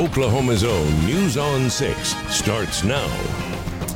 Oklahoma's 0.00 0.64
own 0.64 1.04
News 1.04 1.36
on 1.36 1.68
6 1.68 2.16
starts 2.34 2.82
now. 2.82 3.06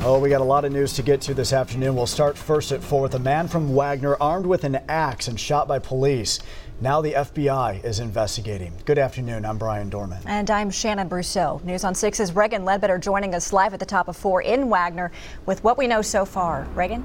Oh, 0.03 0.19
we 0.19 0.29
got 0.29 0.39
a 0.39 0.43
lot 0.43 0.63
of 0.63 0.71
news 0.71 0.93
to 0.93 1.01
get 1.01 1.19
to 1.21 1.33
this 1.33 1.51
afternoon. 1.51 1.95
We'll 1.95 2.05
start 2.05 2.37
first 2.37 2.71
at 2.71 2.83
4 2.83 3.01
with 3.01 3.15
a 3.15 3.19
man 3.19 3.47
from 3.47 3.73
Wagner 3.73 4.15
armed 4.21 4.45
with 4.45 4.65
an 4.65 4.75
axe 4.87 5.27
and 5.27 5.39
shot 5.39 5.67
by 5.67 5.79
police. 5.79 6.37
Now 6.79 7.01
the 7.01 7.13
FBI 7.13 7.83
is 7.83 7.99
investigating. 7.99 8.71
Good 8.85 8.99
afternoon. 8.99 9.45
I'm 9.45 9.57
Brian 9.57 9.89
Dorman. 9.89 10.19
And 10.27 10.51
I'm 10.51 10.69
Shannon 10.69 11.09
Brousseau. 11.09 11.63
News 11.63 11.83
on 11.83 11.95
6's 11.95 12.35
Reagan 12.35 12.65
Ledbetter 12.65 12.99
joining 12.99 13.33
us 13.33 13.51
live 13.51 13.73
at 13.73 13.79
the 13.79 13.85
top 13.87 14.07
of 14.07 14.15
4 14.15 14.43
in 14.43 14.69
Wagner 14.69 15.11
with 15.47 15.63
what 15.63 15.75
we 15.75 15.87
know 15.87 16.03
so 16.03 16.23
far. 16.23 16.67
Reagan? 16.75 17.03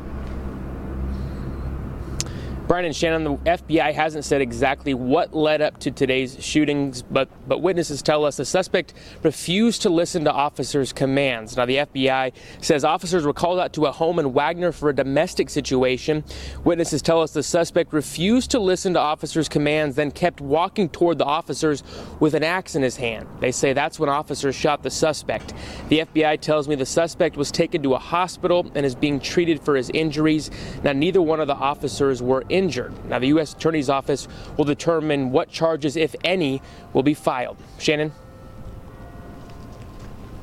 Brian 2.70 2.84
and 2.84 2.94
Shannon, 2.94 3.24
the 3.24 3.36
FBI 3.50 3.92
hasn't 3.92 4.24
said 4.24 4.40
exactly 4.40 4.94
what 4.94 5.34
led 5.34 5.60
up 5.60 5.80
to 5.80 5.90
today's 5.90 6.36
shootings, 6.38 7.02
but, 7.02 7.28
but 7.48 7.60
witnesses 7.60 8.00
tell 8.00 8.24
us 8.24 8.36
the 8.36 8.44
suspect 8.44 8.94
refused 9.24 9.82
to 9.82 9.90
listen 9.90 10.22
to 10.22 10.32
officers' 10.32 10.92
commands. 10.92 11.56
Now, 11.56 11.66
the 11.66 11.78
FBI 11.78 12.32
says 12.60 12.84
officers 12.84 13.26
were 13.26 13.32
called 13.32 13.58
out 13.58 13.72
to 13.72 13.86
a 13.86 13.90
home 13.90 14.20
in 14.20 14.32
Wagner 14.32 14.70
for 14.70 14.88
a 14.88 14.94
domestic 14.94 15.50
situation. 15.50 16.22
Witnesses 16.62 17.02
tell 17.02 17.20
us 17.20 17.32
the 17.32 17.42
suspect 17.42 17.92
refused 17.92 18.52
to 18.52 18.60
listen 18.60 18.94
to 18.94 19.00
officers' 19.00 19.48
commands, 19.48 19.96
then 19.96 20.12
kept 20.12 20.40
walking 20.40 20.88
toward 20.88 21.18
the 21.18 21.24
officers 21.24 21.82
with 22.20 22.34
an 22.34 22.44
axe 22.44 22.76
in 22.76 22.82
his 22.82 22.94
hand. 22.94 23.26
They 23.40 23.50
say 23.50 23.72
that's 23.72 23.98
when 23.98 24.08
officers 24.08 24.54
shot 24.54 24.84
the 24.84 24.90
suspect. 24.90 25.54
The 25.88 26.02
FBI 26.02 26.40
tells 26.40 26.68
me 26.68 26.76
the 26.76 26.86
suspect 26.86 27.36
was 27.36 27.50
taken 27.50 27.82
to 27.82 27.94
a 27.94 27.98
hospital 27.98 28.70
and 28.76 28.86
is 28.86 28.94
being 28.94 29.18
treated 29.18 29.60
for 29.60 29.74
his 29.74 29.90
injuries. 29.90 30.52
Now, 30.84 30.92
neither 30.92 31.20
one 31.20 31.40
of 31.40 31.48
the 31.48 31.56
officers 31.56 32.22
were 32.22 32.44
injured 32.48 32.59
injured. 32.60 32.92
Now, 33.06 33.18
the 33.18 33.28
U.S. 33.28 33.54
Attorney's 33.54 33.88
Office 33.88 34.28
will 34.58 34.66
determine 34.66 35.30
what 35.30 35.48
charges, 35.48 35.96
if 35.96 36.14
any, 36.24 36.60
will 36.92 37.02
be 37.02 37.14
filed. 37.14 37.56
Shannon? 37.78 38.12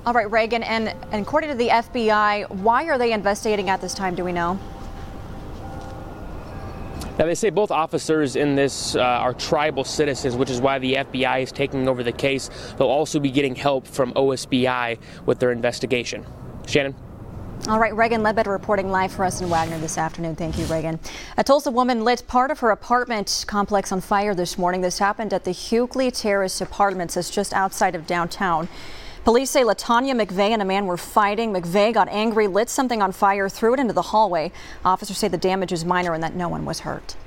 All 0.03 0.13
right, 0.13 0.29
Reagan, 0.31 0.63
and, 0.63 0.89
and 1.11 1.21
according 1.21 1.51
to 1.51 1.55
the 1.55 1.67
FBI, 1.67 2.49
why 2.49 2.85
are 2.85 2.97
they 2.97 3.11
investigating 3.13 3.69
at 3.69 3.81
this 3.81 3.93
time? 3.93 4.15
Do 4.15 4.23
we 4.23 4.31
know? 4.31 4.57
Now, 7.19 7.25
they 7.25 7.35
say 7.35 7.51
both 7.51 7.71
officers 7.71 8.35
in 8.35 8.55
this 8.55 8.95
uh, 8.95 9.01
are 9.01 9.33
tribal 9.33 9.83
citizens, 9.83 10.35
which 10.35 10.49
is 10.49 10.59
why 10.59 10.79
the 10.79 10.95
FBI 10.95 11.43
is 11.43 11.51
taking 11.51 11.87
over 11.87 12.03
the 12.03 12.11
case. 12.11 12.49
They'll 12.77 12.87
also 12.87 13.19
be 13.19 13.31
getting 13.31 13.53
help 13.55 13.85
from 13.85 14.13
OSBI 14.13 14.97
with 15.25 15.39
their 15.39 15.51
investigation. 15.51 16.25
Shannon? 16.67 16.95
All 17.65 17.79
right, 17.79 17.93
Reagan 17.93 18.23
Ledbetter 18.23 18.51
reporting 18.51 18.91
live 18.91 19.11
for 19.11 19.25
us 19.25 19.41
in 19.41 19.49
Wagner 19.49 19.77
this 19.77 19.97
afternoon. 19.97 20.37
Thank 20.37 20.57
you, 20.57 20.65
Reagan. 20.67 20.99
A 21.35 21.43
Tulsa 21.43 21.69
woman 21.69 22.05
lit 22.05 22.23
part 22.25 22.49
of 22.49 22.59
her 22.59 22.69
apartment 22.69 23.43
complex 23.45 23.91
on 23.91 23.99
fire 23.99 24.33
this 24.33 24.57
morning. 24.57 24.79
This 24.79 24.99
happened 24.99 25.33
at 25.33 25.43
the 25.43 25.51
Hughley 25.51 26.09
Terrace 26.09 26.61
Apartments, 26.61 27.15
that's 27.15 27.29
just 27.29 27.51
outside 27.53 27.93
of 27.93 28.07
downtown. 28.07 28.69
Police 29.25 29.49
say 29.49 29.63
Latanya 29.63 30.15
McVeigh 30.15 30.51
and 30.51 30.61
a 30.61 30.65
man 30.65 30.85
were 30.85 30.95
fighting. 30.95 31.51
McVeigh 31.51 31.93
got 31.93 32.07
angry, 32.07 32.47
lit 32.47 32.69
something 32.69 33.01
on 33.01 33.11
fire, 33.11 33.49
threw 33.49 33.73
it 33.73 33.81
into 33.81 33.91
the 33.91 34.01
hallway. 34.01 34.53
Officers 34.85 35.17
say 35.17 35.27
the 35.27 35.37
damage 35.37 35.73
is 35.73 35.83
minor 35.83 36.13
and 36.13 36.23
that 36.23 36.35
no 36.35 36.47
one 36.47 36.63
was 36.63 36.79
hurt. 36.81 37.17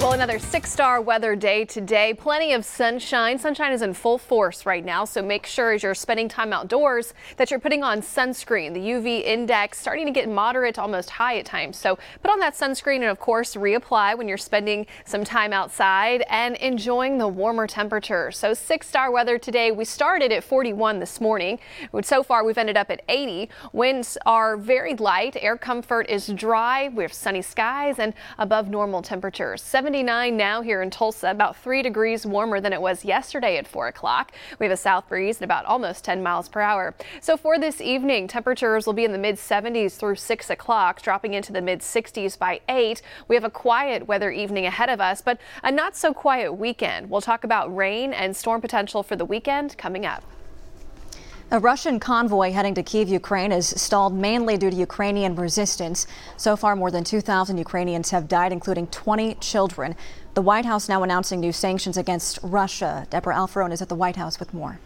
Well, 0.00 0.12
another 0.12 0.38
six 0.38 0.72
star 0.72 1.02
weather 1.02 1.36
day 1.36 1.66
today. 1.66 2.14
Plenty 2.14 2.54
of 2.54 2.64
sunshine. 2.64 3.38
Sunshine 3.38 3.70
is 3.70 3.82
in 3.82 3.92
full 3.92 4.16
force 4.16 4.64
right 4.64 4.82
now, 4.82 5.04
so 5.04 5.20
make 5.20 5.44
sure 5.44 5.72
as 5.72 5.82
you're 5.82 5.94
spending 5.94 6.26
time 6.26 6.54
outdoors 6.54 7.12
that 7.36 7.50
you're 7.50 7.60
putting 7.60 7.82
on 7.82 8.00
sunscreen. 8.00 8.72
The 8.72 8.80
UV 8.80 9.22
index 9.22 9.78
starting 9.78 10.06
to 10.06 10.10
get 10.10 10.26
moderate 10.26 10.76
to 10.76 10.80
almost 10.80 11.10
high 11.10 11.36
at 11.36 11.44
times. 11.44 11.76
So 11.76 11.98
put 12.22 12.30
on 12.30 12.40
that 12.40 12.54
sunscreen 12.54 12.96
and, 12.96 13.10
of 13.10 13.20
course, 13.20 13.56
reapply 13.56 14.16
when 14.16 14.26
you're 14.26 14.38
spending 14.38 14.86
some 15.04 15.22
time 15.22 15.52
outside 15.52 16.24
and 16.30 16.56
enjoying 16.56 17.18
the 17.18 17.28
warmer 17.28 17.66
temperatures. 17.66 18.38
So 18.38 18.54
six 18.54 18.88
star 18.88 19.10
weather 19.10 19.38
today. 19.38 19.70
We 19.70 19.84
started 19.84 20.32
at 20.32 20.42
41 20.42 20.98
this 20.98 21.20
morning. 21.20 21.58
So 22.04 22.22
far, 22.22 22.42
we've 22.42 22.56
ended 22.56 22.78
up 22.78 22.90
at 22.90 23.02
80. 23.06 23.50
Winds 23.74 24.16
are 24.24 24.56
very 24.56 24.96
light. 24.96 25.36
Air 25.38 25.58
comfort 25.58 26.08
is 26.08 26.28
dry. 26.28 26.88
We 26.88 27.04
have 27.04 27.12
sunny 27.12 27.42
skies 27.42 27.98
and 27.98 28.14
above 28.38 28.70
normal 28.70 29.02
temperatures. 29.02 29.60
79 29.90 30.36
now 30.36 30.62
here 30.62 30.82
in 30.82 30.88
Tulsa, 30.88 31.32
about 31.32 31.56
three 31.56 31.82
degrees 31.82 32.24
warmer 32.24 32.60
than 32.60 32.72
it 32.72 32.80
was 32.80 33.04
yesterday 33.04 33.56
at 33.56 33.66
4 33.66 33.88
o'clock. 33.88 34.30
We 34.60 34.66
have 34.66 34.72
a 34.72 34.76
south 34.76 35.08
breeze 35.08 35.38
at 35.38 35.42
about 35.42 35.64
almost 35.64 36.04
10 36.04 36.22
miles 36.22 36.48
per 36.48 36.60
hour. 36.60 36.94
So 37.20 37.36
for 37.36 37.58
this 37.58 37.80
evening, 37.80 38.28
temperatures 38.28 38.86
will 38.86 38.92
be 38.92 39.02
in 39.02 39.10
the 39.10 39.18
mid 39.18 39.34
70s 39.34 39.96
through 39.96 40.14
6 40.14 40.48
o'clock, 40.48 41.02
dropping 41.02 41.34
into 41.34 41.52
the 41.52 41.60
mid 41.60 41.80
60s 41.80 42.38
by 42.38 42.60
8. 42.68 43.02
We 43.26 43.34
have 43.34 43.42
a 43.42 43.50
quiet 43.50 44.06
weather 44.06 44.30
evening 44.30 44.64
ahead 44.64 44.90
of 44.90 45.00
us, 45.00 45.22
but 45.22 45.40
a 45.64 45.72
not 45.72 45.96
so 45.96 46.14
quiet 46.14 46.52
weekend. 46.52 47.10
We'll 47.10 47.20
talk 47.20 47.42
about 47.42 47.74
rain 47.74 48.12
and 48.12 48.36
storm 48.36 48.60
potential 48.60 49.02
for 49.02 49.16
the 49.16 49.24
weekend 49.24 49.76
coming 49.76 50.06
up. 50.06 50.22
A 51.52 51.58
Russian 51.58 51.98
convoy 51.98 52.52
heading 52.52 52.76
to 52.76 52.82
Kiev, 52.84 53.08
Ukraine 53.08 53.50
is 53.50 53.66
stalled 53.66 54.14
mainly 54.14 54.56
due 54.56 54.70
to 54.70 54.76
Ukrainian 54.76 55.34
resistance. 55.34 56.06
So 56.36 56.54
far, 56.54 56.76
more 56.76 56.92
than 56.92 57.02
2,000 57.02 57.58
Ukrainians 57.58 58.10
have 58.10 58.28
died, 58.28 58.52
including 58.52 58.86
20 58.86 59.34
children. 59.40 59.96
The 60.34 60.42
White 60.42 60.64
House 60.64 60.88
now 60.88 61.02
announcing 61.02 61.40
new 61.40 61.50
sanctions 61.50 61.96
against 61.96 62.38
Russia. 62.44 63.04
Debra 63.10 63.34
Alfarone 63.34 63.72
is 63.72 63.82
at 63.82 63.88
the 63.88 63.96
White 63.96 64.14
House 64.14 64.38
with 64.38 64.54
more. 64.54 64.78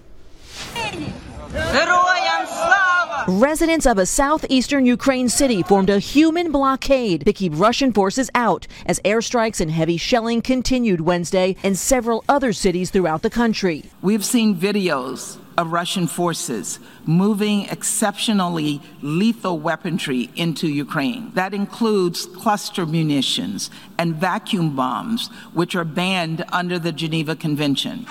Residents 3.28 3.84
of 3.84 3.98
a 3.98 4.06
southeastern 4.06 4.86
Ukraine 4.86 5.28
city 5.28 5.62
formed 5.62 5.90
a 5.90 5.98
human 5.98 6.50
blockade 6.50 7.26
to 7.26 7.34
keep 7.34 7.52
Russian 7.54 7.92
forces 7.92 8.30
out 8.34 8.66
as 8.86 9.00
airstrikes 9.00 9.60
and 9.60 9.70
heavy 9.70 9.98
shelling 9.98 10.40
continued 10.40 11.02
Wednesday 11.02 11.56
in 11.62 11.74
several 11.74 12.24
other 12.26 12.54
cities 12.54 12.88
throughout 12.88 13.20
the 13.20 13.28
country. 13.28 13.84
We've 14.00 14.24
seen 14.24 14.56
videos 14.56 15.43
of 15.56 15.72
Russian 15.72 16.06
forces 16.06 16.78
moving 17.04 17.66
exceptionally 17.68 18.80
lethal 19.02 19.58
weaponry 19.58 20.30
into 20.36 20.68
Ukraine. 20.68 21.30
That 21.34 21.54
includes 21.54 22.26
cluster 22.26 22.86
munitions 22.86 23.70
and 23.98 24.16
vacuum 24.16 24.74
bombs, 24.76 25.28
which 25.52 25.74
are 25.74 25.84
banned 25.84 26.44
under 26.52 26.78
the 26.78 26.92
Geneva 26.92 27.36
Convention. 27.36 28.06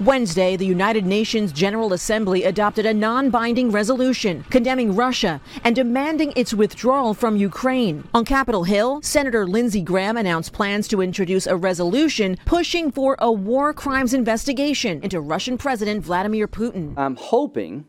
Wednesday, 0.00 0.54
the 0.54 0.64
United 0.64 1.04
Nations 1.04 1.50
General 1.50 1.92
Assembly 1.92 2.44
adopted 2.44 2.86
a 2.86 2.94
non 2.94 3.30
binding 3.30 3.72
resolution 3.72 4.44
condemning 4.48 4.94
Russia 4.94 5.40
and 5.64 5.74
demanding 5.74 6.32
its 6.36 6.54
withdrawal 6.54 7.14
from 7.14 7.36
Ukraine. 7.36 8.04
On 8.14 8.24
Capitol 8.24 8.62
Hill, 8.62 9.02
Senator 9.02 9.44
Lindsey 9.44 9.82
Graham 9.82 10.16
announced 10.16 10.52
plans 10.52 10.86
to 10.88 11.00
introduce 11.00 11.48
a 11.48 11.56
resolution 11.56 12.38
pushing 12.44 12.92
for 12.92 13.16
a 13.18 13.32
war 13.32 13.74
crimes 13.74 14.14
investigation 14.14 15.02
into 15.02 15.20
Russian 15.20 15.58
President 15.58 16.04
Vladimir 16.04 16.46
Putin. 16.46 16.94
I'm 16.96 17.16
hoping 17.16 17.84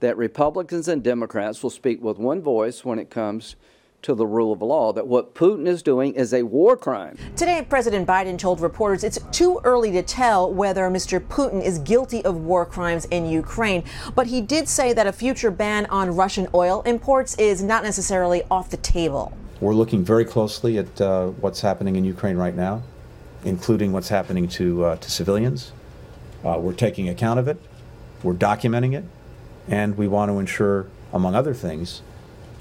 that 0.00 0.16
Republicans 0.16 0.88
and 0.88 1.02
Democrats 1.02 1.62
will 1.62 1.68
speak 1.68 2.02
with 2.02 2.16
one 2.16 2.40
voice 2.40 2.86
when 2.86 2.98
it 2.98 3.10
comes 3.10 3.56
to 4.04 4.14
the 4.14 4.26
rule 4.26 4.52
of 4.52 4.62
law, 4.62 4.92
that 4.92 5.06
what 5.06 5.34
Putin 5.34 5.66
is 5.66 5.82
doing 5.82 6.14
is 6.14 6.32
a 6.32 6.42
war 6.42 6.76
crime. 6.76 7.16
Today, 7.36 7.66
President 7.68 8.06
Biden 8.06 8.38
told 8.38 8.60
reporters 8.60 9.02
it's 9.02 9.18
too 9.32 9.60
early 9.64 9.90
to 9.92 10.02
tell 10.02 10.52
whether 10.52 10.82
Mr. 10.90 11.18
Putin 11.18 11.62
is 11.62 11.78
guilty 11.80 12.24
of 12.24 12.36
war 12.36 12.64
crimes 12.66 13.06
in 13.06 13.26
Ukraine, 13.26 13.82
but 14.14 14.26
he 14.26 14.40
did 14.40 14.68
say 14.68 14.92
that 14.92 15.06
a 15.06 15.12
future 15.12 15.50
ban 15.50 15.86
on 15.86 16.14
Russian 16.14 16.46
oil 16.54 16.82
imports 16.82 17.34
is 17.36 17.62
not 17.62 17.82
necessarily 17.82 18.42
off 18.50 18.70
the 18.70 18.76
table. 18.76 19.32
We're 19.60 19.74
looking 19.74 20.04
very 20.04 20.26
closely 20.26 20.78
at 20.78 21.00
uh, 21.00 21.28
what's 21.28 21.62
happening 21.62 21.96
in 21.96 22.04
Ukraine 22.04 22.36
right 22.36 22.54
now, 22.54 22.82
including 23.44 23.92
what's 23.92 24.10
happening 24.10 24.48
to, 24.48 24.84
uh, 24.84 24.96
to 24.96 25.10
civilians. 25.10 25.72
Uh, 26.44 26.58
we're 26.60 26.74
taking 26.74 27.08
account 27.08 27.40
of 27.40 27.48
it, 27.48 27.58
we're 28.22 28.34
documenting 28.34 28.94
it, 28.94 29.04
and 29.66 29.96
we 29.96 30.06
want 30.06 30.30
to 30.30 30.38
ensure, 30.38 30.88
among 31.10 31.34
other 31.34 31.54
things, 31.54 32.02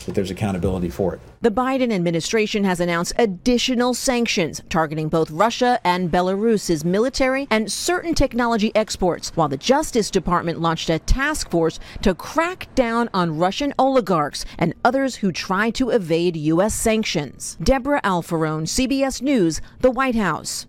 that 0.05 0.15
there's 0.15 0.31
accountability 0.31 0.89
for 0.89 1.13
it. 1.15 1.19
The 1.43 1.51
Biden 1.51 1.91
administration 1.91 2.63
has 2.63 2.79
announced 2.79 3.11
additional 3.17 3.93
sanctions 3.93 4.61
targeting 4.69 5.09
both 5.09 5.29
Russia 5.29 5.77
and 5.83 6.09
Belarus's 6.09 6.85
military 6.85 7.49
and 7.51 7.69
certain 7.69 8.15
technology 8.15 8.73
exports, 8.73 9.33
while 9.35 9.49
the 9.49 9.57
Justice 9.57 10.09
Department 10.09 10.61
launched 10.61 10.89
a 10.89 10.99
task 10.99 11.51
force 11.51 11.81
to 12.01 12.15
crack 12.15 12.73
down 12.75 13.09
on 13.13 13.37
Russian 13.37 13.73
oligarchs 13.77 14.45
and 14.57 14.73
others 14.85 15.17
who 15.17 15.33
try 15.33 15.69
to 15.71 15.89
evade 15.89 16.37
U.S. 16.37 16.75
sanctions. 16.75 17.57
Debra 17.61 17.99
Alfarone, 18.05 18.63
CBS 18.63 19.21
News, 19.21 19.59
the 19.81 19.91
White 19.91 20.15
House. 20.15 20.65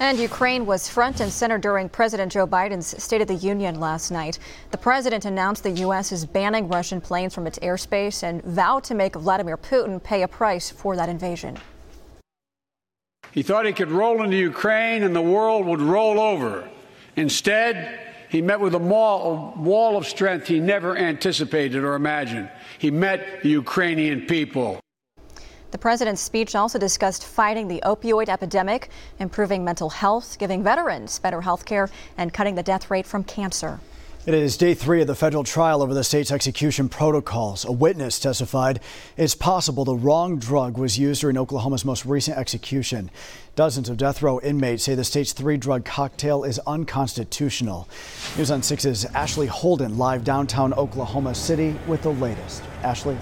And 0.00 0.18
Ukraine 0.18 0.66
was 0.66 0.88
front 0.88 1.20
and 1.20 1.32
center 1.32 1.56
during 1.56 1.88
President 1.88 2.32
Joe 2.32 2.46
Biden's 2.46 3.00
State 3.02 3.22
of 3.22 3.28
the 3.28 3.34
Union 3.36 3.78
last 3.78 4.10
night. 4.10 4.40
The 4.72 4.76
president 4.76 5.24
announced 5.24 5.62
the 5.62 5.70
U.S. 5.70 6.10
is 6.10 6.26
banning 6.26 6.68
Russian 6.68 7.00
planes 7.00 7.32
from 7.32 7.46
its 7.46 7.58
airspace 7.60 8.22
and 8.24 8.42
vowed 8.42 8.82
to 8.84 8.94
make 8.94 9.14
Vladimir 9.14 9.56
Putin 9.56 10.02
pay 10.02 10.22
a 10.22 10.28
price 10.28 10.68
for 10.68 10.96
that 10.96 11.08
invasion. 11.08 11.58
He 13.30 13.42
thought 13.42 13.66
he 13.66 13.72
could 13.72 13.90
roll 13.90 14.22
into 14.22 14.36
Ukraine 14.36 15.04
and 15.04 15.14
the 15.14 15.22
world 15.22 15.64
would 15.66 15.80
roll 15.80 16.20
over. 16.20 16.68
Instead, 17.16 18.00
he 18.28 18.42
met 18.42 18.58
with 18.58 18.74
a 18.74 18.78
wall 18.78 19.96
of 19.96 20.06
strength 20.06 20.48
he 20.48 20.58
never 20.58 20.96
anticipated 20.96 21.84
or 21.84 21.94
imagined. 21.94 22.50
He 22.78 22.90
met 22.90 23.42
the 23.42 23.50
Ukrainian 23.50 24.22
people. 24.26 24.80
The 25.74 25.78
president's 25.78 26.22
speech 26.22 26.54
also 26.54 26.78
discussed 26.78 27.26
fighting 27.26 27.66
the 27.66 27.82
opioid 27.84 28.28
epidemic, 28.28 28.90
improving 29.18 29.64
mental 29.64 29.90
health, 29.90 30.38
giving 30.38 30.62
veterans 30.62 31.18
better 31.18 31.40
health 31.40 31.64
care, 31.64 31.90
and 32.16 32.32
cutting 32.32 32.54
the 32.54 32.62
death 32.62 32.92
rate 32.92 33.04
from 33.04 33.24
cancer. 33.24 33.80
It 34.24 34.34
is 34.34 34.56
day 34.56 34.74
three 34.74 35.00
of 35.00 35.08
the 35.08 35.16
federal 35.16 35.42
trial 35.42 35.82
over 35.82 35.92
the 35.92 36.04
state's 36.04 36.30
execution 36.30 36.88
protocols. 36.88 37.64
A 37.64 37.72
witness 37.72 38.20
testified 38.20 38.78
it's 39.16 39.34
possible 39.34 39.84
the 39.84 39.96
wrong 39.96 40.38
drug 40.38 40.78
was 40.78 40.96
used 40.96 41.22
during 41.22 41.36
Oklahoma's 41.36 41.84
most 41.84 42.06
recent 42.06 42.38
execution. 42.38 43.10
Dozens 43.56 43.88
of 43.88 43.96
death 43.96 44.22
row 44.22 44.38
inmates 44.42 44.84
say 44.84 44.94
the 44.94 45.02
state's 45.02 45.32
three 45.32 45.56
drug 45.56 45.84
cocktail 45.84 46.44
is 46.44 46.60
unconstitutional. 46.68 47.88
News 48.36 48.52
on 48.52 48.60
6's 48.60 49.06
Ashley 49.06 49.48
Holden 49.48 49.98
live 49.98 50.22
downtown 50.22 50.72
Oklahoma 50.74 51.34
City 51.34 51.74
with 51.88 52.02
the 52.02 52.12
latest. 52.12 52.62
Ashley. 52.84 53.16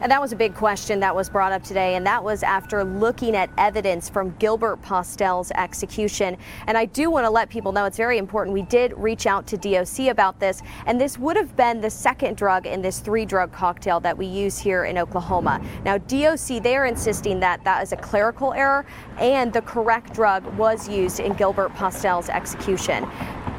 And 0.00 0.12
that 0.12 0.20
was 0.20 0.32
a 0.32 0.36
big 0.36 0.54
question 0.54 1.00
that 1.00 1.14
was 1.14 1.30
brought 1.30 1.52
up 1.52 1.62
today, 1.64 1.94
and 1.94 2.06
that 2.06 2.22
was 2.22 2.42
after 2.42 2.84
looking 2.84 3.34
at 3.34 3.50
evidence 3.56 4.10
from 4.10 4.30
Gilbert 4.38 4.82
Postelle's 4.82 5.50
execution. 5.52 6.36
And 6.66 6.76
I 6.76 6.84
do 6.84 7.10
want 7.10 7.24
to 7.24 7.30
let 7.30 7.48
people 7.48 7.72
know 7.72 7.86
it's 7.86 7.96
very 7.96 8.18
important. 8.18 8.52
We 8.52 8.62
did 8.62 8.92
reach 8.96 9.26
out 9.26 9.46
to 9.48 9.56
DOC 9.56 10.08
about 10.08 10.38
this, 10.38 10.62
and 10.84 11.00
this 11.00 11.18
would 11.18 11.36
have 11.36 11.56
been 11.56 11.80
the 11.80 11.90
second 11.90 12.36
drug 12.36 12.66
in 12.66 12.82
this 12.82 13.00
three 13.00 13.24
drug 13.24 13.52
cocktail 13.52 13.98
that 14.00 14.16
we 14.16 14.26
use 14.26 14.58
here 14.58 14.84
in 14.84 14.98
Oklahoma. 14.98 15.62
Now, 15.84 15.96
DOC, 15.98 16.62
they 16.62 16.76
are 16.76 16.86
insisting 16.86 17.40
that 17.40 17.64
that 17.64 17.82
is 17.82 17.92
a 17.92 17.96
clerical 17.96 18.52
error 18.52 18.84
and 19.18 19.52
the 19.52 19.62
correct 19.62 20.12
drug 20.12 20.44
was 20.58 20.88
used 20.88 21.20
in 21.20 21.32
Gilbert 21.34 21.74
Postelle's 21.74 22.28
execution. 22.28 23.08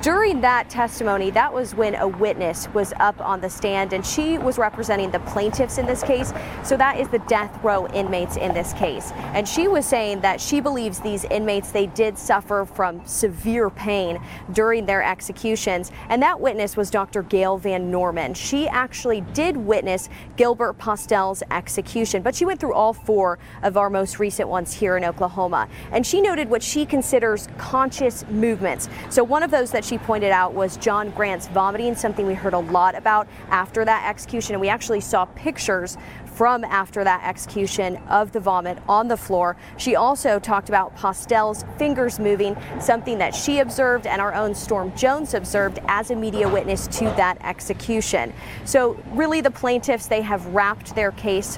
During 0.07 0.39
that 0.39 0.69
testimony, 0.69 1.31
that 1.31 1.53
was 1.53 1.75
when 1.75 1.93
a 1.95 2.07
witness 2.07 2.69
was 2.69 2.93
up 2.97 3.19
on 3.19 3.41
the 3.41 3.49
stand 3.49 3.91
and 3.91 4.05
she 4.05 4.37
was 4.37 4.57
representing 4.57 5.11
the 5.11 5.19
plaintiffs 5.19 5.77
in 5.77 5.85
this 5.85 6.01
case. 6.01 6.31
So 6.63 6.77
that 6.77 6.97
is 6.97 7.09
the 7.09 7.19
death 7.27 7.61
row 7.61 7.87
inmates 7.89 8.37
in 8.37 8.53
this 8.53 8.71
case. 8.71 9.11
And 9.33 9.45
she 9.45 9.67
was 9.67 9.85
saying 9.85 10.21
that 10.21 10.39
she 10.39 10.61
believes 10.61 11.01
these 11.01 11.25
inmates, 11.25 11.71
they 11.71 11.87
did 11.87 12.17
suffer 12.17 12.63
from 12.63 13.05
severe 13.05 13.69
pain 13.69 14.23
during 14.53 14.85
their 14.85 15.03
executions. 15.03 15.91
And 16.07 16.21
that 16.21 16.39
witness 16.39 16.77
was 16.77 16.89
Dr. 16.89 17.21
Gail 17.23 17.57
Van 17.57 17.91
Norman. 17.91 18.33
She 18.33 18.65
actually 18.69 19.19
did 19.33 19.57
witness 19.57 20.07
Gilbert 20.37 20.77
Postelle's 20.77 21.43
execution, 21.51 22.21
but 22.21 22.33
she 22.33 22.45
went 22.45 22.61
through 22.61 22.75
all 22.75 22.93
four 22.93 23.39
of 23.61 23.75
our 23.75 23.89
most 23.89 24.19
recent 24.19 24.47
ones 24.47 24.71
here 24.71 24.95
in 24.95 25.03
Oklahoma. 25.03 25.67
And 25.91 26.07
she 26.07 26.21
noted 26.21 26.49
what 26.49 26.63
she 26.63 26.85
considers 26.85 27.49
conscious 27.57 28.25
movements. 28.29 28.87
So 29.09 29.21
one 29.21 29.43
of 29.43 29.51
those 29.51 29.69
that 29.71 29.83
she 29.83 29.96
pointed 29.99 30.31
out 30.31 30.53
was 30.53 30.77
John 30.77 31.09
Grant's 31.11 31.47
vomiting, 31.47 31.95
something 31.95 32.25
we 32.25 32.33
heard 32.33 32.53
a 32.53 32.59
lot 32.59 32.95
about 32.95 33.27
after 33.49 33.85
that 33.85 34.09
execution. 34.09 34.55
And 34.55 34.61
we 34.61 34.69
actually 34.69 35.01
saw 35.01 35.25
pictures 35.25 35.97
from 36.37 36.63
after 36.65 37.03
that 37.03 37.23
execution 37.27 37.97
of 38.09 38.31
the 38.31 38.39
vomit 38.39 38.77
on 38.87 39.07
the 39.07 39.17
floor. 39.17 39.57
She 39.77 39.95
also 39.95 40.37
talked 40.37 40.69
about 40.69 40.95
Postelle's 40.95 41.65
fingers 41.79 42.19
moving, 42.19 42.55
something 42.79 43.17
that 43.17 43.33
she 43.33 43.57
observed 43.57 44.05
and 44.05 44.21
our 44.21 44.35
own 44.35 44.53
Storm 44.53 44.95
Jones 44.95 45.33
observed 45.33 45.79
as 45.87 46.11
a 46.11 46.15
media 46.15 46.47
witness 46.47 46.85
to 46.99 47.05
that 47.17 47.39
execution. 47.43 48.31
So 48.65 49.03
really 49.13 49.41
the 49.41 49.49
plaintiffs, 49.49 50.05
they 50.05 50.21
have 50.21 50.45
wrapped 50.47 50.93
their 50.93 51.11
case 51.13 51.57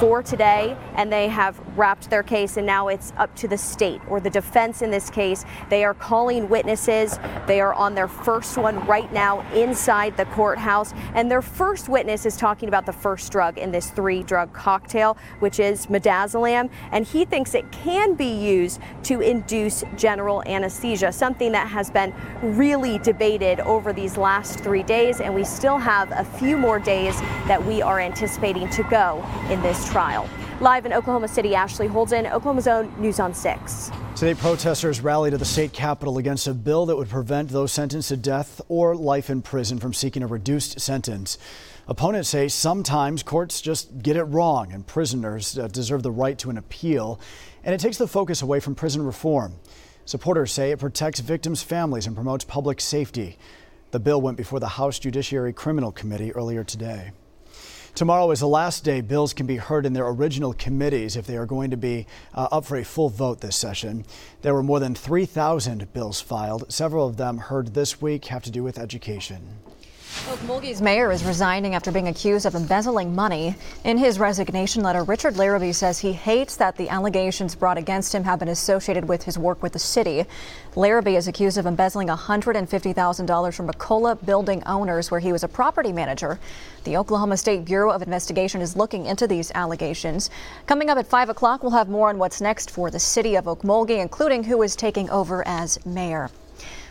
for 0.00 0.24
today 0.24 0.76
and 0.96 1.12
they 1.12 1.28
have 1.28 1.60
wrapped 1.78 2.10
their 2.10 2.24
case 2.24 2.56
and 2.56 2.66
now 2.66 2.88
it's 2.88 3.12
up 3.18 3.32
to 3.36 3.46
the 3.46 3.56
state 3.56 4.00
or 4.08 4.18
the 4.18 4.30
defense 4.30 4.82
in 4.82 4.90
this 4.90 5.08
case. 5.08 5.44
They 5.70 5.84
are 5.84 5.94
calling 5.94 6.48
witnesses. 6.48 7.20
They 7.46 7.60
are 7.60 7.74
on 7.74 7.94
their 7.94 8.08
first 8.08 8.58
one 8.58 8.84
right 8.88 9.12
now 9.12 9.48
inside 9.52 10.16
the 10.16 10.24
courthouse 10.26 10.92
and 11.14 11.30
their 11.30 11.42
first 11.42 11.88
witness 11.88 12.26
is 12.26 12.36
talking 12.36 12.68
about 12.68 12.86
the 12.86 12.92
first 12.92 13.30
drug 13.30 13.56
in 13.56 13.70
this 13.70 13.90
three 13.90 14.15
drug 14.22 14.52
cocktail, 14.52 15.16
which 15.40 15.60
is 15.60 15.86
midazolam, 15.86 16.70
and 16.92 17.06
he 17.06 17.24
thinks 17.24 17.54
it 17.54 17.70
can 17.72 18.14
be 18.14 18.32
used 18.32 18.80
to 19.04 19.20
induce 19.20 19.84
general 19.96 20.42
anesthesia, 20.46 21.12
something 21.12 21.52
that 21.52 21.68
has 21.68 21.90
been 21.90 22.14
really 22.42 22.98
debated 22.98 23.60
over 23.60 23.92
these 23.92 24.16
last 24.16 24.60
three 24.60 24.82
days, 24.82 25.20
and 25.20 25.34
we 25.34 25.44
still 25.44 25.78
have 25.78 26.10
a 26.12 26.24
few 26.38 26.56
more 26.56 26.78
days 26.78 27.18
that 27.46 27.64
we 27.64 27.82
are 27.82 28.00
anticipating 28.00 28.68
to 28.70 28.82
go 28.84 29.24
in 29.50 29.60
this 29.62 29.88
trial. 29.90 30.28
Live 30.60 30.86
in 30.86 30.92
Oklahoma 30.94 31.28
City, 31.28 31.54
Ashley 31.54 31.86
Holden, 31.86 32.26
Oklahoma's 32.26 32.66
own 32.66 32.90
News 32.98 33.20
on 33.20 33.34
6. 33.34 33.90
Today, 34.14 34.32
protesters 34.32 35.02
rallied 35.02 35.34
at 35.34 35.38
the 35.38 35.44
state 35.44 35.74
capitol 35.74 36.16
against 36.16 36.46
a 36.46 36.54
bill 36.54 36.86
that 36.86 36.96
would 36.96 37.10
prevent 37.10 37.50
those 37.50 37.72
sentenced 37.72 38.08
to 38.08 38.16
death 38.16 38.62
or 38.68 38.96
life 38.96 39.28
in 39.28 39.42
prison 39.42 39.78
from 39.78 39.92
seeking 39.92 40.22
a 40.22 40.26
reduced 40.26 40.80
sentence. 40.80 41.36
Opponents 41.88 42.30
say 42.30 42.48
sometimes 42.48 43.22
courts 43.22 43.60
just 43.60 44.02
get 44.02 44.16
it 44.16 44.24
wrong 44.24 44.72
and 44.72 44.84
prisoners 44.84 45.56
uh, 45.56 45.68
deserve 45.68 46.02
the 46.02 46.10
right 46.10 46.36
to 46.38 46.50
an 46.50 46.58
appeal, 46.58 47.20
and 47.62 47.72
it 47.72 47.78
takes 47.78 47.96
the 47.96 48.08
focus 48.08 48.42
away 48.42 48.58
from 48.58 48.74
prison 48.74 49.02
reform. 49.02 49.54
Supporters 50.04 50.50
say 50.50 50.72
it 50.72 50.80
protects 50.80 51.20
victims' 51.20 51.62
families 51.62 52.08
and 52.08 52.16
promotes 52.16 52.44
public 52.44 52.80
safety. 52.80 53.38
The 53.92 54.00
bill 54.00 54.20
went 54.20 54.36
before 54.36 54.58
the 54.58 54.66
House 54.66 54.98
Judiciary 54.98 55.52
Criminal 55.52 55.92
Committee 55.92 56.32
earlier 56.32 56.64
today. 56.64 57.12
Tomorrow 57.94 58.32
is 58.32 58.40
the 58.40 58.48
last 58.48 58.82
day 58.82 59.00
bills 59.00 59.32
can 59.32 59.46
be 59.46 59.56
heard 59.56 59.86
in 59.86 59.92
their 59.92 60.08
original 60.08 60.54
committees 60.54 61.16
if 61.16 61.24
they 61.26 61.36
are 61.36 61.46
going 61.46 61.70
to 61.70 61.76
be 61.76 62.08
uh, 62.34 62.48
up 62.50 62.66
for 62.66 62.76
a 62.76 62.84
full 62.84 63.10
vote 63.10 63.40
this 63.40 63.56
session. 63.56 64.04
There 64.42 64.54
were 64.54 64.62
more 64.64 64.80
than 64.80 64.96
3,000 64.96 65.92
bills 65.92 66.20
filed. 66.20 66.70
Several 66.70 67.06
of 67.06 67.16
them 67.16 67.38
heard 67.38 67.74
this 67.74 68.02
week 68.02 68.24
have 68.26 68.42
to 68.42 68.50
do 68.50 68.64
with 68.64 68.76
education. 68.76 69.60
Okmulgee's 70.24 70.82
mayor 70.82 71.12
is 71.12 71.24
resigning 71.24 71.74
after 71.74 71.92
being 71.92 72.08
accused 72.08 72.46
of 72.46 72.54
embezzling 72.54 73.14
money. 73.14 73.54
In 73.84 73.96
his 73.96 74.18
resignation 74.18 74.82
letter, 74.82 75.04
Richard 75.04 75.36
Larrabee 75.36 75.72
says 75.72 76.00
he 76.00 76.12
hates 76.12 76.56
that 76.56 76.76
the 76.76 76.88
allegations 76.88 77.54
brought 77.54 77.78
against 77.78 78.14
him 78.14 78.24
have 78.24 78.40
been 78.40 78.48
associated 78.48 79.06
with 79.06 79.22
his 79.22 79.38
work 79.38 79.62
with 79.62 79.74
the 79.74 79.78
city. 79.78 80.24
Larrabee 80.74 81.16
is 81.16 81.28
accused 81.28 81.58
of 81.58 81.66
embezzling 81.66 82.08
$150,000 82.08 83.54
from 83.54 83.68
McCullough 83.68 84.26
building 84.26 84.62
owners 84.64 85.10
where 85.10 85.20
he 85.20 85.32
was 85.32 85.44
a 85.44 85.48
property 85.48 85.92
manager. 85.92 86.40
The 86.84 86.96
Oklahoma 86.96 87.36
State 87.36 87.64
Bureau 87.64 87.92
of 87.92 88.02
Investigation 88.02 88.60
is 88.60 88.74
looking 88.74 89.06
into 89.06 89.26
these 89.26 89.52
allegations. 89.54 90.30
Coming 90.66 90.90
up 90.90 90.98
at 90.98 91.06
5 91.06 91.28
o'clock, 91.28 91.62
we'll 91.62 91.72
have 91.72 91.88
more 91.88 92.08
on 92.08 92.18
what's 92.18 92.40
next 92.40 92.70
for 92.70 92.90
the 92.90 92.98
city 92.98 93.36
of 93.36 93.44
Okmulgee, 93.44 94.00
including 94.00 94.44
who 94.44 94.62
is 94.62 94.74
taking 94.74 95.08
over 95.10 95.46
as 95.46 95.84
mayor. 95.86 96.30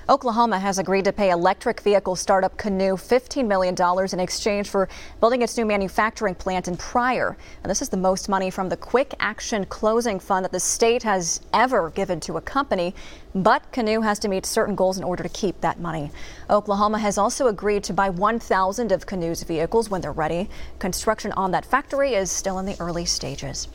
Oklahoma 0.08 0.60
has 0.60 0.78
agreed 0.78 1.06
to 1.06 1.12
pay 1.12 1.32
electric 1.32 1.82
vehicle 1.82 2.16
startup 2.16 2.56
Canoo 2.58 2.94
$15 2.94 3.48
million 3.48 3.76
in 4.14 4.20
exchange 4.20 4.70
for 4.70 4.88
building 5.20 5.42
its 5.42 5.58
new 5.58 5.66
manufacturing 5.66 6.36
plant 6.36 6.68
in 6.68 6.78
Pryor. 6.78 7.36
And 7.64 7.72
this 7.72 7.82
is 7.82 7.90
the 7.90 7.98
most 7.98 8.30
money 8.30 8.52
from 8.52 8.70
the 8.70 8.78
Quick 8.78 9.16
Action 9.20 9.66
Closing 9.66 10.20
Fund 10.20 10.46
that 10.46 10.52
the 10.52 10.60
state 10.60 11.02
has 11.02 11.42
ever 11.54 11.90
given 11.90 12.20
to 12.20 12.38
a 12.38 12.42
company. 12.42 12.94
But 13.34 13.72
Canoo 13.72 14.04
has 14.04 14.20
to 14.20 14.28
meet 14.28 14.46
certain 14.46 14.76
goals 14.76 15.00
in 15.00 15.04
order 15.04 15.24
to 15.24 15.30
keep 15.30 15.60
that 15.62 15.80
money. 15.80 16.12
Oklahoma 16.52 17.00
has 17.00 17.18
also 17.18 17.48
agreed 17.48 17.84
to 17.86 17.94
buy 17.94 18.12
1,000 18.12 18.92
of 18.92 19.08
Canoo's 19.08 19.42
vehicles 19.42 19.90
when 19.90 20.02
they're 20.02 20.12
ready. 20.12 20.52
Construction 20.78 21.32
on 21.32 21.50
that 21.52 21.66
factory 21.66 22.14
is 22.14 22.30
still 22.30 22.60
in 22.60 22.68
the 22.68 22.76
early 22.80 23.06
stages. 23.06 23.68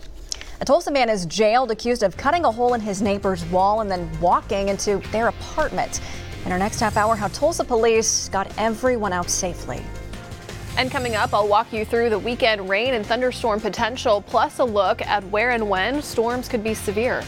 A 0.60 0.64
Tulsa 0.66 0.90
man 0.90 1.08
is 1.08 1.24
jailed 1.24 1.70
accused 1.70 2.02
of 2.02 2.18
cutting 2.18 2.44
a 2.44 2.52
hole 2.52 2.74
in 2.74 2.82
his 2.82 3.00
neighbor's 3.00 3.46
wall 3.46 3.80
and 3.80 3.90
then 3.90 4.10
walking 4.20 4.68
into 4.68 4.98
their 5.10 5.28
apartment. 5.28 6.02
In 6.44 6.52
our 6.52 6.58
next 6.58 6.80
half 6.80 6.98
hour, 6.98 7.16
how 7.16 7.28
Tulsa 7.28 7.64
police 7.64 8.28
got 8.28 8.52
everyone 8.58 9.14
out 9.14 9.30
safely. 9.30 9.82
And 10.76 10.90
coming 10.90 11.16
up, 11.16 11.32
I'll 11.32 11.48
walk 11.48 11.72
you 11.72 11.86
through 11.86 12.10
the 12.10 12.18
weekend 12.18 12.68
rain 12.68 12.92
and 12.92 13.06
thunderstorm 13.06 13.58
potential, 13.58 14.20
plus 14.20 14.58
a 14.58 14.64
look 14.64 15.00
at 15.00 15.24
where 15.30 15.52
and 15.52 15.66
when 15.66 16.02
storms 16.02 16.46
could 16.46 16.62
be 16.62 16.74
severe. 16.74 17.22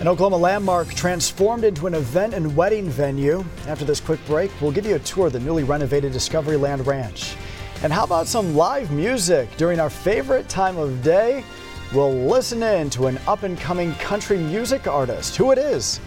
An 0.00 0.08
Oklahoma 0.08 0.38
landmark 0.38 0.88
transformed 0.88 1.62
into 1.62 1.86
an 1.86 1.94
event 1.94 2.34
and 2.34 2.56
wedding 2.56 2.88
venue. 2.88 3.44
After 3.68 3.84
this 3.84 4.00
quick 4.00 4.18
break, 4.26 4.50
we'll 4.60 4.72
give 4.72 4.84
you 4.84 4.96
a 4.96 5.00
tour 5.00 5.28
of 5.28 5.32
the 5.32 5.38
newly 5.38 5.62
renovated 5.62 6.12
Discovery 6.12 6.56
Land 6.56 6.88
Ranch. 6.88 7.36
And 7.84 7.92
how 7.92 8.02
about 8.02 8.26
some 8.26 8.56
live 8.56 8.90
music 8.90 9.48
during 9.56 9.78
our 9.78 9.90
favorite 9.90 10.48
time 10.48 10.76
of 10.76 11.04
day? 11.04 11.44
We'll 11.94 12.14
listen 12.14 12.62
in 12.62 12.88
to 12.90 13.08
an 13.08 13.18
up 13.28 13.42
and 13.42 13.58
coming 13.58 13.92
country 13.96 14.38
music 14.38 14.86
artist. 14.86 15.36
Who 15.36 15.52
it 15.52 15.58
is, 15.58 16.00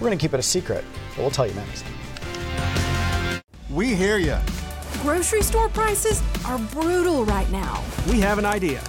we're 0.00 0.08
going 0.08 0.18
to 0.18 0.20
keep 0.20 0.34
it 0.34 0.40
a 0.40 0.42
secret, 0.42 0.84
but 1.10 1.18
we'll 1.18 1.30
tell 1.30 1.46
you 1.46 1.54
next. 1.54 1.84
We 3.70 3.94
hear 3.94 4.18
you. 4.18 4.36
Grocery 5.02 5.42
store 5.42 5.68
prices 5.68 6.20
are 6.44 6.58
brutal 6.58 7.24
right 7.24 7.48
now. 7.52 7.80
We 8.08 8.18
have 8.18 8.38
an 8.38 8.44
idea. 8.44 8.80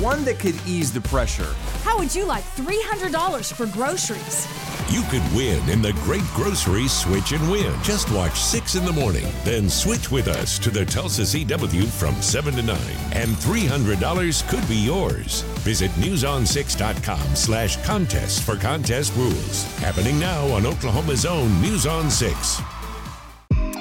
One 0.00 0.22
that 0.26 0.38
could 0.38 0.54
ease 0.66 0.92
the 0.92 1.00
pressure. 1.00 1.54
How 1.82 1.98
would 1.98 2.14
you 2.14 2.26
like 2.26 2.44
$300 2.44 3.54
for 3.54 3.64
groceries? 3.66 4.61
You 4.92 5.00
could 5.04 5.22
win 5.34 5.66
in 5.70 5.80
the 5.80 5.94
Great 6.04 6.22
Grocery 6.34 6.86
Switch 6.86 7.32
and 7.32 7.50
Win. 7.50 7.72
Just 7.82 8.10
watch 8.10 8.38
6 8.38 8.74
in 8.74 8.84
the 8.84 8.92
morning, 8.92 9.24
then 9.42 9.70
switch 9.70 10.10
with 10.10 10.28
us 10.28 10.58
to 10.58 10.68
the 10.68 10.84
Tulsa 10.84 11.22
CW 11.22 11.86
from 11.86 12.14
7 12.20 12.52
to 12.56 12.62
9, 12.62 12.76
and 13.12 13.30
$300 13.30 14.48
could 14.50 14.68
be 14.68 14.76
yours. 14.76 15.44
Visit 15.64 15.90
newson6.com 15.92 17.34
slash 17.34 17.82
contest 17.86 18.42
for 18.42 18.56
contest 18.56 19.16
rules. 19.16 19.64
Happening 19.78 20.20
now 20.20 20.46
on 20.48 20.66
Oklahoma's 20.66 21.24
own 21.24 21.62
News 21.62 21.86
on 21.86 22.10
6. 22.10 22.60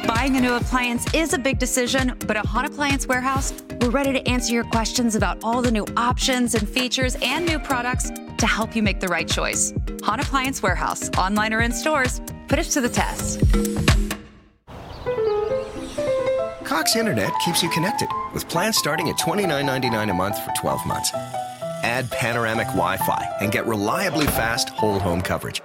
Buying 0.07 0.37
a 0.37 0.39
new 0.39 0.53
appliance 0.53 1.13
is 1.13 1.33
a 1.33 1.37
big 1.37 1.59
decision, 1.59 2.13
but 2.25 2.37
at 2.37 2.45
Han 2.45 2.63
Appliance 2.63 3.05
Warehouse, 3.05 3.51
We're 3.81 3.89
ready 3.89 4.13
to 4.13 4.25
answer 4.29 4.53
your 4.53 4.63
questions 4.63 5.15
about 5.15 5.43
all 5.43 5.61
the 5.61 5.71
new 5.71 5.85
options 5.97 6.55
and 6.55 6.69
features 6.69 7.17
and 7.21 7.45
new 7.45 7.59
products 7.59 8.11
to 8.37 8.47
help 8.47 8.75
you 8.75 8.83
make 8.83 8.99
the 8.99 9.07
right 9.07 9.27
choice. 9.27 9.73
Han 10.03 10.19
Appliance 10.19 10.63
Warehouse, 10.63 11.09
online 11.17 11.53
or 11.53 11.61
in 11.61 11.71
stores. 11.71 12.21
Put 12.47 12.59
us 12.59 12.73
to 12.73 12.81
the 12.81 12.89
test. 12.89 13.41
Cox 16.63 16.95
Internet 16.95 17.33
keeps 17.43 17.61
you 17.61 17.69
connected 17.69 18.09
with 18.33 18.47
plans 18.47 18.77
starting 18.77 19.09
at 19.09 19.17
$29.99 19.17 20.09
a 20.09 20.13
month 20.13 20.43
for 20.43 20.51
12 20.59 20.85
months. 20.85 21.11
Add 21.83 22.09
panoramic 22.11 22.67
Wi 22.67 22.97
Fi 22.97 23.27
and 23.41 23.51
get 23.51 23.65
reliably 23.67 24.25
fast 24.27 24.69
whole 24.69 24.99
home 24.99 25.21
coverage. 25.21 25.61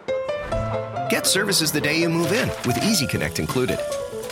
Get 1.09 1.27
services 1.27 1.71
the 1.71 1.81
day 1.81 1.99
you 2.01 2.09
move 2.09 2.33
in 2.33 2.49
with 2.67 2.83
Easy 2.83 3.07
Connect 3.07 3.39
included. 3.39 3.79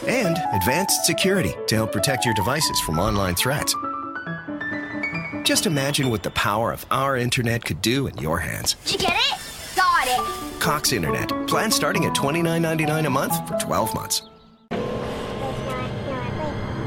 And 0.07 0.37
advanced 0.53 1.07
security 1.07 1.55
to 1.69 1.77
help 1.77 1.93
protect 1.93 2.25
your 2.25 2.35
devices 2.35 2.81
from 2.81 2.99
online 2.99 3.37
threats. 3.37 3.75
Just 5.45 5.67
imagine 5.67 6.11
what 6.11 6.23
the 6.23 6.31
power 6.33 6.73
of 6.73 6.85
our 6.91 7.17
internet 7.17 7.65
could 7.65 7.81
do 7.81 8.07
in 8.07 8.19
your 8.19 8.39
hands. 8.39 8.75
Did 8.85 8.93
you 8.93 9.07
get 9.07 9.17
it? 9.17 9.44
Got 10.05 10.09
it. 10.09 10.61
Cox 10.61 10.93
Internet. 10.93 11.29
Plan 11.47 11.71
starting 11.71 12.05
at 12.05 12.15
$29.99 12.15 13.07
a 13.07 13.11
month 13.11 13.49
for 13.49 13.59
12 13.59 13.95
months. 13.95 14.23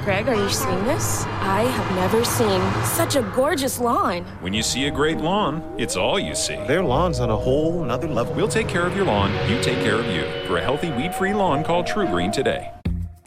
Greg, 0.03 0.29
are 0.29 0.35
you 0.35 0.49
seeing 0.49 0.83
this? 0.85 1.25
I 1.25 1.63
have 1.63 1.95
never 1.95 2.23
seen 2.23 2.61
such 2.85 3.17
a 3.17 3.21
gorgeous 3.35 3.79
lawn. 3.79 4.23
When 4.39 4.53
you 4.53 4.63
see 4.63 4.87
a 4.87 4.91
great 4.91 5.17
lawn, 5.17 5.61
it's 5.77 5.97
all 5.97 6.17
you 6.17 6.33
see. 6.33 6.55
Their 6.65 6.81
lawn's 6.81 7.19
on 7.19 7.29
a 7.29 7.35
whole 7.35 7.83
nother 7.83 8.07
level. 8.07 8.33
We'll 8.33 8.47
take 8.47 8.69
care 8.69 8.85
of 8.85 8.95
your 8.95 9.05
lawn, 9.05 9.33
you 9.49 9.61
take 9.61 9.79
care 9.79 9.95
of 9.95 10.05
you. 10.05 10.23
For 10.47 10.57
a 10.57 10.61
healthy 10.61 10.91
weed 10.91 11.13
free 11.13 11.33
lawn, 11.33 11.63
call 11.63 11.83
True 11.83 12.07
Green 12.07 12.31
today. 12.31 12.71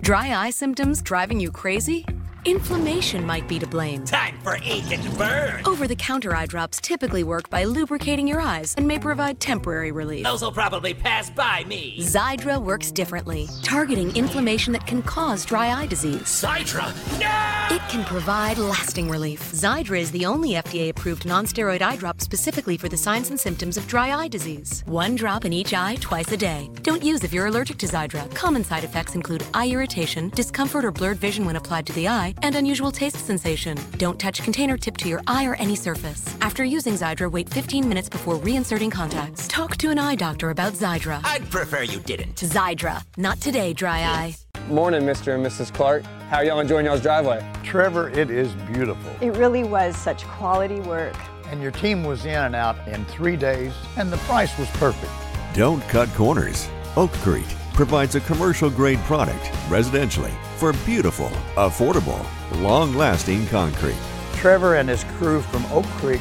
Dry 0.01 0.35
eye 0.35 0.51
symptoms 0.51 1.03
driving 1.03 1.39
you 1.39 1.51
crazy? 1.51 2.07
Inflammation 2.47 3.27
might 3.27 3.47
be 3.47 3.59
to 3.59 3.67
blame. 3.67 4.03
Time 4.07 4.39
for 4.43 4.57
ache 4.63 4.91
and 4.91 5.19
burn. 5.19 5.63
Over 5.67 5.87
the 5.87 5.95
counter 5.95 6.35
eye 6.35 6.47
drops 6.47 6.81
typically 6.81 7.23
work 7.23 7.51
by 7.51 7.65
lubricating 7.65 8.27
your 8.27 8.41
eyes 8.41 8.75
and 8.79 8.89
may 8.89 8.99
provide 8.99 9.41
temporary 9.41 9.93
relief. 9.93 10.25
Those 10.25 10.41
will 10.41 10.53
probably 10.53 10.95
pass 10.95 11.29
by 11.29 11.65
me. 11.65 11.99
Xiidra 11.99 12.63
works 12.63 12.91
differently, 12.91 13.47
targeting 13.63 14.17
inflammation 14.17 14.73
that 14.73 14.87
can 14.87 15.03
cause 15.03 15.45
dry 15.45 15.83
eye 15.83 15.87
disease. 15.87 16.23
Xiidra? 16.23 16.87
No! 17.21 17.77
It 17.77 17.83
can 17.91 18.05
provide 18.05 18.57
lasting 18.57 19.11
relief. 19.11 19.53
Xiidra 19.53 20.01
is 20.01 20.11
the 20.11 20.25
only 20.25 20.53
FDA 20.53 20.89
approved 20.89 21.27
non 21.27 21.45
steroid 21.45 21.83
eye 21.83 21.97
drop 21.97 22.23
specifically 22.23 22.79
for 22.79 22.89
the 22.89 22.97
signs 22.97 23.29
and 23.29 23.39
symptoms 23.39 23.77
of 23.77 23.87
dry 23.87 24.19
eye 24.19 24.29
disease. 24.29 24.83
One 24.87 25.15
drop 25.15 25.45
in 25.45 25.53
each 25.53 25.75
eye 25.75 25.97
twice 26.01 26.33
a 26.33 26.39
day. 26.39 26.71
Don't 26.83 27.05
use 27.05 27.23
if 27.23 27.35
you're 27.35 27.47
allergic 27.47 27.77
to 27.79 27.87
Xiidra. 27.87 28.35
Common 28.35 28.65
side 28.65 28.85
effects 28.85 29.15
include 29.15 29.45
eye 29.53 29.69
irritation, 29.69 30.31
discomfort 30.31 30.87
or 30.87 30.91
blurred 30.91 31.19
vision 31.19 31.45
when 31.45 31.57
applied 31.57 31.87
to 31.87 31.93
the 31.93 32.09
eye 32.09 32.30
and 32.43 32.55
unusual 32.55 32.91
taste 32.91 33.17
sensation. 33.27 33.77
Don't 33.99 34.19
touch 34.19 34.43
container 34.43 34.77
tip 34.77 34.97
to 34.99 35.09
your 35.09 35.21
eye 35.27 35.47
or 35.47 35.55
any 35.57 35.77
surface. 35.77 36.37
After 36.41 36.65
using 36.65 36.95
Xiidra, 36.95 37.31
wait 37.31 37.49
15 37.49 37.89
minutes 37.89 38.09
before 38.09 38.37
reinserting 38.37 38.91
contacts. 38.91 39.49
Talk 39.49 39.77
to 39.79 39.91
an 39.91 39.99
eye 39.99 40.15
doctor 40.15 40.51
about 40.51 40.73
Xiidra. 40.75 41.21
I'd 41.25 41.51
prefer 41.51 41.83
you 41.83 42.01
didn't. 42.01 42.37
Xiidra. 42.37 43.03
Not 43.17 43.41
today, 43.41 43.73
dry 43.73 44.01
eye. 44.01 44.37
Morning, 44.69 45.03
Mr. 45.03 45.35
and 45.35 45.45
Mrs. 45.45 45.73
Clark. 45.73 46.03
How 46.29 46.43
y'all 46.43 46.61
enjoying 46.61 46.87
y'all's 46.87 47.01
driveway? 47.01 47.45
Trevor, 47.63 48.11
it 48.11 48.31
is 48.31 48.53
beautiful. 48.73 49.11
It 49.21 49.37
really 49.37 49.65
was 49.65 49.97
such 49.97 50.25
quality 50.25 50.81
work. 50.81 51.17
And 51.47 51.61
your 51.61 51.73
team 51.73 52.05
was 52.05 52.25
in 52.25 52.35
and 52.35 52.55
out 52.55 52.77
in 52.87 53.05
three 53.07 53.37
days, 53.37 53.73
and 53.97 54.13
the 54.13 54.19
price 54.19 54.57
was 54.59 54.69
perfect. 54.71 55.13
Don't 55.55 55.81
cut 55.89 56.09
corners. 56.11 56.69
Oakcrete 56.95 57.60
provides 57.81 58.15
a 58.15 58.21
commercial 58.21 58.69
grade 58.69 58.99
product 59.05 59.43
residentially 59.71 60.35
for 60.59 60.75
beautiful, 60.85 61.31
affordable, 61.57 62.23
long 62.61 62.95
lasting 62.95 63.47
concrete. 63.47 63.97
Trevor 64.35 64.75
and 64.75 64.87
his 64.87 65.03
crew 65.17 65.41
from 65.41 65.65
Oak 65.73 65.87
Creek 65.97 66.21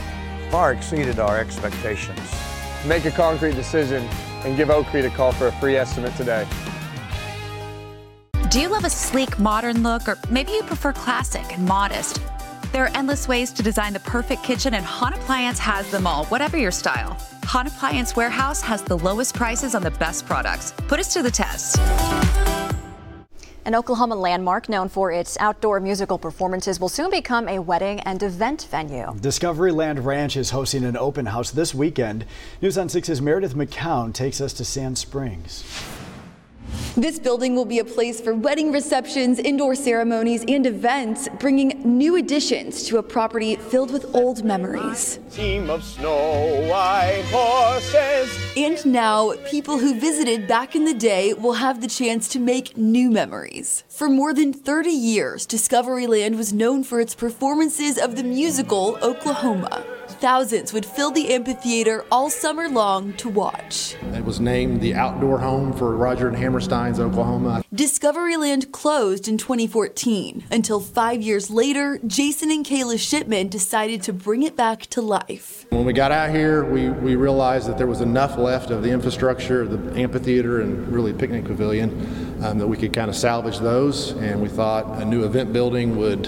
far 0.50 0.72
exceeded 0.72 1.20
our 1.20 1.38
expectations. 1.38 2.18
Make 2.88 3.04
a 3.04 3.12
concrete 3.12 3.56
decision 3.56 4.08
and 4.46 4.56
give 4.56 4.70
Oakcrete 4.70 5.08
a 5.08 5.10
call 5.10 5.34
for 5.34 5.48
a 5.48 5.51
free 5.51 5.75
estimate 5.75 6.16
today. 6.16 6.48
Do 8.48 8.62
you 8.62 8.70
love 8.70 8.86
a 8.86 8.89
sleek, 8.89 9.38
modern 9.38 9.84
look, 9.84 10.08
or 10.08 10.18
maybe 10.30 10.54
you 10.54 10.63
prefer 10.63 10.94
classic 10.94 11.44
and 11.51 11.66
modest? 11.66 12.22
There 12.72 12.84
are 12.84 12.92
endless 12.96 13.28
ways 13.28 13.52
to 13.54 13.64
design 13.64 13.94
the 13.94 14.00
perfect 14.02 14.44
kitchen, 14.44 14.76
and 14.76 14.86
Han 14.86 15.14
Appliance 15.14 15.58
has 15.58 15.90
them 15.90 16.06
all, 16.06 16.26
whatever 16.26 16.56
your 16.56 16.70
style. 16.70 17.18
Han 17.46 17.66
Appliance 17.66 18.16
Warehouse 18.16 18.62
has 18.62 18.84
the 18.84 18.98
lowest 19.00 19.34
prices 19.34 19.74
on 19.74 19.82
the 19.82 19.90
best 19.92 20.28
products. 20.28 20.72
Put 20.88 21.00
us 21.00 21.12
to 21.14 21.24
the 21.24 21.32
test. 21.32 21.80
An 23.66 23.74
Oklahoma 23.74 24.16
landmark 24.16 24.70
known 24.70 24.88
for 24.88 25.12
its 25.12 25.36
outdoor 25.40 25.80
musical 25.80 26.20
performances 26.20 26.80
will 26.80 26.90
soon 26.90 27.10
become 27.10 27.48
a 27.48 27.58
wedding 27.58 28.02
and 28.02 28.22
event 28.22 28.68
venue. 28.70 29.16
Discovery 29.20 29.72
Land 29.72 30.06
Ranch 30.06 30.38
is 30.38 30.52
hosting 30.52 30.86
an 30.86 30.96
open 30.96 31.26
house 31.26 31.50
this 31.50 31.74
weekend. 31.74 32.24
News 32.62 32.78
on 32.78 32.88
6's 32.88 33.20
Meredith 33.20 33.56
McCown 33.56 34.14
takes 34.14 34.40
us 34.42 34.54
to 34.54 34.64
Sand 34.64 35.00
Springs. 35.00 35.64
This 36.96 37.20
building 37.20 37.56
will 37.56 37.66
be 37.66 37.80
a 37.80 37.86
place 37.86 38.20
for 38.20 38.34
wedding 38.34 38.72
receptions, 38.72 39.40
indoor 39.40 39.76
ceremonies, 39.76 40.44
and 40.48 40.66
events, 40.66 41.30
bringing 41.40 41.82
new 41.84 42.16
additions 42.16 42.84
to 42.88 42.98
a 42.98 43.04
property 43.04 43.56
filled 43.56 43.92
with 43.92 44.14
old 44.16 44.44
memories. 44.44 45.20
Team 45.32 45.70
of 45.70 45.84
snow 45.84 46.68
white 46.70 47.24
horses. 47.32 48.38
And 48.58 48.86
now, 48.86 49.34
people 49.50 49.78
who 49.78 50.00
visited 50.00 50.48
back 50.48 50.76
in 50.76 50.86
the 50.86 50.94
day 50.94 51.34
will 51.34 51.54
have 51.54 51.82
the 51.82 51.88
chance 51.88 52.28
to 52.30 52.40
make 52.40 52.76
new 52.76 53.10
memories. 53.10 53.84
For 53.88 54.10
more 54.10 54.34
than 54.34 54.52
30 54.52 54.90
years, 54.90 55.48
Discoveryland 55.48 56.36
was 56.36 56.52
known 56.52 56.84
for 56.84 57.00
its 57.00 57.16
performances 57.16 57.98
of 57.98 58.16
the 58.16 58.24
musical 58.24 58.98
Oklahoma. 59.02 59.86
Thousands 60.20 60.74
would 60.74 60.86
fill 60.86 61.12
the 61.12 61.34
amphitheater 61.34 62.04
all 62.12 62.30
summer 62.30 62.68
long 62.68 63.14
to 63.14 63.30
watch. 63.30 63.96
It 64.14 64.26
was 64.26 64.42
named 64.42 64.82
the 64.82 64.94
outdoor 64.94 65.40
home 65.40 65.72
for 65.72 65.96
Roger 65.96 66.28
and 66.28 66.36
Hammerstein's 66.36 67.00
Oklahoma. 67.00 67.64
Discoveryland 67.74 68.74
closed 68.74 69.30
in 69.30 69.38
2014 69.38 70.44
until 70.52 70.82
five 70.82 71.22
years 71.22 71.50
later, 71.50 72.02
Jason 72.06 72.52
and 72.52 72.66
Kayla 72.66 73.00
Shipman 73.00 73.48
decided 73.48 74.04
to 74.04 74.12
bring 74.12 74.44
it 74.44 74.58
back 74.58 74.82
to 74.88 75.02
life. 75.02 75.66
When 75.70 75.86
we 75.86 75.94
got 75.94 76.12
out 76.12 76.32
here, 76.32 76.66
we, 76.66 76.90
we 76.90 77.16
realized 77.16 77.70
that 77.70 77.78
there 77.78 77.88
was 77.88 78.02
enough 78.02 78.38
left 78.38 78.72
of 78.72 78.84
the 78.84 78.90
infrastructure, 78.90 79.66
the 79.66 79.98
amphitheater, 79.98 80.60
and 80.60 80.86
really 80.90 81.14
picnic 81.14 81.46
pavilion 81.46 82.44
um, 82.44 82.58
that 82.58 82.68
we 82.68 82.76
could 82.76 82.92
kind 82.92 83.10
of 83.10 83.16
salvage 83.16 83.60
those. 83.60 84.12
And 84.12 84.42
we 84.42 84.50
thought 84.50 85.02
a 85.02 85.06
new 85.06 85.24
event 85.24 85.54
building 85.54 85.96
would. 85.96 86.28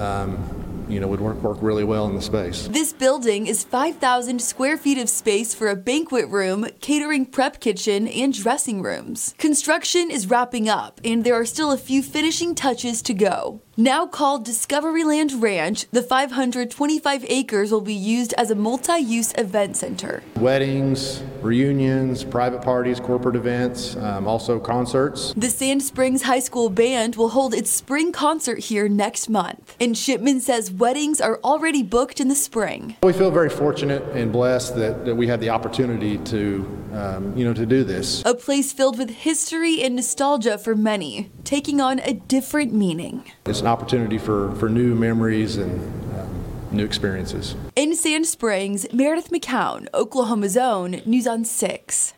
Um, 0.00 0.59
you 0.90 1.00
know, 1.00 1.08
would 1.08 1.20
work, 1.20 1.36
work 1.42 1.58
really 1.60 1.84
well 1.84 2.06
in 2.06 2.14
the 2.14 2.22
space. 2.22 2.68
This 2.68 2.92
building 2.92 3.46
is 3.46 3.64
5,000 3.64 4.40
square 4.40 4.76
feet 4.76 4.98
of 4.98 5.08
space 5.08 5.54
for 5.54 5.68
a 5.68 5.76
banquet 5.76 6.28
room, 6.28 6.66
catering 6.80 7.26
prep 7.26 7.60
kitchen, 7.60 8.08
and 8.08 8.32
dressing 8.32 8.82
rooms. 8.82 9.34
Construction 9.38 10.10
is 10.10 10.28
wrapping 10.28 10.68
up, 10.68 11.00
and 11.04 11.24
there 11.24 11.34
are 11.34 11.46
still 11.46 11.72
a 11.72 11.78
few 11.78 12.02
finishing 12.02 12.54
touches 12.54 13.02
to 13.02 13.14
go. 13.14 13.62
Now 13.76 14.04
called 14.04 14.44
Discoveryland 14.44 15.40
Ranch, 15.40 15.86
the 15.92 16.02
525 16.02 17.24
acres 17.28 17.70
will 17.70 17.80
be 17.80 17.94
used 17.94 18.34
as 18.34 18.50
a 18.50 18.56
multi 18.56 18.98
use 18.98 19.32
event 19.38 19.76
center. 19.76 20.24
Weddings, 20.36 21.22
reunions, 21.40 22.24
private 22.24 22.62
parties, 22.62 22.98
corporate 22.98 23.36
events, 23.36 23.94
um, 23.96 24.26
also 24.26 24.58
concerts. 24.58 25.32
The 25.36 25.48
Sand 25.48 25.84
Springs 25.84 26.22
High 26.22 26.40
School 26.40 26.68
Band 26.68 27.14
will 27.14 27.30
hold 27.30 27.54
its 27.54 27.70
spring 27.70 28.10
concert 28.10 28.58
here 28.58 28.88
next 28.88 29.30
month. 29.30 29.76
And 29.80 29.96
Shipman 29.96 30.40
says 30.40 30.72
weddings 30.72 31.20
are 31.20 31.38
already 31.44 31.84
booked 31.84 32.20
in 32.20 32.28
the 32.28 32.34
spring. 32.34 32.96
We 33.04 33.12
feel 33.12 33.30
very 33.30 33.50
fortunate 33.50 34.02
and 34.16 34.32
blessed 34.32 34.74
that, 34.76 35.04
that 35.04 35.14
we 35.14 35.28
have 35.28 35.40
the 35.40 35.50
opportunity 35.50 36.18
to, 36.18 36.86
um, 36.92 37.36
you 37.36 37.44
know, 37.44 37.54
to 37.54 37.64
do 37.64 37.84
this. 37.84 38.22
A 38.26 38.34
place 38.34 38.72
filled 38.72 38.98
with 38.98 39.10
history 39.10 39.80
and 39.82 39.94
nostalgia 39.96 40.58
for 40.58 40.74
many, 40.74 41.30
taking 41.44 41.80
on 41.80 42.00
a 42.00 42.14
different 42.14 42.72
meaning. 42.72 43.24
It's 43.46 43.59
an 43.60 43.66
opportunity 43.66 44.18
for, 44.18 44.54
for 44.56 44.68
new 44.68 44.94
memories 44.94 45.56
and 45.56 45.80
um, 46.18 46.44
new 46.70 46.84
experiences. 46.84 47.54
In 47.76 47.94
Sand 47.94 48.26
Springs, 48.26 48.86
Meredith 48.92 49.30
McCown, 49.30 49.88
Oklahoma's 49.94 50.56
Own, 50.56 51.02
News 51.04 51.26
on 51.26 51.44
6. 51.44 52.14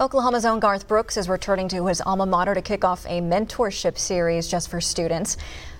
Oklahoma's 0.00 0.44
own 0.44 0.58
Garth 0.58 0.88
Brooks 0.88 1.16
is 1.16 1.28
returning 1.28 1.68
to 1.68 1.86
his 1.86 2.00
alma 2.00 2.26
mater 2.26 2.52
to 2.52 2.60
kick 2.60 2.84
off 2.84 3.06
a 3.06 3.20
mentorship 3.20 3.96
series 3.96 4.48
just 4.48 4.68
for 4.68 4.80
students. 4.80 5.36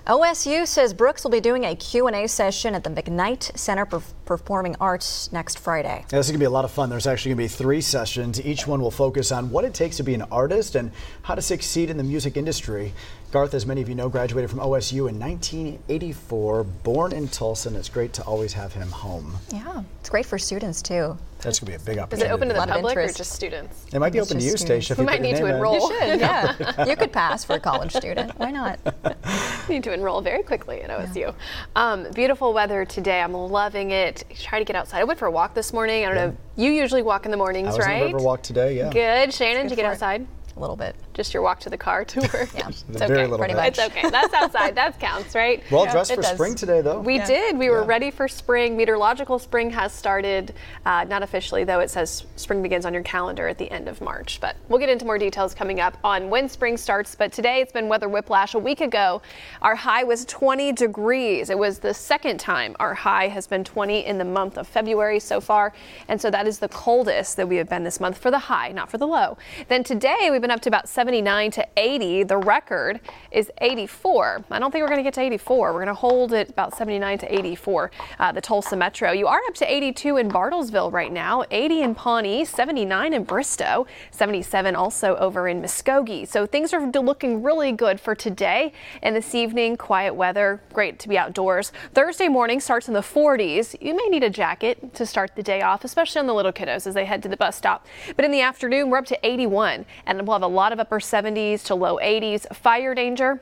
OSU 0.07 0.65
says 0.65 0.93
Brooks 0.93 1.25
will 1.25 1.31
be 1.31 1.41
doing 1.41 1.65
a 1.65 1.75
Q&A 1.75 2.25
session 2.27 2.75
at 2.75 2.85
the 2.85 2.89
McKnight 2.89 3.57
Center 3.57 3.85
for 3.85 4.01
Performing 4.23 4.77
Arts 4.79 5.31
next 5.33 5.59
Friday. 5.59 6.05
Yeah, 6.11 6.19
this 6.19 6.27
is 6.27 6.31
going 6.31 6.39
to 6.39 6.43
be 6.43 6.45
a 6.45 6.49
lot 6.49 6.63
of 6.63 6.71
fun. 6.71 6.89
There's 6.89 7.07
actually 7.07 7.31
going 7.31 7.49
to 7.49 7.55
be 7.55 7.57
three 7.57 7.81
sessions. 7.81 8.39
Each 8.39 8.65
one 8.65 8.81
will 8.81 8.91
focus 8.91 9.33
on 9.33 9.49
what 9.49 9.65
it 9.65 9.73
takes 9.73 9.97
to 9.97 10.03
be 10.03 10.13
an 10.13 10.21
artist 10.31 10.75
and 10.75 10.91
how 11.23 11.35
to 11.35 11.41
succeed 11.41 11.89
in 11.89 11.97
the 11.97 12.03
music 12.03 12.37
industry. 12.37 12.93
Garth, 13.35 13.53
as 13.53 13.65
many 13.65 13.81
of 13.81 13.89
you 13.89 13.95
know, 13.95 14.07
graduated 14.07 14.49
from 14.49 14.59
OSU 14.59 15.09
in 15.09 15.19
1984, 15.19 16.63
born 16.63 17.11
in 17.11 17.27
Tulsa, 17.27 17.67
and 17.67 17.75
it's 17.75 17.89
great 17.89 18.13
to 18.13 18.23
always 18.23 18.53
have 18.53 18.71
him 18.71 18.89
home. 18.89 19.35
Yeah, 19.51 19.83
it's 19.99 20.09
great 20.09 20.25
for 20.25 20.37
students 20.37 20.81
too. 20.81 21.17
That's 21.41 21.59
going 21.59 21.73
to 21.73 21.77
be 21.77 21.83
a 21.83 21.85
big 21.85 22.01
opportunity. 22.01 22.27
Is 22.27 22.31
it 22.31 22.33
open 22.33 22.47
to 22.47 22.53
the 22.53 22.65
public 22.65 22.95
or 22.95 23.11
just 23.11 23.33
students? 23.33 23.87
It 23.91 23.99
might 23.99 24.13
be 24.13 24.19
It's 24.19 24.31
open 24.31 24.39
to 24.39 24.45
you, 24.45 24.51
students. 24.55 24.85
Stacia. 24.85 24.95
We 24.95 25.01
you 25.01 25.05
might 25.05 25.21
need 25.21 25.35
to 25.35 25.47
enroll. 25.47 25.91
You 25.91 25.99
should, 25.99 26.19
yeah. 26.21 26.85
you 26.87 26.95
could 26.95 27.11
pass 27.11 27.43
for 27.43 27.57
a 27.57 27.59
college 27.59 27.91
student. 27.91 28.31
Why 28.39 28.51
not? 28.51 28.79
Need 29.69 29.83
to 29.83 29.91
enroll 29.91 30.21
very 30.21 30.41
quickly 30.41 30.81
at 30.81 30.89
OSU. 30.89 31.17
Yeah. 31.17 31.31
Um, 31.75 32.09
beautiful 32.13 32.53
weather 32.53 32.85
today. 32.85 33.19
I'm 33.21 33.33
loving 33.33 33.91
it. 33.91 34.23
Try 34.33 34.59
to 34.59 34.65
get 34.65 34.77
outside. 34.77 35.01
I 35.01 35.03
went 35.03 35.19
for 35.19 35.25
a 35.25 35.31
walk 35.31 35.53
this 35.53 35.73
morning. 35.73 36.05
I 36.05 36.07
don't 36.07 36.15
yeah. 36.15 36.25
know. 36.27 36.37
You 36.55 36.71
usually 36.71 37.01
walk 37.01 37.25
in 37.25 37.31
the 37.31 37.37
mornings, 37.37 37.67
I 37.67 37.71
was 37.71 37.79
right? 37.79 37.93
In 37.95 37.99
the 38.07 38.13
river 38.13 38.23
walk 38.23 38.43
today. 38.43 38.77
Yeah. 38.77 38.89
Good. 38.91 39.33
Shannon, 39.33 39.63
did 39.63 39.71
you 39.71 39.75
get 39.75 39.85
outside? 39.85 40.25
A 40.55 40.59
little 40.61 40.77
bit. 40.77 40.95
Just 41.15 41.33
your 41.33 41.41
walk 41.41 41.61
to 41.61 41.69
the 41.69 41.77
car 41.77 42.03
to 42.13 42.19
work. 42.21 42.49
yeah, 42.53 42.67
it's 42.67 42.83
okay. 42.83 43.07
Very 43.07 43.21
little 43.21 43.37
Pretty 43.37 43.53
much. 43.53 43.69
It's 43.69 43.79
okay. 43.79 44.09
That's 44.09 44.33
outside. 44.33 44.75
that 44.75 44.99
counts, 44.99 45.33
right? 45.33 45.63
Well 45.71 45.85
yeah, 45.85 45.93
dressed 45.93 46.13
for 46.13 46.21
does. 46.21 46.33
spring 46.33 46.55
today, 46.55 46.81
though. 46.81 46.99
We 46.99 47.15
yeah. 47.15 47.25
did. 47.25 47.57
We 47.57 47.69
were 47.69 47.83
ready 47.83 48.11
for 48.11 48.27
spring. 48.27 48.75
Meteorological 48.75 49.39
spring 49.39 49.69
has 49.71 49.93
started. 49.93 50.53
Uh, 50.85 51.05
not 51.05 51.23
officially, 51.23 51.63
though. 51.63 51.79
It 51.79 51.89
says 51.89 52.25
spring 52.35 52.61
begins 52.61 52.85
on 52.85 52.93
your 52.93 53.03
calendar 53.03 53.47
at 53.47 53.57
the 53.57 53.71
end 53.71 53.87
of 53.87 54.01
March. 54.01 54.39
But 54.41 54.57
we'll 54.67 54.79
get 54.79 54.89
into 54.89 55.05
more 55.05 55.17
details 55.17 55.55
coming 55.55 55.79
up 55.79 55.97
on 56.03 56.29
when 56.29 56.49
spring 56.49 56.75
starts. 56.75 57.15
But 57.15 57.31
today 57.31 57.61
it's 57.61 57.71
been 57.71 57.87
weather 57.87 58.09
whiplash. 58.09 58.53
A 58.53 58.59
week 58.59 58.81
ago, 58.81 59.21
our 59.61 59.75
high 59.75 60.03
was 60.03 60.25
20 60.25 60.73
degrees. 60.73 61.49
It 61.49 61.57
was 61.57 61.79
the 61.79 61.93
second 61.93 62.39
time 62.39 62.75
our 62.79 62.93
high 62.93 63.29
has 63.29 63.47
been 63.47 63.63
20 63.63 64.05
in 64.05 64.17
the 64.17 64.25
month 64.25 64.57
of 64.57 64.67
February 64.67 65.19
so 65.19 65.39
far. 65.39 65.71
And 66.09 66.19
so 66.19 66.29
that 66.29 66.47
is 66.47 66.59
the 66.59 66.69
coldest 66.69 67.37
that 67.37 67.47
we 67.47 67.55
have 67.55 67.69
been 67.69 67.83
this 67.83 67.99
month 67.99 68.17
for 68.17 68.31
the 68.31 68.39
high, 68.39 68.71
not 68.71 68.91
for 68.91 68.97
the 68.97 69.07
low. 69.07 69.37
Then 69.69 69.83
today 69.83 70.29
we've 70.29 70.41
been 70.41 70.51
up 70.51 70.61
to 70.61 70.69
about 70.69 70.89
79 71.05 71.51
to 71.51 71.67
80. 71.77 72.23
The 72.23 72.37
record 72.37 72.99
is 73.29 73.51
84. 73.61 74.43
I 74.49 74.57
don't 74.57 74.71
think 74.71 74.81
we're 74.81 74.87
going 74.87 74.97
to 74.97 75.03
get 75.03 75.13
to 75.13 75.21
84. 75.21 75.71
We're 75.71 75.73
going 75.73 75.85
to 75.85 75.93
hold 75.93 76.33
it 76.33 76.49
about 76.49 76.75
79 76.75 77.19
to 77.19 77.31
84. 77.31 77.91
Uh, 78.17 78.31
the 78.31 78.41
Tulsa 78.41 78.75
Metro. 78.75 79.11
You 79.11 79.27
are 79.27 79.39
up 79.47 79.53
to 79.55 79.71
82 79.71 80.17
in 80.17 80.31
Bartlesville 80.31 80.91
right 80.91 81.13
now, 81.13 81.43
80 81.51 81.81
in 81.83 81.93
Pawnee, 81.93 82.43
79 82.43 83.13
in 83.13 83.23
Bristow, 83.23 83.85
77 84.09 84.75
also 84.75 85.15
over 85.17 85.47
in 85.47 85.61
Muskogee. 85.61 86.27
So 86.27 86.47
things 86.47 86.73
are 86.73 86.89
looking 86.89 87.43
really 87.43 87.71
good 87.71 87.99
for 87.99 88.15
today 88.15 88.73
and 89.03 89.15
this 89.15 89.35
evening. 89.35 89.77
Quiet 89.77 90.15
weather, 90.15 90.59
great 90.73 90.97
to 90.97 91.07
be 91.07 91.19
outdoors. 91.19 91.71
Thursday 91.93 92.29
morning 92.29 92.59
starts 92.59 92.87
in 92.87 92.95
the 92.95 93.01
40s. 93.01 93.75
You 93.79 93.95
may 93.95 94.07
need 94.07 94.23
a 94.23 94.29
jacket 94.31 94.95
to 94.95 95.05
start 95.05 95.35
the 95.35 95.43
day 95.43 95.61
off, 95.61 95.83
especially 95.83 96.21
on 96.21 96.25
the 96.25 96.33
little 96.33 96.51
kiddos 96.51 96.87
as 96.87 96.95
they 96.95 97.05
head 97.05 97.21
to 97.21 97.29
the 97.29 97.37
bus 97.37 97.55
stop. 97.55 97.85
But 98.15 98.25
in 98.25 98.31
the 98.31 98.41
afternoon, 98.41 98.89
we're 98.89 98.97
up 98.97 99.05
to 99.05 99.19
81 99.21 99.85
and 100.07 100.25
we'll 100.25 100.33
have 100.33 100.41
a 100.41 100.47
lot 100.47 100.73
of 100.73 100.79
upper 100.79 100.94
70s 100.99 101.63
to 101.65 101.75
low 101.75 101.97
80s. 101.97 102.53
Fire 102.55 102.95
danger 102.95 103.41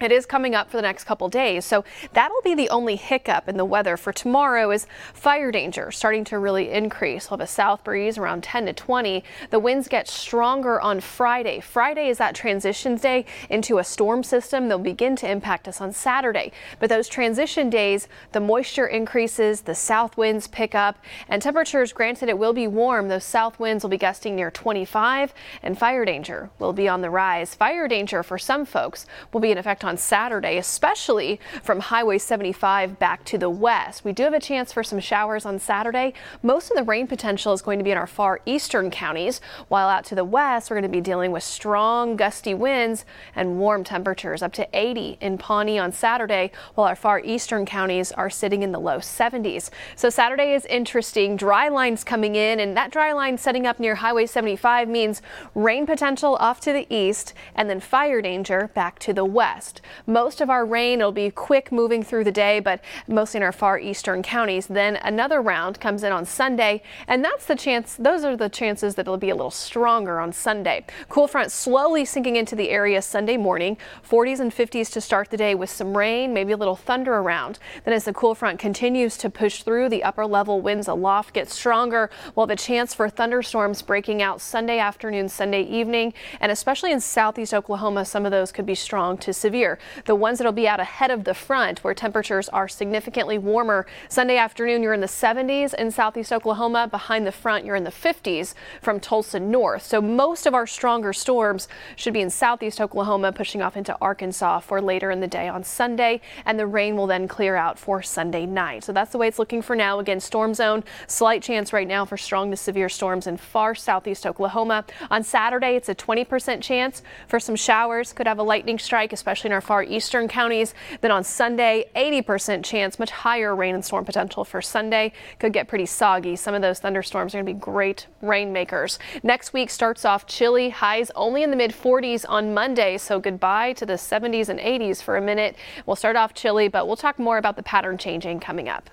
it 0.00 0.12
is 0.12 0.26
coming 0.26 0.54
up 0.54 0.70
for 0.70 0.76
the 0.76 0.82
next 0.82 1.04
couple 1.04 1.28
days, 1.28 1.64
so 1.64 1.84
that'll 2.12 2.42
be 2.42 2.54
the 2.54 2.68
only 2.68 2.96
hiccup 2.96 3.48
in 3.48 3.56
the 3.56 3.64
weather 3.64 3.96
for 3.96 4.12
tomorrow 4.12 4.70
is 4.70 4.86
fire 5.12 5.52
danger 5.52 5.90
starting 5.90 6.24
to 6.24 6.38
really 6.38 6.70
increase. 6.70 7.30
We'll 7.30 7.38
have 7.38 7.44
a 7.44 7.50
south 7.50 7.84
breeze 7.84 8.18
around 8.18 8.42
10 8.42 8.66
to 8.66 8.72
20. 8.72 9.22
The 9.50 9.58
winds 9.58 9.88
get 9.88 10.08
stronger 10.08 10.80
on 10.80 11.00
Friday. 11.00 11.60
Friday 11.60 12.08
is 12.08 12.18
that 12.18 12.34
transition 12.34 12.96
day 12.96 13.24
into 13.50 13.78
a 13.78 13.84
storm 13.84 14.22
system. 14.22 14.68
They'll 14.68 14.78
begin 14.78 15.16
to 15.16 15.30
impact 15.30 15.68
us 15.68 15.80
on 15.80 15.92
Saturday. 15.92 16.52
But 16.80 16.88
those 16.88 17.08
transition 17.08 17.70
days, 17.70 18.08
the 18.32 18.40
moisture 18.40 18.86
increases, 18.86 19.62
the 19.62 19.74
south 19.74 20.16
winds 20.16 20.46
pick 20.46 20.74
up, 20.74 20.98
and 21.28 21.40
temperatures, 21.40 21.92
granted 21.92 22.28
it 22.28 22.38
will 22.38 22.52
be 22.52 22.66
warm, 22.66 23.08
those 23.08 23.24
south 23.24 23.58
winds 23.58 23.84
will 23.84 23.90
be 23.90 23.96
gusting 23.96 24.36
near 24.36 24.50
25, 24.50 25.34
and 25.62 25.78
fire 25.78 26.04
danger 26.04 26.50
will 26.58 26.72
be 26.72 26.88
on 26.88 27.00
the 27.00 27.10
rise. 27.10 27.54
Fire 27.54 27.88
danger 27.88 28.22
for 28.22 28.38
some 28.38 28.64
folks 28.64 29.06
will 29.32 29.40
be 29.40 29.50
in 29.50 29.58
effect 29.58 29.83
on 29.84 29.96
Saturday, 29.96 30.56
especially 30.56 31.38
from 31.62 31.80
Highway 31.80 32.18
75 32.18 32.98
back 32.98 33.24
to 33.26 33.38
the 33.38 33.50
west. 33.50 34.04
We 34.04 34.12
do 34.12 34.24
have 34.24 34.34
a 34.34 34.40
chance 34.40 34.72
for 34.72 34.82
some 34.82 35.00
showers 35.00 35.44
on 35.46 35.58
Saturday. 35.58 36.14
Most 36.42 36.70
of 36.70 36.76
the 36.76 36.82
rain 36.82 37.06
potential 37.06 37.52
is 37.52 37.62
going 37.62 37.78
to 37.78 37.84
be 37.84 37.90
in 37.90 37.98
our 37.98 38.06
far 38.06 38.40
eastern 38.46 38.90
counties, 38.90 39.40
while 39.68 39.88
out 39.88 40.04
to 40.06 40.14
the 40.14 40.24
west, 40.24 40.70
we're 40.70 40.76
going 40.76 40.90
to 40.90 40.96
be 40.96 41.00
dealing 41.00 41.30
with 41.30 41.42
strong 41.42 42.16
gusty 42.16 42.54
winds 42.54 43.04
and 43.34 43.58
warm 43.58 43.84
temperatures 43.84 44.42
up 44.42 44.52
to 44.54 44.68
80 44.72 45.18
in 45.20 45.38
Pawnee 45.38 45.78
on 45.78 45.92
Saturday, 45.92 46.50
while 46.74 46.88
our 46.88 46.96
far 46.96 47.20
eastern 47.20 47.66
counties 47.66 48.12
are 48.12 48.30
sitting 48.30 48.62
in 48.62 48.72
the 48.72 48.80
low 48.80 48.98
70s. 48.98 49.70
So 49.96 50.10
Saturday 50.10 50.54
is 50.54 50.64
interesting. 50.66 51.36
Dry 51.36 51.68
lines 51.68 52.04
coming 52.04 52.36
in, 52.36 52.60
and 52.60 52.76
that 52.76 52.90
dry 52.90 53.12
line 53.12 53.38
setting 53.38 53.66
up 53.66 53.78
near 53.78 53.96
Highway 53.96 54.26
75 54.26 54.88
means 54.88 55.22
rain 55.54 55.86
potential 55.86 56.36
off 56.36 56.60
to 56.60 56.72
the 56.72 56.86
east 56.94 57.34
and 57.54 57.68
then 57.68 57.80
fire 57.80 58.22
danger 58.22 58.70
back 58.74 58.98
to 59.00 59.12
the 59.12 59.24
west. 59.24 59.73
Most 60.06 60.40
of 60.40 60.50
our 60.50 60.64
rain 60.64 60.98
will 61.00 61.12
be 61.12 61.30
quick 61.30 61.72
moving 61.72 62.02
through 62.02 62.24
the 62.24 62.32
day, 62.32 62.60
but 62.60 62.80
mostly 63.08 63.38
in 63.38 63.42
our 63.42 63.52
far 63.52 63.78
eastern 63.78 64.22
counties. 64.22 64.66
Then 64.66 64.96
another 64.96 65.40
round 65.40 65.80
comes 65.80 66.02
in 66.02 66.12
on 66.12 66.24
Sunday, 66.24 66.82
and 67.08 67.24
that's 67.24 67.46
the 67.46 67.56
chance, 67.56 67.96
those 67.96 68.24
are 68.24 68.36
the 68.36 68.48
chances 68.48 68.94
that 68.94 69.02
it'll 69.02 69.16
be 69.16 69.30
a 69.30 69.34
little 69.34 69.50
stronger 69.50 70.20
on 70.20 70.32
Sunday. 70.32 70.84
Cool 71.08 71.28
front 71.28 71.50
slowly 71.50 72.04
sinking 72.04 72.36
into 72.36 72.56
the 72.56 72.70
area 72.70 73.00
Sunday 73.00 73.36
morning, 73.36 73.76
40s 74.08 74.40
and 74.40 74.52
50s 74.52 74.92
to 74.92 75.00
start 75.00 75.30
the 75.30 75.36
day 75.36 75.54
with 75.54 75.70
some 75.70 75.96
rain, 75.96 76.32
maybe 76.32 76.52
a 76.52 76.56
little 76.56 76.76
thunder 76.76 77.14
around. 77.14 77.58
Then 77.84 77.94
as 77.94 78.04
the 78.04 78.12
cool 78.12 78.34
front 78.34 78.58
continues 78.58 79.16
to 79.18 79.30
push 79.30 79.62
through, 79.62 79.88
the 79.88 80.04
upper 80.04 80.26
level 80.26 80.60
winds 80.60 80.88
aloft 80.88 81.34
get 81.34 81.48
stronger. 81.50 82.10
while 82.34 82.46
the 82.46 82.56
chance 82.56 82.94
for 82.94 83.08
thunderstorms 83.08 83.82
breaking 83.82 84.20
out 84.22 84.40
Sunday 84.40 84.78
afternoon, 84.78 85.28
Sunday 85.28 85.62
evening, 85.62 86.12
and 86.40 86.50
especially 86.52 86.92
in 86.92 87.00
southeast 87.00 87.54
Oklahoma, 87.54 88.04
some 88.04 88.24
of 88.24 88.30
those 88.30 88.52
could 88.52 88.66
be 88.66 88.74
strong 88.74 89.16
to 89.18 89.32
severe 89.32 89.63
severe. 89.64 89.78
The 90.04 90.14
ones 90.14 90.38
that'll 90.38 90.52
be 90.52 90.68
out 90.68 90.80
ahead 90.80 91.10
of 91.10 91.24
the 91.24 91.34
front 91.34 91.82
where 91.82 91.94
temperatures 91.94 92.48
are 92.50 92.68
significantly 92.68 93.38
warmer. 93.38 93.86
Sunday 94.08 94.36
afternoon, 94.36 94.82
you're 94.82 94.92
in 94.92 95.00
the 95.00 95.06
70s 95.06 95.74
in 95.74 95.90
southeast 95.90 96.32
Oklahoma. 96.32 96.88
Behind 96.88 97.26
the 97.26 97.32
front, 97.32 97.64
you're 97.64 97.76
in 97.76 97.84
the 97.84 97.90
50s 97.90 98.54
from 98.82 99.00
Tulsa 99.00 99.40
north. 99.40 99.82
So 99.82 100.00
most 100.00 100.46
of 100.46 100.54
our 100.54 100.66
stronger 100.66 101.12
storms 101.12 101.68
should 101.96 102.12
be 102.12 102.20
in 102.20 102.30
southeast 102.30 102.80
Oklahoma, 102.80 103.32
pushing 103.32 103.62
off 103.62 103.76
into 103.76 103.96
Arkansas 104.00 104.60
for 104.60 104.80
later 104.80 105.10
in 105.10 105.20
the 105.20 105.26
day 105.26 105.48
on 105.48 105.64
Sunday. 105.64 106.20
And 106.44 106.58
the 106.58 106.66
rain 106.66 106.96
will 106.96 107.06
then 107.06 107.26
clear 107.28 107.56
out 107.56 107.78
for 107.78 108.02
Sunday 108.02 108.46
night. 108.46 108.84
So 108.84 108.92
that's 108.92 109.12
the 109.12 109.18
way 109.18 109.28
it's 109.28 109.38
looking 109.38 109.62
for 109.62 109.76
now. 109.76 109.98
Again, 109.98 110.20
storm 110.20 110.54
zone, 110.54 110.84
slight 111.06 111.42
chance 111.42 111.72
right 111.72 111.88
now 111.88 112.04
for 112.04 112.16
strong 112.16 112.50
to 112.50 112.56
severe 112.56 112.88
storms 112.88 113.26
in 113.26 113.36
far 113.36 113.74
southeast 113.74 114.26
Oklahoma. 114.26 114.84
On 115.10 115.22
Saturday, 115.22 115.76
it's 115.76 115.88
a 115.88 115.94
20% 115.94 116.60
chance 116.60 117.02
for 117.28 117.40
some 117.40 117.56
showers. 117.56 118.12
Could 118.12 118.26
have 118.26 118.38
a 118.38 118.42
lightning 118.42 118.78
strike, 118.78 119.12
especially 119.12 119.44
especially 119.44 119.48
in 119.48 119.53
our 119.54 119.60
far 119.60 119.82
eastern 119.82 120.28
counties. 120.28 120.74
Then 121.00 121.10
on 121.10 121.24
Sunday, 121.24 121.86
80% 121.96 122.64
chance, 122.64 122.98
much 122.98 123.10
higher 123.10 123.54
rain 123.56 123.74
and 123.74 123.84
storm 123.84 124.04
potential 124.04 124.44
for 124.44 124.60
Sunday. 124.60 125.12
Could 125.38 125.52
get 125.52 125.68
pretty 125.68 125.86
soggy. 125.86 126.36
Some 126.36 126.54
of 126.54 126.62
those 126.62 126.80
thunderstorms 126.80 127.34
are 127.34 127.38
going 127.38 127.46
to 127.46 127.54
be 127.54 127.58
great 127.58 128.06
rainmakers. 128.20 128.98
Next 129.22 129.52
week 129.52 129.70
starts 129.70 130.04
off 130.04 130.26
chilly, 130.26 130.70
highs 130.70 131.10
only 131.14 131.42
in 131.42 131.50
the 131.50 131.56
mid 131.56 131.70
40s 131.70 132.24
on 132.28 132.52
Monday. 132.52 132.98
So 132.98 133.20
goodbye 133.20 133.72
to 133.74 133.86
the 133.86 133.94
70s 133.94 134.48
and 134.48 134.60
80s 134.60 135.02
for 135.02 135.16
a 135.16 135.22
minute. 135.22 135.56
We'll 135.86 135.96
start 135.96 136.16
off 136.16 136.34
chilly, 136.34 136.68
but 136.68 136.86
we'll 136.86 136.96
talk 136.96 137.18
more 137.18 137.38
about 137.38 137.56
the 137.56 137.62
pattern 137.62 137.96
changing 137.96 138.40
coming 138.40 138.68
up. 138.68 138.90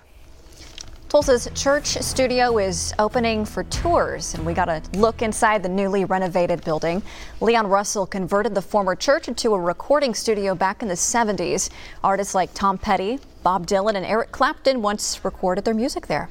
Tulsa's 1.12 1.46
church 1.54 1.88
studio 2.00 2.56
is 2.56 2.94
opening 2.98 3.44
for 3.44 3.64
tours, 3.64 4.32
and 4.32 4.46
we 4.46 4.54
got 4.54 4.70
a 4.70 4.80
look 4.94 5.20
inside 5.20 5.62
the 5.62 5.68
newly 5.68 6.06
renovated 6.06 6.64
building. 6.64 7.02
Leon 7.42 7.66
Russell 7.66 8.06
converted 8.06 8.54
the 8.54 8.62
former 8.62 8.96
church 8.96 9.28
into 9.28 9.52
a 9.52 9.60
recording 9.60 10.14
studio 10.14 10.54
back 10.54 10.80
in 10.80 10.88
the 10.88 10.94
70s. 10.94 11.68
Artists 12.02 12.34
like 12.34 12.54
Tom 12.54 12.78
Petty, 12.78 13.18
Bob 13.42 13.66
Dylan, 13.66 13.94
and 13.94 14.06
Eric 14.06 14.32
Clapton 14.32 14.80
once 14.80 15.22
recorded 15.22 15.66
their 15.66 15.74
music 15.74 16.06
there. 16.06 16.30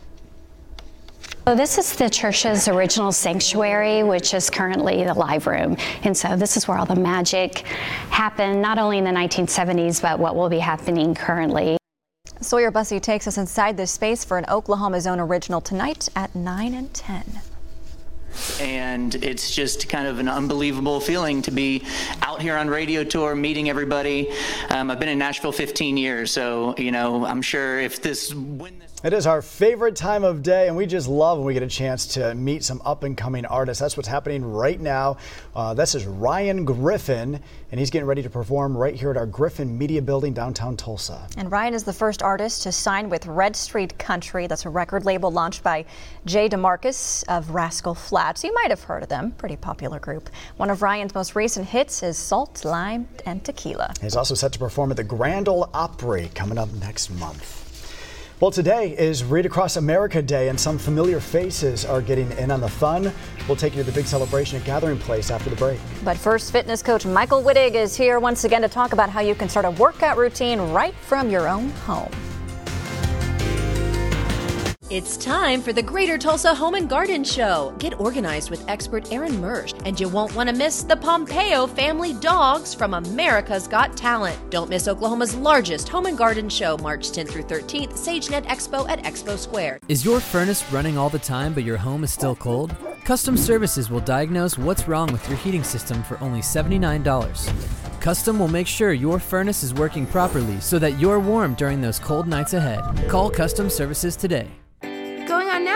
So 1.46 1.54
this 1.54 1.78
is 1.78 1.96
the 1.96 2.10
church's 2.10 2.68
original 2.68 3.12
sanctuary, 3.12 4.02
which 4.02 4.34
is 4.34 4.50
currently 4.50 5.04
the 5.04 5.14
live 5.14 5.46
room. 5.46 5.78
And 6.06 6.18
so 6.18 6.36
this 6.36 6.58
is 6.58 6.68
where 6.68 6.80
all 6.80 6.88
the 6.88 6.96
magic 6.96 7.60
happened, 8.10 8.64
not 8.64 8.80
only 8.80 8.98
in 8.98 9.04
the 9.04 9.12
1970s, 9.12 10.02
but 10.02 10.18
what 10.18 10.36
will 10.36 10.50
be 10.50 10.58
happening 10.58 11.14
currently. 11.14 11.78
Sawyer 12.42 12.72
Bussey 12.72 13.00
takes 13.00 13.28
us 13.28 13.38
inside 13.38 13.78
this 13.78 13.92
space 13.92 14.26
for 14.26 14.40
an 14.40 14.46
Oklahoma's 14.50 15.06
Own 15.06 15.20
original 15.20 15.62
tonight 15.62 16.10
at 16.16 16.36
9 16.36 16.74
and 16.74 16.92
10 16.94 17.42
and 18.62 19.16
it's 19.16 19.54
just 19.54 19.90
kind 19.90 20.08
of 20.08 20.18
an 20.20 20.30
unbelievable 20.30 21.02
feeling 21.02 21.42
to 21.42 21.52
be 21.52 21.84
out 22.22 22.42
here 22.42 22.56
on 22.56 22.70
radio 22.70 23.04
tour 23.04 23.36
meeting 23.36 23.70
everybody. 23.70 24.32
Um, 24.70 24.90
i've 24.90 25.00
been 25.00 25.10
in 25.10 25.20
nashville 25.20 25.52
15 25.52 25.98
years 25.98 26.32
so 26.32 26.74
you 26.78 26.92
know 26.92 27.26
i'm 27.26 27.42
sure 27.42 27.80
if 27.80 28.02
this 28.02 28.34
when 28.34 28.80
this 28.80 28.91
it 29.04 29.14
is 29.14 29.26
our 29.26 29.42
favorite 29.42 29.96
time 29.96 30.24
of 30.24 30.44
day, 30.44 30.68
and 30.68 30.78
we 30.78 30.86
just 30.86 31.08
love 31.08 31.40
when 31.40 31.48
we 31.48 31.54
get 31.54 31.64
a 31.64 31.68
chance 31.68 32.06
to 32.06 32.36
meet 32.36 32.64
some 32.64 32.82
up 32.86 33.04
and 33.04 33.18
coming 33.18 33.46
artists. 33.46 33.82
That's 33.82 33.98
what's 33.98 34.08
happening 34.08 34.46
right 34.46 34.80
now. 34.80 35.18
Uh, 35.56 35.74
this 35.74 35.96
is 35.96 36.06
Ryan 36.06 36.66
Griffin, 36.66 37.42
and 37.72 37.80
he's 37.80 37.90
getting 37.90 38.08
ready 38.08 38.22
to 38.22 38.30
perform 38.30 38.78
right 38.78 38.94
here 38.94 39.10
at 39.10 39.18
our 39.18 39.26
Griffin 39.26 39.76
Media 39.76 40.04
Building 40.04 40.34
downtown 40.34 40.78
Tulsa. 40.78 41.28
And 41.36 41.52
Ryan 41.52 41.74
is 41.74 41.84
the 41.84 41.94
first 41.94 42.22
artist 42.22 42.62
to 42.64 42.72
sign 42.72 43.10
with 43.10 43.26
Red 43.26 43.56
Street 43.56 43.98
Country. 43.98 44.46
That's 44.46 44.66
a 44.66 44.70
record 44.70 45.04
label 45.04 45.32
launched 45.32 45.64
by 45.64 45.86
Jay 46.26 46.48
DeMarcus 46.48 47.24
of 47.28 47.50
Rascal 47.50 47.96
Flatts. 47.96 48.44
You 48.44 48.54
might 48.54 48.70
have 48.70 48.84
heard 48.84 49.02
of 49.02 49.10
them, 49.10 49.32
pretty 49.32 49.56
popular 49.56 50.00
group. 50.00 50.30
One 50.58 50.70
of 50.70 50.84
Ryan's 50.84 51.16
most 51.16 51.36
recent 51.36 51.68
hits 51.68 52.04
is 52.04 52.18
Salt, 52.20 52.64
Lime, 52.64 53.08
and 53.26 53.44
Tequila. 53.44 53.96
He's 54.00 54.16
also 54.16 54.36
set 54.36 54.54
to 54.54 54.60
perform 54.60 54.92
at 54.92 54.98
the 54.98 55.04
Grand 55.04 55.48
Ole 55.48 55.70
Opry 55.74 56.30
coming 56.36 56.60
up 56.60 56.72
next 56.74 57.10
month. 57.10 57.61
Well, 58.42 58.50
today 58.50 58.98
is 58.98 59.24
Read 59.24 59.46
Across 59.46 59.78
America 59.78 60.20
Day, 60.20 60.50
and 60.50 60.60
some 60.60 60.80
familiar 60.80 61.20
faces 61.20 61.86
are 61.86 62.02
getting 62.02 62.32
in 62.40 62.50
on 62.50 62.60
the 62.60 62.68
fun. 62.68 63.14
We'll 63.48 63.56
take 63.56 63.76
you 63.76 63.84
to 63.84 63.92
the 63.92 63.96
big 63.96 64.08
celebration 64.08 64.60
at 64.60 64.66
Gathering 64.66 64.98
Place 64.98 65.30
after 65.30 65.52
the 65.52 65.56
break. 65.58 65.80
But 66.04 66.18
first, 66.18 66.52
fitness 66.52 66.82
coach 66.82 67.06
Michael 67.06 67.44
Wittig 67.44 67.76
is 67.76 67.96
here 67.96 68.20
once 68.20 68.44
again 68.44 68.64
to 68.64 68.68
talk 68.68 68.94
about 68.94 69.12
how 69.12 69.22
you 69.22 69.36
can 69.36 69.48
start 69.48 69.68
a 69.68 69.70
workout 69.70 70.18
routine 70.18 70.60
right 70.60 70.96
from 70.96 71.30
your 71.30 71.48
own 71.48 71.70
home. 71.86 72.10
It's 74.92 75.16
time 75.16 75.62
for 75.62 75.72
the 75.72 75.82
Greater 75.82 76.18
Tulsa 76.18 76.54
Home 76.54 76.76
and 76.76 76.90
Garden 76.90 77.24
Show. 77.24 77.74
Get 77.80 77.98
organized 77.98 78.50
with 78.50 78.68
expert 78.68 79.10
Aaron 79.10 79.40
Mersch, 79.40 79.74
and 79.86 79.98
you 79.98 80.10
won't 80.10 80.36
want 80.36 80.50
to 80.50 80.54
miss 80.54 80.84
the 80.84 80.98
Pompeyo 80.98 81.66
family 81.66 82.14
dogs 82.16 82.74
from 82.74 82.94
America's 82.94 83.70
Got 83.70 83.96
Talent. 83.96 84.38
Don't 84.50 84.70
miss 84.70 84.90
Oklahoma's 84.90 85.34
largest 85.34 85.88
home 85.88 86.08
and 86.08 86.18
garden 86.18 86.50
show, 86.50 86.76
March 86.80 87.10
10th 87.10 87.30
through 87.30 87.44
13th, 87.44 87.94
SageNet 87.94 88.46
Expo 88.48 88.86
at 88.90 89.02
Expo 89.06 89.38
Square. 89.38 89.80
Is 89.88 90.04
your 90.04 90.20
furnace 90.20 90.70
running 90.74 90.98
all 90.98 91.10
the 91.10 91.20
time 91.20 91.54
but 91.54 91.64
your 91.64 91.78
home 91.78 92.04
is 92.04 92.12
still 92.12 92.36
cold? 92.36 92.76
Custom 93.06 93.38
Services 93.38 93.90
will 93.90 94.02
diagnose 94.02 94.58
what's 94.58 94.90
wrong 94.90 95.10
with 95.14 95.26
your 95.30 95.38
heating 95.38 95.64
system 95.64 96.04
for 96.04 96.20
only 96.20 96.42
$79. 96.42 98.02
Custom 98.02 98.38
will 98.38 98.50
make 98.50 98.68
sure 98.68 98.92
your 98.92 99.20
furnace 99.20 99.64
is 99.64 99.74
working 99.74 100.06
properly 100.06 100.60
so 100.60 100.78
that 100.80 101.00
you're 101.00 101.22
warm 101.22 101.54
during 101.54 101.80
those 101.80 101.98
cold 101.98 102.28
nights 102.28 102.54
ahead. 102.54 102.82
Call 103.08 103.30
Custom 103.30 103.70
Services 103.70 104.18
today. 104.18 104.52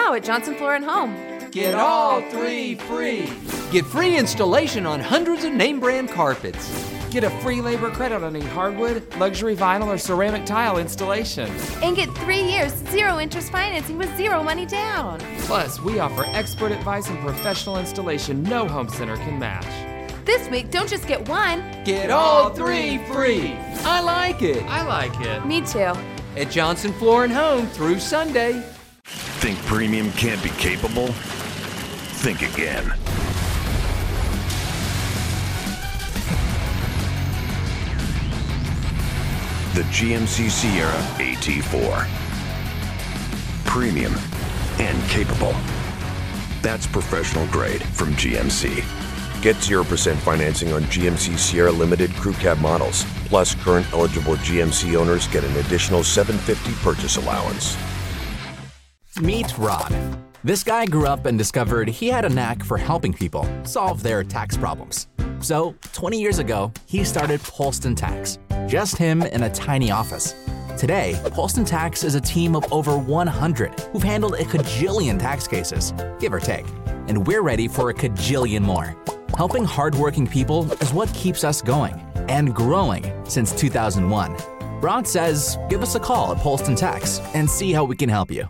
Going 0.05 0.13
on 0.13 0.13
now 0.13 0.17
at 0.17 0.23
Johnson 0.23 0.55
Floor 0.55 0.75
and 0.75 0.85
Home. 0.85 1.51
Get 1.51 1.73
all 1.73 2.21
three 2.29 2.75
free. 2.75 3.27
Get 3.71 3.85
free 3.85 4.17
installation 4.17 4.85
on 4.85 4.99
hundreds 4.99 5.43
of 5.45 5.53
name 5.53 5.79
brand 5.79 6.09
carpets. 6.09 6.93
Get 7.09 7.23
a 7.23 7.29
free 7.41 7.61
labor 7.61 7.89
credit 7.89 8.23
on 8.23 8.35
any 8.35 8.45
hardwood, 8.45 9.03
luxury 9.17 9.55
vinyl, 9.55 9.87
or 9.87 9.97
ceramic 9.97 10.45
tile 10.45 10.77
installation. 10.77 11.49
And 11.81 11.95
get 11.95 12.13
three 12.17 12.43
years, 12.43 12.73
zero 12.91 13.19
interest 13.19 13.51
financing 13.51 13.97
with 13.97 14.15
zero 14.15 14.43
money 14.43 14.65
down. 14.65 15.19
Plus, 15.39 15.79
we 15.81 15.99
offer 15.99 16.25
expert 16.27 16.71
advice 16.71 17.09
and 17.09 17.19
professional 17.19 17.77
installation 17.77 18.43
no 18.43 18.67
home 18.67 18.89
center 18.89 19.15
can 19.15 19.39
match. 19.39 19.65
This 20.25 20.49
week, 20.49 20.71
don't 20.71 20.89
just 20.89 21.07
get 21.07 21.27
one. 21.29 21.63
Get 21.83 22.11
all 22.11 22.49
three 22.49 22.97
free. 23.05 23.53
I 23.83 24.01
like 24.01 24.41
it. 24.41 24.61
I 24.63 24.85
like 24.85 25.19
it. 25.21 25.45
Me 25.45 25.61
too. 25.61 25.93
At 26.37 26.51
Johnson 26.51 26.91
Floor 26.93 27.23
and 27.23 27.33
Home 27.33 27.65
through 27.67 27.99
Sunday. 27.99 28.63
Think 29.45 29.59
premium 29.67 30.11
can't 30.13 30.41
be 30.41 30.49
capable? 30.49 31.09
Think 32.23 32.41
again. 32.41 32.83
The 39.75 39.83
GMC 39.91 40.49
Sierra 40.49 40.89
AT4. 41.19 42.07
Premium 43.65 44.15
and 44.79 45.09
capable. 45.11 45.53
That's 46.63 46.87
professional 46.87 47.45
grade 47.49 47.83
from 47.83 48.13
GMC. 48.13 48.83
Get 49.43 49.57
0% 49.57 50.15
financing 50.15 50.73
on 50.73 50.81
GMC 50.85 51.37
Sierra 51.37 51.71
Limited 51.71 52.11
Crew 52.15 52.33
Cab 52.33 52.57
models. 52.57 53.05
Plus, 53.25 53.53
current 53.53 53.85
eligible 53.93 54.37
GMC 54.37 54.95
owners 54.95 55.27
get 55.27 55.43
an 55.43 55.55
additional 55.57 56.03
750 56.03 56.73
purchase 56.83 57.17
allowance. 57.17 57.77
Meet 59.21 59.57
Rod. 59.57 59.93
This 60.43 60.61
guy 60.61 60.85
grew 60.85 61.07
up 61.07 61.25
and 61.25 61.37
discovered 61.37 61.87
he 61.87 62.07
had 62.07 62.25
a 62.25 62.29
knack 62.29 62.61
for 62.61 62.77
helping 62.77 63.13
people 63.13 63.47
solve 63.63 64.03
their 64.03 64.25
tax 64.25 64.57
problems. 64.57 65.07
So, 65.39 65.73
20 65.93 66.19
years 66.19 66.39
ago, 66.39 66.73
he 66.85 67.05
started 67.05 67.39
Polston 67.39 67.95
Tax. 67.95 68.39
Just 68.67 68.97
him 68.97 69.21
in 69.21 69.43
a 69.43 69.49
tiny 69.51 69.89
office. 69.89 70.33
Today, 70.77 71.17
Polston 71.27 71.65
Tax 71.65 72.03
is 72.03 72.15
a 72.15 72.21
team 72.21 72.57
of 72.57 72.71
over 72.73 72.97
100 72.97 73.79
who've 73.79 74.03
handled 74.03 74.33
a 74.33 74.43
cajillion 74.43 75.17
tax 75.17 75.47
cases, 75.47 75.93
give 76.19 76.33
or 76.33 76.41
take. 76.41 76.65
And 77.07 77.25
we're 77.25 77.41
ready 77.41 77.69
for 77.69 77.91
a 77.91 77.93
cajillion 77.93 78.63
more. 78.63 78.97
Helping 79.37 79.63
hardworking 79.63 80.27
people 80.27 80.69
is 80.81 80.91
what 80.91 81.13
keeps 81.13 81.45
us 81.45 81.61
going 81.61 81.93
and 82.27 82.53
growing 82.53 83.13
since 83.23 83.53
2001. 83.53 84.35
Rod 84.81 85.07
says, 85.07 85.57
give 85.69 85.81
us 85.81 85.95
a 85.95 86.01
call 86.01 86.33
at 86.33 86.37
Polston 86.39 86.75
Tax 86.75 87.21
and 87.33 87.49
see 87.49 87.71
how 87.71 87.85
we 87.85 87.95
can 87.95 88.09
help 88.09 88.29
you. 88.29 88.49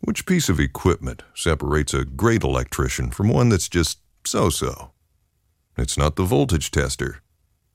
Which 0.00 0.26
piece 0.26 0.48
of 0.48 0.60
equipment 0.60 1.22
separates 1.34 1.92
a 1.92 2.04
great 2.04 2.44
electrician 2.44 3.10
from 3.10 3.28
one 3.28 3.48
that's 3.48 3.68
just 3.68 3.98
so 4.24 4.48
so? 4.48 4.92
It's 5.76 5.98
not 5.98 6.16
the 6.16 6.24
voltage 6.24 6.70
tester, 6.70 7.20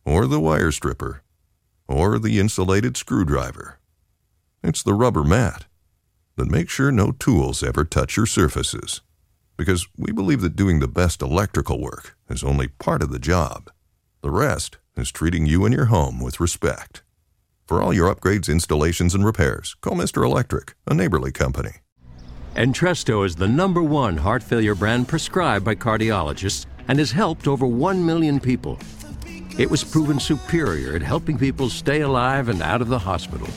or 0.06 0.26
the 0.26 0.40
wire 0.40 0.72
stripper, 0.72 1.22
or 1.88 2.18
the 2.20 2.40
insulated 2.40 2.96
screwdriver. 2.98 3.80
It's 4.64 4.84
the 4.84 4.94
rubber 4.94 5.24
mat 5.24 5.66
that 6.38 6.50
makes 6.50 6.74
sure 6.74 6.92
no 6.92 7.12
tools 7.12 7.62
ever 7.62 7.84
touch 7.84 8.18
your 8.18 8.26
surfaces. 8.26 9.02
Because 9.58 9.88
we 9.98 10.12
believe 10.12 10.42
that 10.42 10.56
doing 10.56 10.80
the 10.80 10.88
best 10.88 11.22
electrical 11.22 11.80
work 11.80 12.18
is 12.30 12.44
only 12.44 12.70
part 12.70 13.04
of 13.04 13.12
the 13.12 13.20
job. 13.20 13.70
The 14.22 14.32
rest 14.32 14.78
is 14.98 15.12
treating 15.12 15.46
you 15.46 15.66
and 15.66 15.74
your 15.74 15.86
home 15.86 16.20
with 16.20 16.40
respect. 16.40 17.04
For 17.68 17.82
all 17.82 17.94
your 17.94 18.14
upgrades, 18.14 18.50
installations, 18.50 19.14
and 19.14 19.26
repairs, 19.26 19.76
call 19.82 19.96
Mr. 19.96 20.26
Electric, 20.26 20.76
a 20.88 20.94
neighborly 20.94 21.32
company. 21.32 21.83
Entresto 22.56 23.26
is 23.26 23.36
the 23.36 23.48
number 23.48 23.82
one 23.82 24.16
heart 24.16 24.44
failure 24.44 24.76
brand 24.76 25.08
prescribed 25.08 25.66
by 25.66 25.74
cardiologists 25.74 26.68
and 26.88 27.00
has 27.00 27.12
helped 27.12 27.48
over 27.48 27.66
1 27.66 28.06
million 28.06 28.40
people. 28.40 28.78
It 29.58 29.72
was 29.72 29.84
proven 29.84 30.20
superior 30.20 30.96
at 30.96 31.02
helping 31.02 31.36
people 31.36 31.68
stay 31.68 32.02
alive 32.02 32.50
and 32.50 32.62
out 32.62 32.80
of 32.80 32.90
the 32.90 33.00
hospital. 33.00 33.48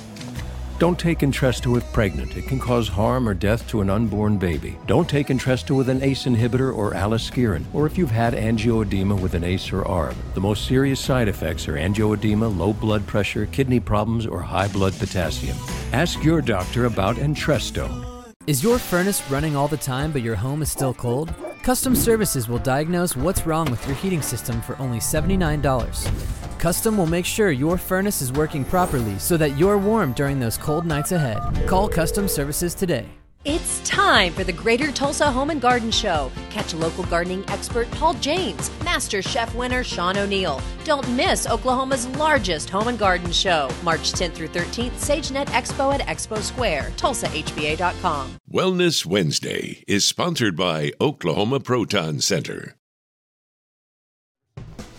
Don't 0.79 0.99
take 0.99 1.19
Entresto 1.19 1.77
if 1.77 1.93
pregnant. 1.93 2.39
It 2.39 2.47
can 2.47 2.59
cause 2.59 2.89
harm 2.89 3.29
or 3.29 3.35
death 3.35 3.69
to 3.69 3.83
an 3.83 3.91
unborn 3.91 4.39
baby. 4.39 4.79
Don't 4.87 5.09
take 5.09 5.27
Entresto 5.27 5.77
with 5.77 5.91
an 5.91 6.03
ACE 6.03 6.25
inhibitor 6.25 6.75
or 6.75 6.93
aliskiren, 6.93 7.65
or 7.75 7.85
if 7.85 7.99
you've 7.99 8.11
had 8.11 8.33
angioedema 8.33 9.21
with 9.21 9.35
an 9.35 9.45
ACE 9.45 9.73
or 9.73 9.83
ARB. 9.85 10.15
The 10.33 10.41
most 10.41 10.67
serious 10.67 11.01
side 11.01 11.29
effects 11.29 11.69
are 11.69 11.75
angioedema, 11.75 12.57
low 12.57 12.73
blood 12.73 13.07
pressure, 13.07 13.45
kidney 13.45 13.81
problems, 13.81 14.27
or 14.27 14.41
high 14.41 14.69
blood 14.69 14.95
potassium. 14.99 15.57
Ask 15.93 16.25
your 16.25 16.41
doctor 16.41 16.87
about 16.87 17.17
Entresto. 17.17 18.16
Is 18.47 18.63
your 18.63 18.79
furnace 18.79 19.29
running 19.29 19.57
all 19.57 19.67
the 19.67 19.77
time 19.77 20.13
but 20.13 20.23
your 20.23 20.37
home 20.37 20.63
is 20.63 20.71
still 20.71 20.95
cold? 20.95 21.35
Custom 21.65 21.97
Services 21.97 22.49
will 22.49 22.61
diagnose 22.61 23.17
what's 23.17 23.45
wrong 23.45 23.69
with 23.73 23.85
your 23.89 23.97
heating 23.97 24.23
system 24.23 24.61
for 24.61 24.79
only 24.79 25.01
$79. 25.01 26.61
Custom 26.61 26.97
will 26.97 27.07
make 27.07 27.25
sure 27.25 27.51
your 27.51 27.77
furnace 27.77 28.23
is 28.23 28.31
working 28.31 28.65
properly 28.65 29.19
so 29.19 29.37
that 29.37 29.59
you're 29.59 29.79
warm 29.79 30.13
during 30.13 30.39
those 30.39 30.57
cold 30.57 30.87
nights 30.87 31.11
ahead. 31.11 31.39
Call 31.67 31.89
Custom 31.89 32.29
Services 32.29 32.73
today. 32.73 33.09
It's 33.49 33.79
time 33.89 34.33
for 34.33 34.43
the 34.43 34.53
Greater 34.53 34.91
Tulsa 34.91 35.31
Home 35.31 35.51
and 35.51 35.61
Garden 35.61 35.93
Show. 35.93 36.33
Catch 36.51 36.75
local 36.75 37.05
gardening 37.05 37.45
expert 37.47 37.89
Paul 37.93 38.15
James, 38.15 38.73
Master 38.83 39.23
Chef 39.23 39.55
winner 39.55 39.85
Sean 39.85 40.19
O'Neill. 40.19 40.61
Don't 40.83 41.09
miss 41.11 41.47
Oklahoma's 41.47 42.09
largest 42.19 42.69
home 42.69 42.89
and 42.89 42.99
garden 42.99 43.31
show, 43.31 43.71
March 43.85 44.11
10th 44.15 44.33
through 44.33 44.49
13th, 44.49 44.95
SageNet 44.95 45.47
Expo 45.51 45.95
at 45.95 46.01
Expo 46.09 46.43
Square, 46.43 46.91
TulsaHBA.com. 46.97 48.37
Wellness 48.53 49.07
Wednesday 49.07 49.85
is 49.87 50.05
sponsored 50.05 50.57
by 50.57 50.91
Oklahoma 51.01 51.61
Proton 51.61 52.21
Center. 52.21 52.75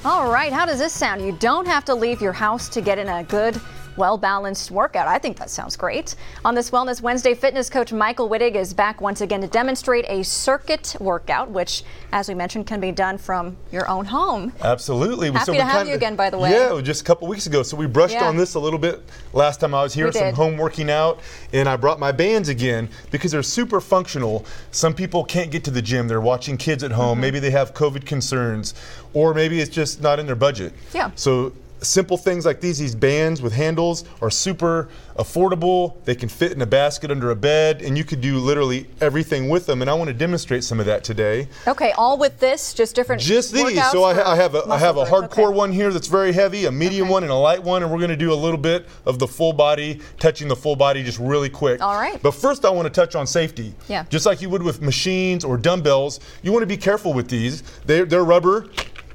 All 0.05 0.31
right, 0.31 0.53
how 0.53 0.65
does 0.65 0.79
this 0.79 0.93
sound? 0.93 1.21
You 1.21 1.33
don't 1.33 1.67
have 1.67 1.83
to 1.83 1.93
leave 1.93 2.21
your 2.21 2.31
house 2.31 2.69
to 2.69 2.79
get 2.79 2.97
in 2.97 3.09
a 3.09 3.25
good 3.25 3.59
well 3.97 4.17
balanced 4.17 4.71
workout. 4.71 5.07
I 5.07 5.17
think 5.17 5.37
that 5.37 5.49
sounds 5.49 5.75
great. 5.75 6.15
On 6.45 6.55
this 6.55 6.69
Wellness 6.71 7.01
Wednesday, 7.01 7.33
fitness 7.33 7.69
coach 7.69 7.91
Michael 7.91 8.29
Wittig 8.29 8.55
is 8.55 8.73
back 8.73 9.01
once 9.01 9.21
again 9.21 9.41
to 9.41 9.47
demonstrate 9.47 10.05
a 10.07 10.23
circuit 10.23 10.95
workout, 10.99 11.49
which, 11.49 11.83
as 12.11 12.29
we 12.29 12.35
mentioned, 12.35 12.67
can 12.67 12.79
be 12.79 12.91
done 12.91 13.17
from 13.17 13.57
your 13.71 13.87
own 13.89 14.05
home. 14.05 14.53
Absolutely. 14.61 15.31
Happy 15.31 15.45
so 15.45 15.53
to 15.53 15.63
have 15.63 15.87
you 15.87 15.95
again, 15.95 16.15
by 16.15 16.29
the 16.29 16.37
way. 16.37 16.51
Yeah, 16.51 16.79
just 16.81 17.01
a 17.01 17.03
couple 17.03 17.27
weeks 17.27 17.47
ago. 17.47 17.63
So 17.63 17.75
we 17.75 17.87
brushed 17.87 18.13
Yeah. 18.13 18.27
on 18.27 18.37
this 18.37 18.53
a 18.53 18.59
little 18.59 18.79
bit 18.79 19.01
last 19.33 19.59
time 19.59 19.73
I 19.73 19.83
was 19.83 19.93
here, 19.93 20.11
some 20.11 20.33
home 20.33 20.57
working 20.57 20.89
out, 20.89 21.19
and 21.51 21.67
I 21.67 21.75
brought 21.75 21.99
my 21.99 22.11
bands 22.11 22.49
again 22.49 22.89
because 23.11 23.31
they're 23.31 23.43
super 23.43 23.81
functional. 23.81 24.45
Some 24.71 24.93
people 24.93 25.23
can't 25.25 25.49
get 25.51 25.63
to 25.65 25.71
the 25.71 25.81
gym. 25.81 26.07
They're 26.07 26.21
watching 26.21 26.57
kids 26.57 26.83
at 26.83 26.91
Mm-hmm. 26.91 27.01
home. 27.01 27.19
Maybe 27.19 27.39
they 27.39 27.51
have 27.51 27.73
COVID 27.73 28.05
concerns, 28.05 28.73
or 29.13 29.33
maybe 29.33 29.59
it's 29.59 29.69
just 29.73 30.01
not 30.01 30.19
in 30.19 30.25
their 30.25 30.35
budget. 30.35 30.73
Yeah. 30.93 31.11
So 31.15 31.51
simple 31.81 32.17
things 32.17 32.45
like 32.45 32.61
these, 32.61 32.77
these 32.77 32.95
bands 32.95 33.41
with 33.41 33.53
handles 33.53 34.03
are 34.21 34.29
super 34.29 34.89
affordable. 35.17 36.03
They 36.05 36.15
can 36.15 36.29
fit 36.29 36.51
in 36.51 36.61
a 36.61 36.65
basket 36.65 37.11
under 37.11 37.31
a 37.31 37.35
bed, 37.35 37.81
and 37.81 37.97
you 37.97 38.03
could 38.03 38.21
do 38.21 38.37
literally 38.37 38.87
everything 39.01 39.49
with 39.49 39.65
them. 39.65 39.81
And 39.81 39.89
I 39.89 39.93
want 39.93 40.07
to 40.09 40.13
demonstrate 40.13 40.63
some 40.63 40.79
of 40.79 40.85
that 40.85 41.03
today. 41.03 41.47
Okay, 41.67 41.91
all 41.93 42.17
with 42.17 42.39
this, 42.39 42.73
just 42.73 42.95
different. 42.95 43.21
Just 43.21 43.53
these. 43.53 43.83
So 43.91 44.03
I, 44.03 44.33
I 44.33 44.35
have 44.35 44.55
a 44.55 44.63
I 44.67 44.77
have 44.77 44.97
a 44.97 45.05
hardcore 45.05 45.53
one 45.53 45.71
here 45.71 45.91
that's 45.91 46.07
very 46.07 46.31
heavy, 46.31 46.65
a 46.65 46.71
medium 46.71 47.09
one, 47.09 47.23
and 47.23 47.31
a 47.31 47.35
light 47.35 47.63
one, 47.63 47.83
and 47.83 47.91
we're 47.91 47.99
going 47.99 48.09
to 48.09 48.17
do 48.17 48.33
a 48.33 48.35
little 48.35 48.57
bit 48.57 48.87
of 49.05 49.19
the 49.19 49.27
full 49.27 49.53
body, 49.53 50.01
touching 50.19 50.47
the 50.47 50.55
full 50.55 50.75
body 50.75 51.03
just 51.03 51.19
really 51.19 51.49
quick. 51.49 51.81
All 51.81 51.95
right. 51.95 52.21
But 52.21 52.31
first, 52.31 52.65
I 52.65 52.69
want 52.69 52.85
to 52.85 52.93
touch 52.93 53.15
on 53.15 53.27
safety. 53.27 53.73
Yeah. 53.87 54.05
Just 54.09 54.25
like 54.25 54.41
you 54.41 54.49
would 54.49 54.63
with 54.63 54.81
machines 54.81 55.43
or 55.43 55.57
dumbbells, 55.57 56.19
you 56.41 56.51
want 56.51 56.63
to 56.63 56.67
be 56.67 56.77
careful 56.77 57.13
with 57.13 57.29
these. 57.29 57.63
They're 57.85 58.05
they're 58.05 58.23
rubber. 58.23 58.67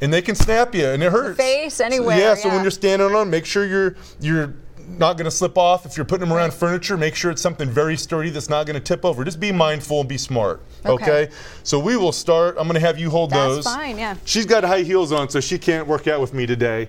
And 0.03 0.13
they 0.13 0.21
can 0.21 0.35
snap 0.35 0.75
you, 0.75 0.85
and 0.87 1.03
it 1.03 1.11
hurts. 1.11 1.39
face, 1.39 1.81
anywhere, 1.81 2.19
Yeah. 2.19 2.35
So 2.35 2.49
yeah. 2.49 2.55
when 2.57 2.65
you're 2.65 2.71
standing 2.71 3.15
on, 3.15 3.31
make 3.31 3.47
sure 3.47 3.65
you're 3.65 3.97
you're 4.21 4.55
not 4.99 5.17
going 5.17 5.25
to 5.25 5.31
slip 5.31 5.57
off. 5.57 5.87
If 5.87 5.97
you're 5.97 6.05
putting 6.05 6.29
them 6.29 6.37
around 6.37 6.53
furniture, 6.53 6.97
make 6.97 7.15
sure 7.15 7.31
it's 7.31 7.41
something 7.41 7.71
very 7.71 7.97
sturdy 7.97 8.31
that's 8.31 8.49
not 8.49 8.67
going 8.67 8.75
to 8.75 8.81
tip 8.81 9.05
over. 9.05 9.25
Just 9.25 9.41
be 9.41 9.53
mindful 9.53 10.01
and 10.01 10.09
be 10.09 10.19
smart. 10.19 10.61
Okay. 10.85 11.05
Okay. 11.05 11.33
So 11.63 11.79
we 11.79 11.97
will 11.97 12.13
start. 12.13 12.57
I'm 12.59 12.67
going 12.67 12.75
to 12.75 12.87
have 12.87 12.99
you 12.99 13.09
hold 13.11 13.31
That's 13.31 13.57
those. 13.57 13.65
That's 13.65 13.77
fine, 13.77 13.99
yeah. 13.99 14.17
She's 14.25 14.45
got 14.45 14.65
high 14.65 14.83
heels 14.83 15.13
on, 15.13 15.29
so 15.31 15.41
she 15.41 15.59
can't 15.59 15.87
work 15.87 16.09
out 16.09 16.21
with 16.21 16.35
me 16.35 16.47
today. 16.47 16.89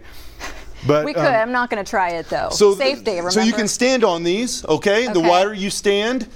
But 0.86 1.06
we 1.06 1.13
could. 1.13 1.23
um, 1.26 1.34
I'm 1.34 1.52
not 1.52 1.69
going 1.69 1.84
to 1.84 1.89
try 1.89 2.10
it 2.12 2.28
though. 2.30 2.49
so 2.49 2.76
Safe 2.76 3.04
day, 3.04 3.12
remember? 3.12 3.32
So 3.32 3.41
you 3.41 3.54
can 3.54 3.67
stand 3.67 4.04
on 4.04 4.23
these, 4.23 4.65
okay? 4.65 5.08
The 5.08 5.19
wider 5.19 5.54
you 5.54 5.69
stand, 5.69 6.28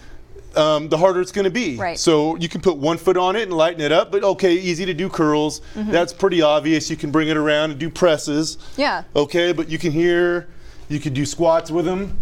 um, 0.58 0.90
the 0.90 0.98
harder 0.98 1.22
it's 1.22 1.32
going 1.32 1.46
to 1.46 1.52
be. 1.52 1.78
Right. 1.78 1.98
So 1.98 2.36
you 2.38 2.50
can 2.50 2.62
put 2.62 2.78
one 2.78 2.98
foot 2.98 3.18
on 3.18 3.36
it 3.36 3.44
and 3.44 3.54
lighten 3.54 3.82
it 3.82 3.92
up, 3.92 4.12
but 4.12 4.24
okay, 4.24 4.54
easy 4.54 4.86
to 4.86 4.94
do 4.94 5.10
curls. 5.10 5.62
Mhm. 5.76 5.92
That's 5.92 6.14
pretty 6.14 6.42
obvious. 6.42 6.90
You 6.90 6.96
can 6.98 7.12
bring 7.12 7.28
it 7.28 7.38
around 7.38 7.72
and 7.72 7.80
do 7.80 7.90
presses. 7.90 8.58
Yeah. 8.76 9.04
Okay, 9.16 9.52
but 9.54 9.70
you 9.70 9.78
can 9.78 9.92
hear, 9.92 10.48
you 10.90 11.00
could 11.00 11.14
do 11.14 11.26
squats 11.26 11.70
with 11.72 11.86
them 11.86 12.18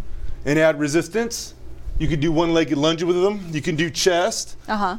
and 0.46 0.60
add 0.60 0.80
resistance. 0.80 1.54
You 1.98 2.08
could 2.08 2.20
do 2.20 2.32
one-legged 2.32 2.78
lunges 2.78 3.06
with 3.06 3.22
them. 3.22 3.48
You 3.52 3.62
can 3.62 3.76
do 3.76 3.90
chest. 3.90 4.58
Uh 4.68 4.76
huh. 4.76 4.98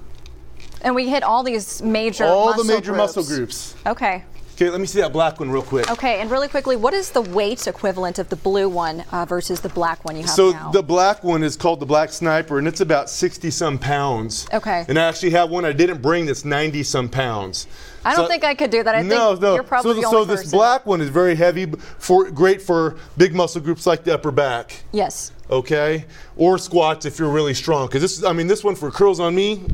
And 0.80 0.94
we 0.94 1.08
hit 1.08 1.22
all 1.22 1.42
these 1.42 1.82
major 1.82 2.24
all 2.24 2.54
the 2.54 2.64
major 2.64 2.92
groups. 2.92 3.16
muscle 3.16 3.24
groups. 3.24 3.74
Okay. 3.86 4.24
Okay, 4.56 4.70
let 4.70 4.80
me 4.80 4.86
see 4.86 5.02
that 5.02 5.12
black 5.12 5.38
one 5.38 5.50
real 5.50 5.60
quick. 5.60 5.90
Okay, 5.90 6.18
and 6.18 6.30
really 6.30 6.48
quickly, 6.48 6.76
what 6.76 6.94
is 6.94 7.10
the 7.10 7.20
weight 7.20 7.66
equivalent 7.66 8.18
of 8.18 8.30
the 8.30 8.36
blue 8.36 8.70
one 8.70 9.04
uh, 9.12 9.26
versus 9.26 9.60
the 9.60 9.68
black 9.68 10.02
one 10.06 10.16
you 10.16 10.22
have 10.22 10.30
So 10.30 10.50
now? 10.52 10.70
the 10.70 10.82
black 10.82 11.22
one 11.22 11.42
is 11.42 11.56
called 11.56 11.78
the 11.78 11.84
Black 11.84 12.10
Sniper, 12.10 12.58
and 12.58 12.66
it's 12.66 12.80
about 12.80 13.10
60 13.10 13.50
some 13.50 13.78
pounds. 13.78 14.46
Okay. 14.54 14.86
And 14.88 14.98
I 14.98 15.06
actually 15.10 15.32
have 15.32 15.50
one 15.50 15.66
I 15.66 15.72
didn't 15.72 16.00
bring 16.00 16.24
that's 16.24 16.46
90 16.46 16.84
some 16.84 17.10
pounds. 17.10 17.66
I 18.02 18.14
don't 18.16 18.24
So- 18.24 18.28
think 18.28 18.44
I 18.44 18.54
could 18.54 18.70
do 18.70 18.82
that. 18.82 18.94
I 18.94 19.02
no, 19.02 19.32
think 19.32 19.42
no. 19.42 19.54
you're 19.56 19.62
probably 19.62 20.00
so 20.00 20.00
the 20.00 20.10
so 20.10 20.24
this 20.24 20.40
person. 20.44 20.56
black 20.56 20.86
one 20.86 21.02
is 21.02 21.10
very 21.10 21.34
heavy, 21.34 21.66
for 21.98 22.30
great 22.30 22.62
for 22.62 22.96
big 23.18 23.34
muscle 23.34 23.60
groups 23.60 23.84
like 23.86 24.04
the 24.04 24.14
upper 24.14 24.30
back. 24.30 24.84
Yes. 24.90 25.32
Okay, 25.50 26.06
or 26.34 26.56
squats 26.56 27.04
if 27.04 27.18
you're 27.18 27.28
really 27.28 27.52
strong. 27.52 27.88
Because 27.88 28.00
this, 28.00 28.16
is, 28.16 28.24
I 28.24 28.32
mean, 28.32 28.46
this 28.46 28.64
one 28.64 28.74
for 28.74 28.90
curls 28.90 29.20
on 29.20 29.34
me, 29.34 29.64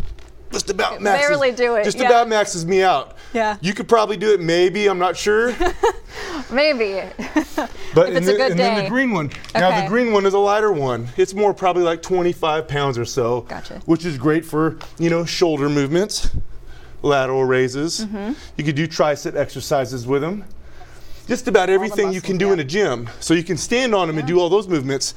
just 0.52 0.70
about 0.70 1.00
maxes. 1.00 1.28
Barely 1.28 1.52
do 1.52 1.74
it, 1.76 1.84
Just 1.84 1.98
yeah. 1.98 2.06
about 2.06 2.28
maxes 2.28 2.64
me 2.66 2.82
out. 2.82 3.16
Yeah. 3.32 3.56
You 3.60 3.72
could 3.74 3.88
probably 3.88 4.16
do 4.16 4.32
it, 4.32 4.40
maybe. 4.40 4.86
I'm 4.88 4.98
not 4.98 5.16
sure. 5.16 5.54
Maybe. 6.50 7.00
But 7.94 8.08
If 8.10 8.16
it's 8.18 8.26
a 8.26 8.30
then, 8.30 8.36
good 8.36 8.50
and 8.52 8.60
then 8.60 8.84
the 8.84 8.88
green 8.90 9.12
one. 9.12 9.30
Now 9.54 9.68
Okay. 9.68 9.82
the 9.82 9.88
green 9.88 10.12
one 10.14 10.24
is 10.24 10.32
a 10.32 10.38
lighter 10.38 10.72
one. 10.72 11.08
It's 11.18 11.34
more 11.34 11.52
probably 11.52 11.82
like 11.82 12.00
25 12.00 12.66
pounds 12.66 12.96
or 12.96 13.04
so. 13.04 13.42
Gotcha. 13.42 13.82
Which 13.84 14.06
is 14.06 14.16
great 14.16 14.44
for 14.46 14.78
you 14.98 15.10
know 15.10 15.26
shoulder 15.26 15.68
movements, 15.68 16.30
lateral 17.02 17.44
raises. 17.44 18.06
Mhm. 18.06 18.34
You 18.56 18.64
could 18.64 18.76
do 18.76 18.88
tricep 18.88 19.36
exercises 19.36 20.06
with 20.06 20.22
them. 20.22 20.44
Just 21.28 21.48
about 21.48 21.68
everything 21.68 22.12
you 22.14 22.22
can 22.22 22.38
do 22.38 22.52
in 22.52 22.60
a 22.60 22.64
gym. 22.64 23.10
So 23.20 23.34
you 23.34 23.42
can 23.44 23.58
stand 23.58 23.94
on 23.94 24.08
them 24.08 24.16
and 24.18 24.26
do 24.26 24.40
all 24.40 24.48
those 24.48 24.68
movements. 24.68 25.14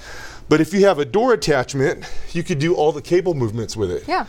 But 0.50 0.60
if 0.60 0.74
you 0.74 0.86
have 0.86 1.00
a 1.00 1.06
door 1.06 1.32
attachment, 1.34 2.04
you 2.34 2.44
could 2.44 2.60
do 2.60 2.76
all 2.76 2.92
the 2.92 3.02
cable 3.02 3.34
movements 3.34 3.76
with 3.78 3.90
it. 3.90 4.04
Yeah. 4.06 4.26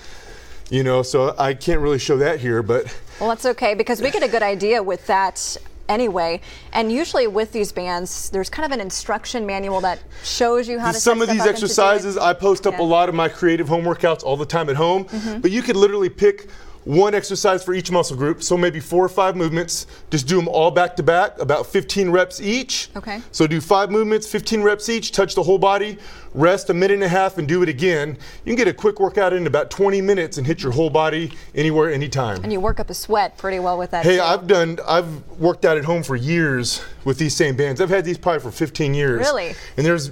You 0.70 0.82
know, 0.82 1.02
so 1.02 1.34
I 1.38 1.54
can't 1.54 1.80
really 1.80 1.98
show 1.98 2.16
that 2.18 2.40
here, 2.40 2.62
but 2.62 2.84
Well, 3.20 3.28
that's 3.28 3.46
okay 3.46 3.74
because 3.74 4.02
we 4.02 4.10
get 4.10 4.22
a 4.22 4.28
good 4.28 4.42
idea 4.42 4.82
with 4.82 5.06
that 5.06 5.56
anyway. 5.88 6.40
And 6.72 6.90
usually 6.90 7.28
with 7.28 7.52
these 7.52 7.70
bands, 7.70 8.30
there's 8.30 8.50
kind 8.50 8.66
of 8.66 8.72
an 8.72 8.80
instruction 8.80 9.46
manual 9.46 9.80
that 9.82 10.00
shows 10.24 10.68
you 10.68 10.80
how 10.80 10.88
to 10.88 10.92
do 10.94 10.98
some 10.98 11.22
of 11.22 11.28
these 11.28 11.36
stuff 11.36 11.46
up 11.46 11.48
and 11.50 11.56
to 11.56 11.60
do 11.60 11.66
it. 11.66 11.72
exercises 11.76 12.18
i 12.18 12.32
post 12.32 12.66
up 12.66 12.74
Yeah. 12.74 12.82
a 12.82 12.86
lot 12.96 13.08
of 13.08 13.14
my 13.14 13.28
creative 13.28 13.68
home 13.68 13.84
workouts 13.84 14.24
all 14.24 14.36
the 14.36 14.44
time 14.46 14.68
at 14.68 14.74
home 14.76 15.04
Mhm. 15.04 15.40
but 15.42 15.52
you 15.52 15.62
could 15.62 15.76
literally 15.76 16.08
pick 16.08 16.48
one 16.84 17.14
exercise 17.16 17.64
for 17.64 17.72
each 17.74 17.90
muscle 17.90 18.16
group 18.16 18.42
so 18.42 18.56
maybe 18.56 18.78
four 18.80 19.04
or 19.04 19.08
five 19.08 19.36
movements 19.36 19.86
just 20.10 20.26
do 20.28 20.36
them 20.36 20.46
all 20.48 20.70
back 20.72 20.94
to 20.96 21.02
back 21.02 21.36
about 21.40 21.66
15 21.66 22.10
reps 22.10 22.40
each 22.40 22.90
Okay. 22.96 23.20
so 23.32 23.46
do 23.46 23.60
five 23.60 23.90
movements 23.90 24.26
15 24.26 24.62
reps 24.62 24.88
each 24.88 25.12
touch 25.12 25.34
the 25.36 25.42
whole 25.44 25.58
body 25.58 25.98
rest 26.36 26.70
a 26.70 26.74
minute 26.74 26.94
and 26.94 27.02
a 27.02 27.08
half 27.08 27.38
and 27.38 27.48
do 27.48 27.62
it 27.62 27.68
again 27.68 28.16
you 28.44 28.50
can 28.50 28.56
get 28.56 28.68
a 28.68 28.74
quick 28.74 29.00
workout 29.00 29.32
in 29.32 29.46
about 29.46 29.70
20 29.70 30.00
minutes 30.00 30.38
and 30.38 30.46
hit 30.46 30.62
your 30.62 30.72
whole 30.72 30.90
body 30.90 31.32
anywhere 31.54 31.90
anytime 31.90 32.42
And 32.44 32.52
you 32.52 32.60
work 32.60 32.78
up 32.78 32.90
a 32.90 32.94
sweat 32.94 33.36
pretty 33.38 33.58
well 33.58 33.78
with 33.78 33.90
that. 33.90 34.04
Hey, 34.04 34.16
too. 34.16 34.22
I've 34.22 34.46
done, 34.46 34.78
I've 34.86 35.26
worked 35.38 35.64
out 35.64 35.76
at 35.76 35.84
home 35.84 36.02
for 36.02 36.16
years 36.16 36.82
with 37.04 37.18
these 37.18 37.34
same 37.34 37.56
bands. 37.56 37.80
I've 37.80 37.88
had 37.88 38.04
these 38.04 38.18
probably 38.18 38.40
for 38.40 38.50
15 38.50 38.94
years. 38.94 39.20
Really? 39.20 39.54
And 39.76 39.86
there's 39.86 40.10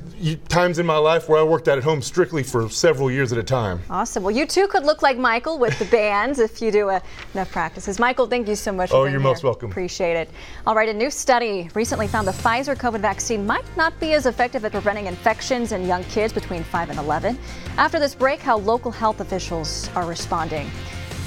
times 0.49 0.79
in 0.79 0.87
my 0.87 0.97
life 0.97 1.29
where 1.29 1.39
I 1.39 1.43
worked 1.43 1.69
out 1.69 1.79
at 1.79 1.85
home 1.85 2.01
strictly 2.03 2.43
for 2.43 2.69
several 2.69 3.11
years 3.11 3.33
at 3.33 3.39
a 3.39 3.43
time. 3.43 3.81
Awesome. 3.91 4.23
Well, 4.23 4.35
you 4.35 4.47
too 4.47 4.67
could 4.69 4.85
look 4.85 5.03
like 5.03 5.19
Michael 5.19 5.59
with 5.59 5.79
the 5.79 5.85
bands 5.87 6.39
if 6.39 6.63
you 6.63 6.71
do 6.71 6.89
uh, 6.89 7.01
enough 7.35 7.51
practices. 7.51 7.99
Michael, 7.99 8.27
thank 8.27 8.49
you 8.49 8.57
so 8.57 8.73
much. 8.73 8.91
Oh, 8.93 9.03
you're 9.03 9.11
here. 9.11 9.21
most 9.21 9.45
welcome. 9.45 9.71
Appreciate 9.71 10.17
it. 10.17 10.31
All 10.67 10.75
right, 10.75 10.89
a 10.89 10.95
new 10.95 11.11
study 11.11 11.69
recently 11.75 12.07
found 12.07 12.27
the 12.27 12.33
Pfizer 12.33 12.77
COVID 12.77 13.01
vaccine 13.01 13.47
might 13.47 13.65
not 13.77 13.99
be 14.01 14.15
as 14.15 14.27
effective 14.27 14.65
at 14.65 14.73
preventing 14.73 15.07
infections 15.07 15.73
in 15.73 15.87
young 15.87 16.05
kids 16.05 16.13
between 16.14 16.62
5 16.62 16.90
and 16.90 16.98
11. 16.98 17.37
After 17.77 17.98
this 17.98 18.14
break, 18.14 18.38
how 18.38 18.59
local 18.59 18.92
health 18.92 19.20
officials 19.20 19.90
are 19.96 20.07
responding. 20.07 20.70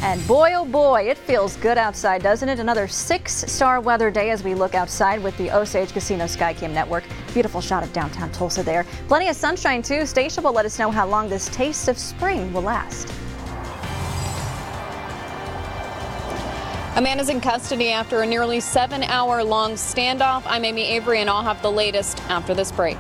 And 0.02 0.26
boy, 0.28 0.54
oh 0.54 0.64
boy, 0.64 1.10
it 1.10 1.18
feels 1.18 1.58
good 1.58 1.78
outside, 1.78 2.24
doesn't 2.24 2.48
it? 2.48 2.60
Another 2.60 2.88
six 2.88 3.34
star 3.34 3.82
weather 3.82 4.10
day 4.10 4.30
as 4.30 4.44
we 4.44 4.54
look 4.56 4.76
outside 4.76 5.22
with 5.22 5.36
the 5.38 5.52
Osage 5.52 5.92
Casino 5.92 6.24
Skycam 6.26 6.72
network. 6.72 7.04
Beautiful 7.34 7.60
shot 7.60 7.84
of 7.84 7.92
downtown 7.92 8.32
Tulsa 8.32 8.64
there. 8.64 8.86
Plenty 9.10 9.28
of 9.28 9.36
sunshine 9.36 9.82
too. 9.82 10.06
Stacia 10.06 10.40
will 10.40 10.54
let 10.54 10.66
us 10.66 10.80
know 10.80 10.90
how 10.90 11.06
long 11.06 11.28
this 11.28 11.50
taste 11.50 11.90
of 11.90 11.98
spring 11.98 12.54
will 12.54 12.62
last. 12.62 13.12
A 16.96 17.02
man 17.02 17.20
is 17.20 17.30
in 17.30 17.42
custody 17.42 17.90
after 17.90 18.22
a 18.22 18.26
nearly 18.26 18.62
seven 18.62 19.04
hour 19.04 19.44
long 19.44 19.74
standoff. 19.74 20.44
I'm 20.46 20.64
Amy 20.64 20.84
Avery, 20.84 21.20
and 21.20 21.30
I'll 21.30 21.44
have 21.44 21.62
the 21.62 21.72
latest 21.72 22.22
after 22.30 22.54
this 22.54 22.72
break. 22.72 22.98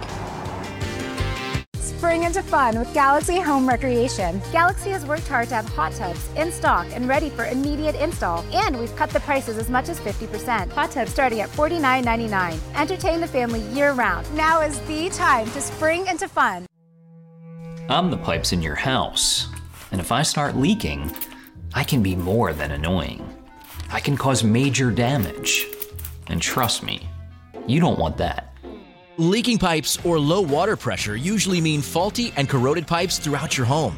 Spring 1.97 2.25
into 2.25 2.43
fun 2.43 2.77
with 2.77 2.93
Galaxy 2.93 3.39
Home 3.39 3.67
Recreation. 3.67 4.39
Galaxy 4.51 4.91
has 4.91 5.03
worked 5.03 5.27
hard 5.27 5.49
to 5.49 5.55
have 5.55 5.65
hot 5.69 5.91
tubs 5.93 6.29
in 6.35 6.51
stock 6.51 6.85
and 6.91 7.07
ready 7.07 7.31
for 7.31 7.45
immediate 7.45 7.95
install. 7.95 8.45
And 8.53 8.79
we've 8.79 8.95
cut 8.95 9.09
the 9.09 9.19
prices 9.21 9.57
as 9.57 9.67
much 9.67 9.89
as 9.89 9.99
50%. 10.01 10.69
Hot 10.73 10.91
tubs 10.91 11.11
starting 11.11 11.41
at 11.41 11.49
$49.99. 11.49 12.59
Entertain 12.75 13.19
the 13.19 13.25
family 13.25 13.61
year 13.73 13.93
round. 13.93 14.31
Now 14.35 14.61
is 14.61 14.79
the 14.81 15.09
time 15.09 15.49
to 15.49 15.59
spring 15.59 16.05
into 16.05 16.27
fun. 16.27 16.67
I'm 17.89 18.11
the 18.11 18.17
pipes 18.17 18.53
in 18.53 18.61
your 18.61 18.75
house. 18.75 19.47
And 19.91 19.99
if 19.99 20.11
I 20.11 20.21
start 20.21 20.55
leaking, 20.55 21.11
I 21.73 21.83
can 21.83 22.03
be 22.03 22.15
more 22.15 22.53
than 22.53 22.73
annoying. 22.73 23.27
I 23.89 24.01
can 24.01 24.17
cause 24.17 24.43
major 24.43 24.91
damage. 24.91 25.65
And 26.27 26.43
trust 26.43 26.83
me, 26.83 27.09
you 27.65 27.79
don't 27.79 27.97
want 27.97 28.17
that. 28.17 28.46
Leaking 29.19 29.57
pipes 29.57 29.97
or 30.05 30.19
low 30.19 30.41
water 30.41 30.77
pressure 30.77 31.15
usually 31.15 31.59
mean 31.59 31.81
faulty 31.81 32.31
and 32.35 32.47
corroded 32.47 32.85
pipes 32.85 33.17
throughout 33.17 33.57
your 33.57 33.65
home. 33.65 33.97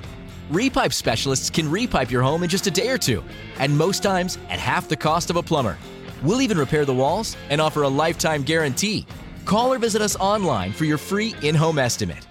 Repipe 0.50 0.94
specialists 0.94 1.50
can 1.50 1.66
repipe 1.66 2.10
your 2.10 2.22
home 2.22 2.42
in 2.42 2.48
just 2.48 2.68
a 2.68 2.72
day 2.72 2.88
or 2.88 2.98
two, 2.98 3.22
and 3.58 3.78
most 3.78 4.02
times 4.02 4.38
at 4.48 4.60
half 4.60 4.88
the 4.88 4.96
cost 4.96 5.30
of 5.30 5.36
a 5.36 5.44
plumber. 5.44 5.78
We'll 6.24 6.42
even 6.42 6.58
repair 6.58 6.86
the 6.86 6.94
walls 6.94 7.36
and 7.50 7.60
offer 7.60 7.82
a 7.82 7.90
lifetime 7.90 8.44
guarantee. 8.44 9.06
Call 9.44 9.74
or 9.74 9.78
visit 9.78 10.02
us 10.02 10.16
online 10.16 10.72
for 10.72 10.86
your 10.86 10.98
free 10.98 11.36
in 11.44 11.54
home 11.54 11.80
estimate. 11.80 12.29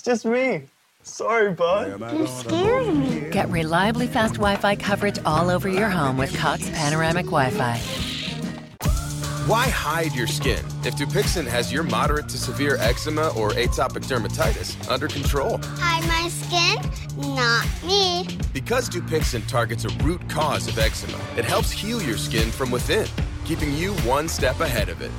It's 0.00 0.06
just 0.06 0.24
me. 0.24 0.62
Sorry, 1.02 1.52
bud. 1.52 2.00
You 2.18 2.26
scared 2.26 2.96
me. 2.96 3.28
Get 3.28 3.50
reliably 3.50 4.06
fast 4.06 4.36
Wi-Fi 4.36 4.76
coverage 4.76 5.18
all 5.26 5.50
over 5.50 5.68
your 5.68 5.90
home 5.90 6.16
with 6.16 6.34
Cox 6.34 6.70
Panoramic 6.70 7.26
Wi-Fi. 7.26 7.76
Why 9.46 9.68
hide 9.68 10.14
your 10.14 10.26
skin 10.26 10.64
if 10.84 10.96
Dupixent 10.96 11.46
has 11.48 11.70
your 11.70 11.82
moderate 11.82 12.30
to 12.30 12.38
severe 12.38 12.76
eczema 12.76 13.28
or 13.36 13.50
atopic 13.50 14.06
dermatitis 14.06 14.90
under 14.90 15.06
control? 15.06 15.60
Hide 15.62 16.08
my 16.08 16.30
skin? 16.30 16.78
Not 17.34 17.68
me. 17.84 18.26
Because 18.54 18.88
Dupixent 18.88 19.48
targets 19.48 19.84
a 19.84 19.90
root 20.02 20.26
cause 20.30 20.66
of 20.66 20.78
eczema, 20.78 21.18
it 21.36 21.44
helps 21.44 21.70
heal 21.70 22.00
your 22.00 22.16
skin 22.16 22.50
from 22.50 22.70
within, 22.70 23.06
keeping 23.44 23.74
you 23.74 23.92
one 23.96 24.28
step 24.28 24.60
ahead 24.60 24.88
of 24.88 25.02
it. 25.02 25.10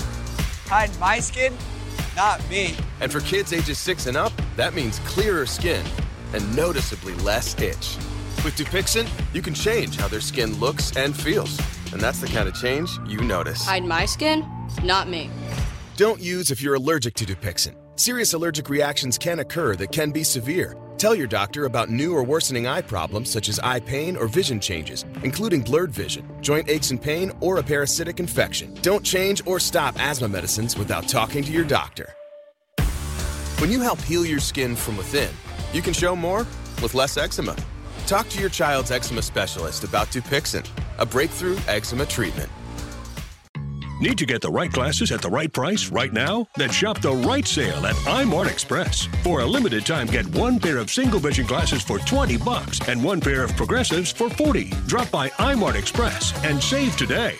Hide 0.65 0.89
my 0.99 1.19
skin? 1.19 1.53
Not 2.15 2.47
me. 2.49 2.75
And 2.99 3.11
for 3.11 3.21
kids 3.21 3.53
ages 3.53 3.79
6 3.79 4.07
and 4.07 4.17
up, 4.17 4.33
that 4.55 4.73
means 4.73 4.99
clearer 4.99 5.45
skin 5.45 5.85
and 6.33 6.55
noticeably 6.55 7.13
less 7.15 7.59
itch. 7.61 7.97
With 8.43 8.55
Dupixent, 8.55 9.09
you 9.33 9.41
can 9.41 9.53
change 9.53 9.97
how 9.97 10.07
their 10.07 10.21
skin 10.21 10.59
looks 10.59 10.95
and 10.97 11.15
feels. 11.15 11.59
And 11.91 12.01
that's 12.01 12.19
the 12.19 12.27
kind 12.27 12.47
of 12.47 12.55
change 12.55 12.89
you 13.07 13.21
notice. 13.21 13.65
Hide 13.65 13.83
my 13.83 14.05
skin? 14.05 14.45
Not 14.83 15.09
me. 15.09 15.29
Don't 15.97 16.21
use 16.21 16.51
if 16.51 16.61
you're 16.61 16.75
allergic 16.75 17.13
to 17.15 17.25
Dupixent. 17.25 17.75
Serious 17.99 18.33
allergic 18.33 18.69
reactions 18.69 19.17
can 19.17 19.39
occur 19.39 19.75
that 19.75 19.91
can 19.91 20.11
be 20.11 20.23
severe. 20.23 20.75
Tell 21.01 21.15
your 21.15 21.25
doctor 21.25 21.65
about 21.65 21.89
new 21.89 22.15
or 22.15 22.23
worsening 22.23 22.67
eye 22.67 22.83
problems 22.83 23.27
such 23.27 23.49
as 23.49 23.57
eye 23.57 23.79
pain 23.79 24.15
or 24.15 24.27
vision 24.27 24.59
changes, 24.59 25.03
including 25.23 25.61
blurred 25.61 25.89
vision, 25.89 26.29
joint 26.41 26.69
aches 26.69 26.91
and 26.91 27.01
pain, 27.01 27.31
or 27.39 27.57
a 27.57 27.63
parasitic 27.63 28.19
infection. 28.19 28.71
Don't 28.83 29.03
change 29.03 29.41
or 29.47 29.59
stop 29.59 29.99
asthma 29.99 30.27
medicines 30.27 30.77
without 30.77 31.07
talking 31.07 31.43
to 31.43 31.51
your 31.51 31.63
doctor. 31.63 32.13
When 33.57 33.71
you 33.71 33.81
help 33.81 33.99
heal 34.01 34.27
your 34.27 34.39
skin 34.39 34.75
from 34.75 34.95
within, 34.95 35.33
you 35.73 35.81
can 35.81 35.93
show 35.93 36.15
more 36.15 36.45
with 36.83 36.93
less 36.93 37.17
eczema. 37.17 37.55
Talk 38.05 38.29
to 38.29 38.39
your 38.39 38.51
child's 38.51 38.91
eczema 38.91 39.23
specialist 39.23 39.83
about 39.83 40.09
Dupixent, 40.09 40.69
a 40.99 41.05
breakthrough 41.07 41.57
eczema 41.67 42.05
treatment. 42.05 42.51
Need 44.01 44.17
to 44.17 44.25
get 44.25 44.41
the 44.41 44.49
right 44.49 44.71
glasses 44.71 45.11
at 45.11 45.21
the 45.21 45.29
right 45.29 45.53
price 45.53 45.89
right 45.89 46.11
now? 46.11 46.47
Then 46.55 46.71
shop 46.71 47.01
the 47.01 47.13
right 47.13 47.47
sale 47.47 47.85
at 47.85 47.93
Eyemart 48.07 48.49
Express. 48.49 49.05
For 49.21 49.41
a 49.41 49.45
limited 49.45 49.85
time, 49.85 50.07
get 50.07 50.25
one 50.29 50.59
pair 50.59 50.79
of 50.79 50.89
single 50.89 51.19
vision 51.19 51.45
glasses 51.45 51.83
for 51.83 51.99
20 51.99 52.37
bucks 52.37 52.79
and 52.87 53.03
one 53.03 53.21
pair 53.21 53.43
of 53.43 53.55
progressives 53.55 54.11
for 54.11 54.27
40. 54.31 54.71
Drop 54.87 55.11
by 55.11 55.29
Eyemart 55.37 55.75
Express 55.75 56.33
and 56.43 56.59
save 56.63 56.97
today. 56.97 57.35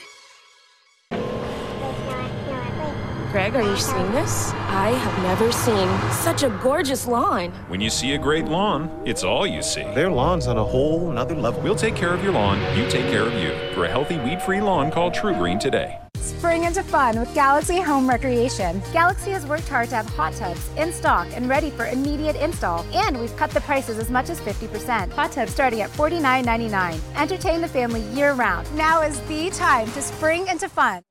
Greg, 3.31 3.55
are 3.55 3.63
you 3.63 3.77
seeing 3.77 4.11
this? 4.11 4.51
I 4.51 4.91
have 4.91 5.23
never 5.23 5.51
seen 5.51 5.89
such 6.11 6.43
a 6.43 6.49
gorgeous 6.61 7.07
lawn. 7.07 7.49
When 7.69 7.81
you 7.81 7.89
see 7.89 8.13
a 8.13 8.19
great 8.19 8.45
lawn, 8.45 9.01
it's 9.03 9.23
all 9.23 9.47
you 9.47 9.63
see. 9.63 9.91
Their 9.95 10.11
lawn's 10.11 10.45
on 10.45 10.59
a 10.59 10.63
whole 10.63 11.11
nother 11.11 11.33
level. 11.33 11.59
We'll 11.63 11.73
take 11.73 11.95
care 11.95 12.13
of 12.13 12.23
your 12.23 12.33
lawn, 12.33 12.59
you 12.77 12.87
take 12.87 13.09
care 13.09 13.23
of 13.23 13.33
you. 13.33 13.49
For 13.73 13.85
a 13.85 13.89
healthy 13.89 14.17
weed 14.19 14.43
free 14.43 14.61
lawn, 14.61 14.91
call 14.91 15.09
TruGreen 15.09 15.59
today. 15.59 15.97
Spring 16.41 16.63
into 16.63 16.81
fun 16.81 17.19
with 17.19 17.31
Galaxy 17.35 17.79
Home 17.79 18.09
Recreation. 18.09 18.81
Galaxy 18.91 19.29
has 19.29 19.45
worked 19.45 19.69
hard 19.69 19.89
to 19.89 19.97
have 19.97 20.09
hot 20.09 20.33
tubs 20.33 20.71
in 20.75 20.91
stock 20.91 21.27
and 21.35 21.47
ready 21.47 21.69
for 21.69 21.85
immediate 21.85 22.35
install. 22.35 22.83
And 22.95 23.19
we've 23.19 23.37
cut 23.37 23.51
the 23.51 23.61
prices 23.61 23.99
as 23.99 24.09
much 24.09 24.31
as 24.31 24.39
50%. 24.39 25.11
Hot 25.11 25.31
tubs 25.31 25.51
starting 25.51 25.81
at 25.81 25.91
$49.99. 25.91 26.99
Entertain 27.15 27.61
the 27.61 27.67
family 27.67 28.01
year 28.17 28.33
round. 28.33 28.65
Now 28.75 29.03
is 29.03 29.19
the 29.27 29.51
time 29.51 29.85
to 29.91 30.01
spring 30.01 30.47
into 30.47 30.67
fun. 30.67 31.03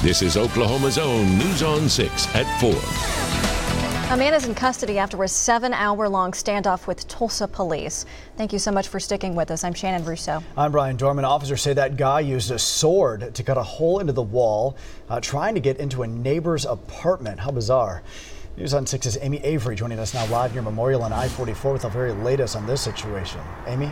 This 0.00 0.22
is 0.22 0.38
Oklahoma's 0.38 0.96
own 0.96 1.36
News 1.36 1.62
on 1.62 1.86
6 1.86 2.34
at 2.34 2.46
4. 2.58 3.21
A 4.10 4.16
man 4.16 4.34
is 4.34 4.46
in 4.46 4.54
custody 4.54 4.98
after 4.98 5.22
a 5.22 5.28
seven 5.28 5.72
hour 5.72 6.06
long 6.08 6.32
standoff 6.32 6.86
with 6.86 7.08
Tulsa 7.08 7.48
police. 7.48 8.04
Thank 8.36 8.52
you 8.52 8.58
so 8.58 8.70
much 8.70 8.88
for 8.88 9.00
sticking 9.00 9.34
with 9.34 9.50
us. 9.50 9.64
I'm 9.64 9.72
Shannon 9.72 10.04
Russo. 10.04 10.42
I'm 10.54 10.70
Brian 10.70 10.96
Dorman. 10.96 11.24
Officers 11.24 11.62
say 11.62 11.72
that 11.72 11.96
guy 11.96 12.20
used 12.20 12.50
a 12.50 12.58
sword 12.58 13.34
to 13.34 13.42
cut 13.42 13.56
a 13.56 13.62
hole 13.62 14.00
into 14.00 14.12
the 14.12 14.22
wall, 14.22 14.76
uh, 15.08 15.20
trying 15.20 15.54
to 15.54 15.60
get 15.60 15.78
into 15.78 16.02
a 16.02 16.06
neighbor's 16.06 16.66
apartment. 16.66 17.40
How 17.40 17.52
bizarre. 17.52 18.02
News 18.58 18.74
on 18.74 18.84
6's 18.84 19.16
Amy 19.22 19.38
Avery 19.44 19.74
joining 19.74 19.98
us 19.98 20.12
now 20.12 20.26
live 20.26 20.52
near 20.52 20.62
Memorial 20.62 21.02
on 21.02 21.12
I 21.12 21.28
44 21.28 21.72
with 21.72 21.82
the 21.82 21.88
very 21.88 22.12
latest 22.12 22.54
on 22.54 22.66
this 22.66 22.82
situation. 22.82 23.40
Amy? 23.66 23.90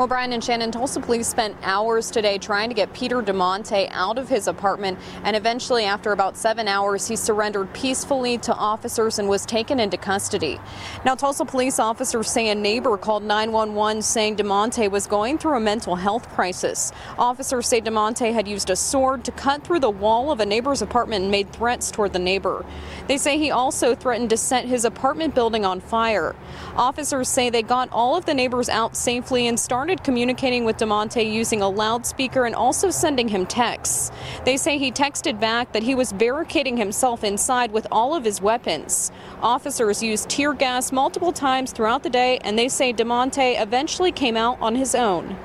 Well, 0.00 0.06
Brian 0.06 0.32
and 0.32 0.42
Shannon, 0.42 0.72
Tulsa 0.72 0.98
police 0.98 1.28
spent 1.28 1.58
hours 1.62 2.10
today 2.10 2.38
trying 2.38 2.70
to 2.70 2.74
get 2.74 2.90
Peter 2.94 3.20
DeMonte 3.20 3.90
out 3.90 4.16
of 4.16 4.30
his 4.30 4.48
apartment, 4.48 4.98
and 5.24 5.36
eventually, 5.36 5.84
after 5.84 6.12
about 6.12 6.38
seven 6.38 6.68
hours, 6.68 7.06
he 7.06 7.16
surrendered 7.16 7.70
peacefully 7.74 8.38
to 8.38 8.54
officers 8.54 9.18
and 9.18 9.28
was 9.28 9.44
taken 9.44 9.78
into 9.78 9.98
custody. 9.98 10.58
Now, 11.04 11.16
Tulsa 11.16 11.44
police 11.44 11.78
officers 11.78 12.30
say 12.30 12.48
a 12.48 12.54
neighbor 12.54 12.96
called 12.96 13.24
911 13.24 14.00
saying 14.00 14.36
DeMonte 14.36 14.90
was 14.90 15.06
going 15.06 15.36
through 15.36 15.58
a 15.58 15.60
mental 15.60 15.96
health 15.96 16.30
crisis. 16.30 16.92
Officers 17.18 17.68
say 17.68 17.82
DeMonte 17.82 18.32
had 18.32 18.48
used 18.48 18.70
a 18.70 18.76
sword 18.76 19.22
to 19.26 19.32
cut 19.32 19.62
through 19.64 19.80
the 19.80 19.90
wall 19.90 20.32
of 20.32 20.40
a 20.40 20.46
neighbor's 20.46 20.80
apartment 20.80 21.24
and 21.24 21.30
made 21.30 21.52
threats 21.52 21.90
toward 21.90 22.14
the 22.14 22.18
neighbor. 22.18 22.64
They 23.06 23.18
say 23.18 23.36
he 23.36 23.50
also 23.50 23.94
threatened 23.94 24.30
to 24.30 24.38
set 24.38 24.64
his 24.64 24.86
apartment 24.86 25.34
building 25.34 25.66
on 25.66 25.78
fire. 25.78 26.34
Officers 26.74 27.28
say 27.28 27.50
they 27.50 27.62
got 27.62 27.90
all 27.92 28.16
of 28.16 28.24
the 28.24 28.32
neighbors 28.32 28.70
out 28.70 28.96
safely 28.96 29.46
and 29.46 29.60
started 29.60 29.89
communicating 29.98 30.64
with 30.64 30.76
DeMonte 30.76 31.32
using 31.32 31.62
a 31.62 31.68
loudspeaker 31.68 32.44
and 32.44 32.54
also 32.54 32.90
sending 32.90 33.28
him 33.28 33.46
texts. 33.46 34.12
They 34.44 34.56
say 34.56 34.78
he 34.78 34.92
texted 34.92 35.40
back 35.40 35.72
that 35.72 35.82
he 35.82 35.94
was 35.94 36.12
barricading 36.12 36.76
himself 36.76 37.24
inside 37.24 37.72
with 37.72 37.86
all 37.90 38.14
of 38.14 38.24
his 38.24 38.40
weapons. 38.40 39.10
Officers 39.42 40.02
used 40.02 40.28
tear 40.28 40.54
gas 40.54 40.92
multiple 40.92 41.32
times 41.32 41.72
throughout 41.72 42.02
the 42.02 42.10
day, 42.10 42.38
and 42.44 42.58
they 42.58 42.68
say 42.68 42.92
DeMonte 42.92 43.60
eventually 43.60 44.12
came 44.12 44.36
out 44.36 44.60
on 44.60 44.74
his 44.76 44.94
own. 44.94 45.36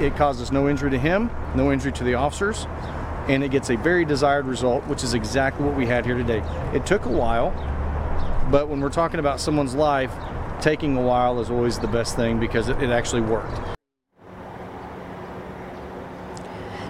It 0.00 0.16
causes 0.16 0.50
no 0.50 0.68
injury 0.68 0.90
to 0.90 0.98
him, 0.98 1.30
no 1.54 1.70
injury 1.70 1.92
to 1.92 2.04
the 2.04 2.14
officers, 2.14 2.66
and 3.28 3.44
it 3.44 3.50
gets 3.50 3.70
a 3.70 3.76
very 3.76 4.04
desired 4.04 4.46
result, 4.46 4.84
which 4.86 5.04
is 5.04 5.14
exactly 5.14 5.64
what 5.64 5.76
we 5.76 5.86
had 5.86 6.04
here 6.04 6.16
today. 6.16 6.42
It 6.74 6.86
took 6.86 7.04
a 7.04 7.10
while, 7.10 7.50
but 8.50 8.68
when 8.68 8.80
we're 8.80 8.90
talking 8.90 9.20
about 9.20 9.38
someone's 9.38 9.74
life, 9.74 10.10
taking 10.62 10.96
a 10.96 11.02
while 11.02 11.40
is 11.40 11.50
always 11.50 11.78
the 11.78 11.88
best 11.88 12.16
thing 12.16 12.38
because 12.40 12.68
it, 12.68 12.82
it 12.82 12.90
actually 12.90 13.20
worked. 13.20 13.60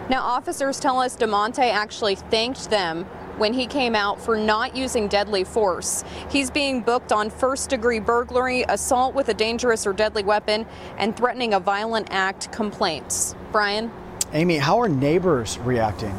Now, 0.08 0.22
officers 0.22 0.78
tell 0.78 1.00
us 1.00 1.16
DeMonte 1.16 1.58
actually 1.58 2.16
thanked 2.16 2.68
them 2.68 3.04
when 3.38 3.54
he 3.54 3.66
came 3.66 3.94
out 3.94 4.20
for 4.20 4.36
not 4.36 4.76
using 4.76 5.08
deadly 5.08 5.42
force. 5.42 6.04
He's 6.28 6.50
being 6.50 6.82
booked 6.82 7.12
on 7.12 7.30
first 7.30 7.70
degree 7.70 7.98
burglary, 7.98 8.64
assault 8.68 9.14
with 9.14 9.30
a 9.30 9.34
dangerous 9.34 9.86
or 9.86 9.94
deadly 9.94 10.22
weapon, 10.22 10.66
and 10.98 11.16
threatening 11.16 11.54
a 11.54 11.60
violent 11.60 12.08
act 12.10 12.52
complaints. 12.52 13.34
Brian? 13.52 13.90
Amy, 14.34 14.58
how 14.58 14.78
are 14.78 14.88
neighbors 14.88 15.58
reacting? 15.60 16.14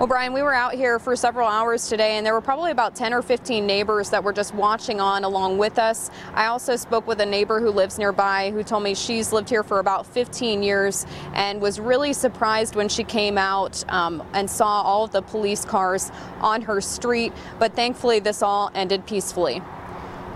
Well, 0.00 0.06
Brian, 0.06 0.32
we 0.32 0.40
were 0.40 0.54
out 0.54 0.72
here 0.72 0.98
for 0.98 1.14
several 1.14 1.46
hours 1.46 1.86
today, 1.86 2.16
and 2.16 2.24
there 2.24 2.32
were 2.32 2.40
probably 2.40 2.70
about 2.70 2.96
10 2.96 3.12
or 3.12 3.20
15 3.20 3.66
neighbors 3.66 4.08
that 4.08 4.24
were 4.24 4.32
just 4.32 4.54
watching 4.54 4.98
on 4.98 5.24
along 5.24 5.58
with 5.58 5.78
us. 5.78 6.08
I 6.32 6.46
also 6.46 6.76
spoke 6.76 7.06
with 7.06 7.20
a 7.20 7.26
neighbor 7.26 7.60
who 7.60 7.68
lives 7.68 7.98
nearby 7.98 8.50
who 8.50 8.62
told 8.62 8.82
me 8.82 8.94
she's 8.94 9.30
lived 9.30 9.50
here 9.50 9.62
for 9.62 9.78
about 9.78 10.06
15 10.06 10.62
years 10.62 11.04
and 11.34 11.60
was 11.60 11.78
really 11.78 12.14
surprised 12.14 12.76
when 12.76 12.88
she 12.88 13.04
came 13.04 13.36
out 13.36 13.84
um, 13.92 14.26
and 14.32 14.48
saw 14.48 14.80
all 14.80 15.04
of 15.04 15.10
the 15.12 15.20
police 15.20 15.66
cars 15.66 16.10
on 16.40 16.62
her 16.62 16.80
street. 16.80 17.34
But 17.58 17.76
thankfully, 17.76 18.20
this 18.20 18.40
all 18.40 18.70
ended 18.74 19.04
peacefully. 19.04 19.60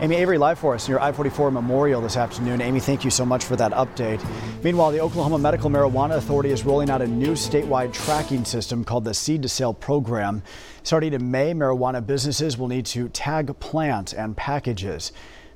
Amy 0.00 0.16
Avery 0.16 0.38
live 0.38 0.58
for 0.58 0.74
us 0.74 0.88
in 0.88 0.90
your 0.90 1.00
I-44 1.00 1.52
Memorial 1.52 2.00
this 2.00 2.16
afternoon. 2.16 2.60
Amy, 2.60 2.80
thank 2.80 3.04
you 3.04 3.10
so 3.10 3.24
much 3.24 3.44
for 3.44 3.54
that 3.54 3.70
update. 3.72 4.20
Meanwhile, 4.64 4.90
the 4.90 5.00
Oklahoma 5.00 5.38
Medical 5.38 5.70
Marijuana 5.70 6.16
Authority 6.16 6.50
is 6.50 6.64
rolling 6.64 6.90
out 6.90 7.00
a 7.00 7.06
new 7.06 7.32
statewide 7.32 7.92
tracking 7.92 8.44
system 8.44 8.84
called 8.84 9.04
the 9.04 9.14
Seed 9.14 9.42
to 9.42 9.48
Sale 9.48 9.74
program. 9.74 10.42
Starting 10.82 11.12
in 11.12 11.30
May, 11.30 11.52
marijuana 11.54 12.04
businesses 12.04 12.58
will 12.58 12.66
need 12.66 12.86
to 12.86 13.08
tag 13.08 13.56
plants 13.60 14.12
and 14.12 14.36
packages. 14.36 15.12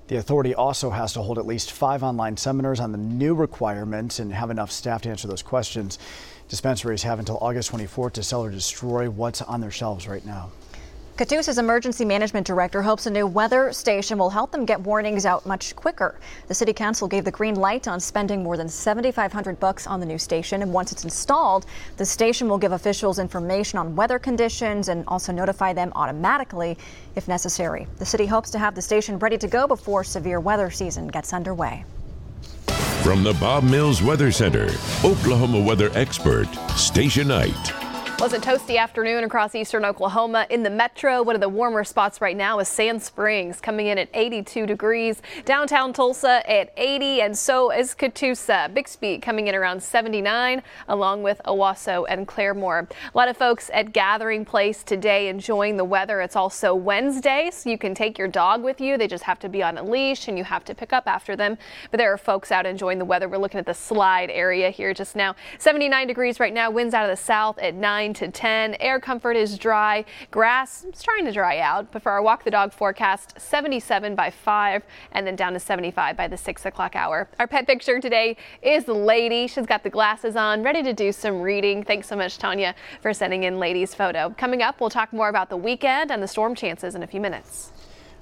The 0.06 0.16
authority 0.16 0.54
also 0.54 0.90
has 0.90 1.12
to 1.14 1.20
hold 1.20 1.38
at 1.38 1.46
least 1.46 1.72
five 1.72 2.04
online 2.04 2.36
seminars 2.36 2.78
on 2.78 2.92
the 2.92 2.98
new 2.98 3.34
requirements 3.34 4.20
and 4.20 4.32
have 4.32 4.50
enough 4.50 4.70
staff 4.70 5.02
to 5.02 5.10
answer 5.10 5.26
those 5.26 5.42
questions. 5.42 5.98
Dispensaries 6.48 7.02
have 7.02 7.18
until 7.18 7.38
August 7.40 7.72
24th 7.72 8.12
to 8.12 8.22
sell 8.22 8.44
or 8.44 8.50
destroy 8.50 9.10
what's 9.10 9.42
on 9.42 9.60
their 9.60 9.72
shelves 9.72 10.06
right 10.06 10.24
now. 10.24 10.50
Catoosa's 11.18 11.58
emergency 11.58 12.04
management 12.04 12.46
director 12.46 12.80
hopes 12.80 13.06
a 13.06 13.10
new 13.10 13.26
weather 13.26 13.72
station 13.72 14.18
will 14.18 14.30
help 14.30 14.52
them 14.52 14.64
get 14.64 14.80
warnings 14.80 15.26
out 15.26 15.44
much 15.44 15.74
quicker. 15.74 16.14
The 16.46 16.54
city 16.54 16.72
council 16.72 17.08
gave 17.08 17.24
the 17.24 17.32
green 17.32 17.56
light 17.56 17.88
on 17.88 17.98
spending 17.98 18.40
more 18.40 18.56
than 18.56 18.68
7,500 18.68 19.58
bucks 19.58 19.88
on 19.88 19.98
the 19.98 20.06
new 20.06 20.16
station, 20.16 20.62
and 20.62 20.72
once 20.72 20.92
it's 20.92 21.02
installed, 21.02 21.66
the 21.96 22.06
station 22.06 22.48
will 22.48 22.56
give 22.56 22.70
officials 22.70 23.18
information 23.18 23.80
on 23.80 23.96
weather 23.96 24.20
conditions 24.20 24.90
and 24.90 25.02
also 25.08 25.32
notify 25.32 25.72
them 25.72 25.90
automatically 25.96 26.78
if 27.16 27.26
necessary. 27.26 27.88
The 27.96 28.06
city 28.06 28.26
hopes 28.26 28.50
to 28.50 28.60
have 28.60 28.76
the 28.76 28.82
station 28.82 29.18
ready 29.18 29.38
to 29.38 29.48
go 29.48 29.66
before 29.66 30.04
severe 30.04 30.38
weather 30.38 30.70
season 30.70 31.08
gets 31.08 31.32
underway. 31.32 31.84
From 33.02 33.24
the 33.24 33.34
Bob 33.40 33.64
Mills 33.64 34.04
Weather 34.04 34.30
Center, 34.30 34.68
Oklahoma 35.02 35.58
weather 35.58 35.90
expert, 35.94 36.46
Stacia 36.76 37.24
Knight. 37.24 37.87
Was 38.20 38.32
a 38.32 38.38
toasty 38.38 38.78
afternoon 38.78 39.22
across 39.22 39.54
eastern 39.54 39.84
Oklahoma. 39.84 40.44
In 40.50 40.64
the 40.64 40.70
metro, 40.70 41.22
one 41.22 41.36
of 41.36 41.40
the 41.40 41.48
warmer 41.48 41.84
spots 41.84 42.20
right 42.20 42.36
now 42.36 42.58
is 42.58 42.66
Sand 42.66 43.00
Springs, 43.00 43.60
coming 43.60 43.86
in 43.86 43.96
at 43.96 44.08
82 44.12 44.66
degrees. 44.66 45.22
Downtown 45.44 45.92
Tulsa 45.92 46.42
at 46.50 46.72
80, 46.76 47.20
and 47.20 47.38
so 47.38 47.70
is 47.70 47.94
Catoosa. 47.94 48.74
Bixby 48.74 49.18
coming 49.18 49.46
in 49.46 49.54
around 49.54 49.80
79, 49.80 50.64
along 50.88 51.22
with 51.22 51.40
Owasso 51.46 52.06
and 52.08 52.26
Claremore. 52.26 52.90
A 52.90 53.16
lot 53.16 53.28
of 53.28 53.36
folks 53.36 53.70
at 53.72 53.92
Gathering 53.92 54.44
Place 54.44 54.82
today 54.82 55.28
enjoying 55.28 55.76
the 55.76 55.84
weather. 55.84 56.20
It's 56.20 56.34
also 56.34 56.74
Wednesday, 56.74 57.50
so 57.52 57.70
you 57.70 57.78
can 57.78 57.94
take 57.94 58.18
your 58.18 58.28
dog 58.28 58.64
with 58.64 58.80
you. 58.80 58.98
They 58.98 59.06
just 59.06 59.24
have 59.24 59.38
to 59.38 59.48
be 59.48 59.62
on 59.62 59.78
a 59.78 59.82
leash, 59.84 60.26
and 60.26 60.36
you 60.36 60.42
have 60.42 60.64
to 60.64 60.74
pick 60.74 60.92
up 60.92 61.06
after 61.06 61.36
them. 61.36 61.56
But 61.92 61.98
there 61.98 62.12
are 62.12 62.18
folks 62.18 62.50
out 62.50 62.66
enjoying 62.66 62.98
the 62.98 63.04
weather. 63.04 63.28
We're 63.28 63.38
looking 63.38 63.60
at 63.60 63.66
the 63.66 63.74
slide 63.74 64.28
area 64.30 64.70
here 64.70 64.92
just 64.92 65.14
now. 65.14 65.36
79 65.58 66.08
degrees 66.08 66.40
right 66.40 66.52
now. 66.52 66.68
Winds 66.68 66.94
out 66.94 67.08
of 67.08 67.16
the 67.16 67.22
south 67.22 67.58
at 67.60 67.76
9 67.76 68.07
9 68.08 68.14
to 68.14 68.28
10. 68.28 68.76
Air 68.80 68.98
comfort 69.00 69.36
is 69.36 69.58
dry. 69.58 70.02
Grass 70.30 70.84
is 70.84 71.02
trying 71.02 71.26
to 71.26 71.32
dry 71.32 71.58
out. 71.58 71.92
But 71.92 72.02
for 72.02 72.10
our 72.10 72.22
walk 72.22 72.42
the 72.42 72.50
dog 72.50 72.72
forecast, 72.72 73.38
77 73.38 74.14
by 74.14 74.30
5 74.30 74.82
and 75.12 75.26
then 75.26 75.36
down 75.36 75.52
to 75.52 75.60
75 75.60 76.16
by 76.16 76.26
the 76.26 76.36
6 76.36 76.64
o'clock 76.64 76.96
hour. 76.96 77.28
Our 77.38 77.46
pet 77.46 77.66
picture 77.66 78.00
today 78.00 78.38
is 78.62 78.84
the 78.84 78.94
lady. 78.94 79.46
She's 79.46 79.66
got 79.66 79.82
the 79.82 79.90
glasses 79.90 80.36
on, 80.36 80.62
ready 80.62 80.82
to 80.82 80.94
do 80.94 81.12
some 81.12 81.42
reading. 81.42 81.84
Thanks 81.84 82.08
so 82.08 82.16
much, 82.16 82.38
Tanya, 82.38 82.74
for 83.02 83.12
sending 83.12 83.42
in 83.42 83.58
lady's 83.58 83.94
photo. 83.94 84.34
Coming 84.38 84.62
up, 84.62 84.80
we'll 84.80 84.88
talk 84.88 85.12
more 85.12 85.28
about 85.28 85.50
the 85.50 85.58
weekend 85.58 86.10
and 86.10 86.22
the 86.22 86.28
storm 86.28 86.54
chances 86.54 86.94
in 86.94 87.02
a 87.02 87.06
few 87.06 87.20
minutes. 87.20 87.72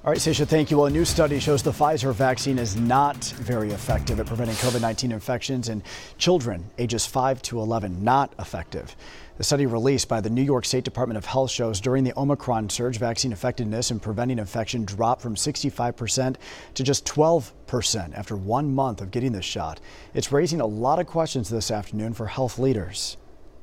All 0.07 0.13
right, 0.13 0.21
Stacia, 0.21 0.47
thank 0.47 0.71
you. 0.71 0.77
Well, 0.77 0.87
a 0.87 0.91
new 0.91 1.05
study 1.05 1.41
shows 1.41 1.65
the 1.65 1.73
Pfizer 1.73 2.15
vaccine 2.15 2.61
is 2.61 2.77
not 2.77 3.17
very 3.41 3.73
effective 3.73 4.21
at 4.21 4.27
preventing 4.27 4.55
COVID 4.55 4.81
19 4.81 5.11
infections 5.11 5.69
in 5.69 5.83
children 6.17 6.71
ages 6.79 7.05
5 7.05 7.43
to 7.43 7.59
11. 7.59 8.05
Not 8.05 8.33
effective. 8.39 8.95
The 9.37 9.43
study 9.43 9.67
released 9.67 10.09
by 10.09 10.21
the 10.21 10.31
New 10.31 10.45
York 10.45 10.65
State 10.65 10.85
Department 10.85 11.19
of 11.19 11.25
Health 11.25 11.51
shows 11.51 11.81
during 11.81 12.05
the 12.05 12.17
Omicron 12.17 12.71
surge, 12.71 12.99
vaccine 12.99 13.33
effectiveness 13.33 13.91
in 13.91 13.99
preventing 13.99 14.39
infection 14.39 14.85
dropped 14.85 15.23
from 15.23 15.35
65% 15.35 16.37
to 16.75 16.83
just 16.85 17.05
12% 17.05 18.17
after 18.17 18.37
one 18.37 18.73
month 18.73 19.01
of 19.01 19.11
getting 19.11 19.33
this 19.33 19.45
shot. 19.45 19.81
It's 20.15 20.31
raising 20.31 20.61
a 20.61 20.67
lot 20.67 21.01
of 21.01 21.09
questions 21.09 21.49
this 21.49 21.73
afternoon 21.73 22.13
for 22.13 22.29
health 22.29 22.61
leaders. 22.61 23.17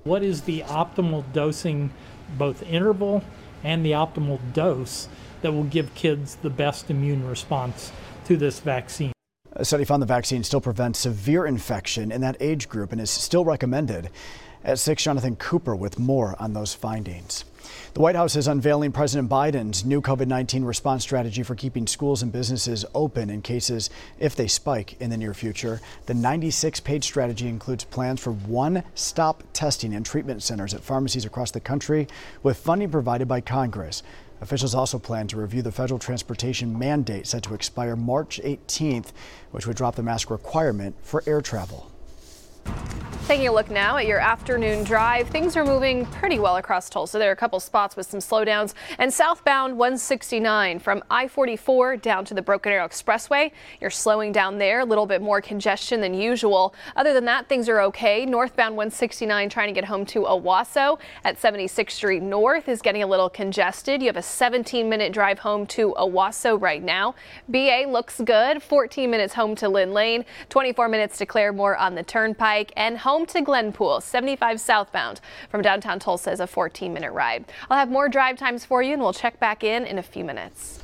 What 0.04 0.24
is 0.24 0.42
the 0.42 0.64
optimal 0.64 1.24
dosing, 1.32 1.90
both 2.38 2.64
interval 2.64 3.24
and 3.64 3.86
the 3.86 3.92
optimal 3.92 4.42
dose? 4.52 5.08
That 5.44 5.52
will 5.52 5.66
give 5.66 5.94
kids 5.94 6.36
the 6.42 6.50
best 6.50 6.90
immune 6.90 7.28
response 7.28 7.92
to 8.26 8.36
this 8.36 8.60
vaccine. 8.60 9.14
A 9.52 9.64
study 9.64 9.86
found 9.86 10.02
the 10.02 10.08
vaccine 10.08 10.44
still 10.44 10.62
prevents 10.62 10.98
severe 10.98 11.46
infection 11.46 12.12
in 12.12 12.22
that 12.22 12.38
age 12.40 12.68
group 12.68 12.92
and 12.92 13.00
is 13.00 13.12
still 13.12 13.46
recommended. 13.46 14.10
At 14.64 14.80
6, 14.80 15.04
Jonathan 15.04 15.36
Cooper 15.36 15.76
with 15.76 16.00
more 16.00 16.36
on 16.40 16.54
those 16.54 16.74
findings. 16.74 17.46
The 17.94 18.00
White 18.00 18.16
House 18.16 18.36
is 18.36 18.48
unveiling 18.48 18.92
President 18.92 19.30
Biden's 19.30 19.86
new 19.86 20.02
COVID 20.02 20.28
19 20.28 20.64
response 20.64 21.04
strategy 21.04 21.44
for 21.44 21.54
keeping 21.54 21.86
schools 21.86 22.24
and 22.24 22.32
businesses 22.32 22.86
open 22.96 23.30
in 23.30 23.42
cases 23.42 23.90
if 24.20 24.36
they 24.36 24.48
spike 24.48 25.00
in 25.00 25.10
the 25.10 25.18
near 25.18 25.34
future. 25.34 25.82
The 26.06 26.14
96 26.14 26.80
page 26.80 27.04
strategy 27.04 27.48
includes 27.48 27.84
plans 27.84 28.22
for 28.22 28.32
one 28.32 28.84
stop 28.96 29.44
testing 29.54 29.94
and 29.94 30.06
treatment 30.06 30.44
centers 30.44 30.74
at 30.74 30.82
pharmacies 30.82 31.26
across 31.26 31.52
the 31.52 31.60
country 31.60 32.08
with 32.42 32.58
funding 32.58 32.90
provided 32.90 33.28
by 33.28 33.42
Congress. 33.42 34.02
Officials 34.44 34.76
also 34.76 35.00
plan 35.00 35.26
to 35.30 35.38
review 35.38 35.62
the 35.62 35.72
federal 35.72 35.98
transportation 35.98 36.78
mandate 36.78 37.26
set 37.26 37.44
to 37.44 37.54
expire 37.54 37.96
March 37.96 38.42
18th, 38.44 39.14
which 39.52 39.66
would 39.66 39.78
drop 39.78 39.96
the 39.96 40.04
mask 40.04 40.30
requirement 40.30 40.98
for 41.02 41.24
air 41.26 41.42
travel. 41.42 41.90
Taking 43.26 43.48
a 43.48 43.54
look 43.54 43.72
now 43.72 43.96
at 43.96 44.06
your 44.06 44.20
afternoon 44.20 44.84
drive, 44.84 45.30
things 45.30 45.56
are 45.56 45.64
moving 45.64 46.06
pretty 46.08 46.40
well 46.40 46.58
across 46.58 46.90
Tulsa. 46.90 47.18
There 47.18 47.30
are 47.30 47.34
a 47.34 47.38
couple 47.38 47.58
spots 47.62 47.96
with 47.96 48.06
some 48.06 48.20
slowdowns. 48.20 48.74
And 49.00 49.12
southbound 49.12 49.78
169 49.78 50.80
from 50.80 51.02
I-44 51.10 52.02
down 52.02 52.26
to 52.26 52.34
the 52.34 52.42
Broken 52.42 52.74
Arrow 52.74 52.86
Expressway, 52.86 53.52
you're 53.80 53.90
slowing 53.90 54.34
down 54.34 54.58
there, 54.58 54.82
a 54.82 54.86
little 54.86 55.06
bit 55.06 55.22
more 55.22 55.40
congestion 55.40 56.02
than 56.02 56.14
usual. 56.14 56.76
Other 56.98 57.14
than 57.14 57.24
that, 57.26 57.48
things 57.48 57.70
are 57.70 57.80
okay. 57.84 58.26
Northbound 58.26 58.76
169 58.76 59.48
trying 59.48 59.70
to 59.70 59.74
get 59.74 59.86
home 59.86 60.06
to 60.08 60.24
Owasso 60.24 61.00
at 61.24 61.40
76th 61.40 61.92
Street 61.92 62.22
North 62.22 62.68
is 62.68 62.82
getting 62.82 63.04
a 63.04 63.08
little 63.08 63.30
congested. 63.30 64.02
You 64.02 64.10
have 64.10 64.18
a 64.18 64.20
17-minute 64.20 65.14
drive 65.14 65.40
home 65.40 65.66
to 65.68 65.96
Owasso 65.98 66.62
right 66.62 66.84
now. 66.84 67.16
BA 67.48 67.86
looks 67.88 68.20
good. 68.20 68.62
14 68.62 69.10
minutes 69.10 69.34
home 69.34 69.56
to 69.56 69.70
Lynn 69.70 69.94
Lane, 69.94 70.26
24 70.50 70.90
minutes 70.90 71.18
to 71.20 71.26
Claremore 71.26 71.80
on 71.80 71.96
the 71.96 72.04
Turnpike, 72.04 72.74
and 72.76 72.98
home 72.98 73.13
home 73.14 73.28
to 73.28 73.44
Glenpool, 73.44 74.02
75 74.02 74.60
southbound 74.60 75.22
from 75.48 75.62
downtown 75.62 76.00
Tulsa 76.00 76.32
is 76.32 76.40
a 76.40 76.48
14 76.48 76.92
minute 76.92 77.12
ride. 77.12 77.46
I'll 77.70 77.78
have 77.78 77.92
more 77.92 78.10
drive 78.10 78.40
times 78.40 78.66
for 78.66 78.82
you 78.82 78.94
and 78.94 79.02
we'll 79.04 79.14
check 79.14 79.40
back 79.40 79.64
in 79.64 79.86
in 79.86 80.00
a 80.00 80.02
few 80.02 80.24
minutes. 80.24 80.80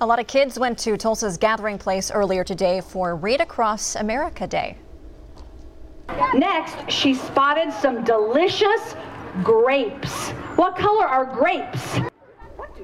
A 0.00 0.06
lot 0.06 0.18
of 0.18 0.26
kids 0.26 0.58
went 0.58 0.78
to 0.78 0.96
Tulsa's 0.96 1.36
gathering 1.36 1.76
place 1.76 2.10
earlier 2.10 2.44
today 2.44 2.80
for 2.80 3.14
Read 3.14 3.42
Across 3.42 3.96
America 3.96 4.46
Day. 4.46 4.78
Next, 6.32 6.90
she 6.90 7.12
spotted 7.12 7.70
some 7.74 8.04
delicious 8.04 8.96
grapes. 9.42 10.30
What 10.56 10.78
color 10.78 11.06
are 11.06 11.26
grapes? 11.26 12.00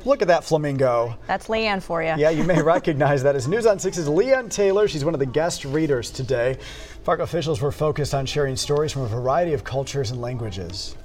Look 0.05 0.23
at 0.23 0.29
that 0.29 0.45
flamingo. 0.45 1.17
That's 1.27 1.49
Leanne 1.49 1.83
for 1.83 2.03
you. 2.03 2.15
Yeah, 2.17 2.31
you 2.31 2.45
may 2.45 2.61
recognize 2.77 3.23
that 3.23 3.37
as 3.37 3.47
News 3.47 3.67
on 3.67 3.79
6's 3.79 4.09
Leanne 4.09 4.51
Taylor. 4.51 4.89
She's 4.89 5.05
one 5.05 5.15
of 5.15 5.21
the 5.21 5.27
guest 5.27 5.65
readers 5.65 6.11
today. 6.11 6.59
Park 7.05 7.21
officials 7.21 7.61
were 7.61 7.73
focused 7.73 8.15
on 8.15 8.27
sharing 8.27 8.57
stories 8.57 8.93
from 8.93 9.03
a 9.03 9.09
variety 9.09 9.53
of 9.53 9.65
cultures 9.65 10.11
and 10.11 10.21
languages. 10.21 10.97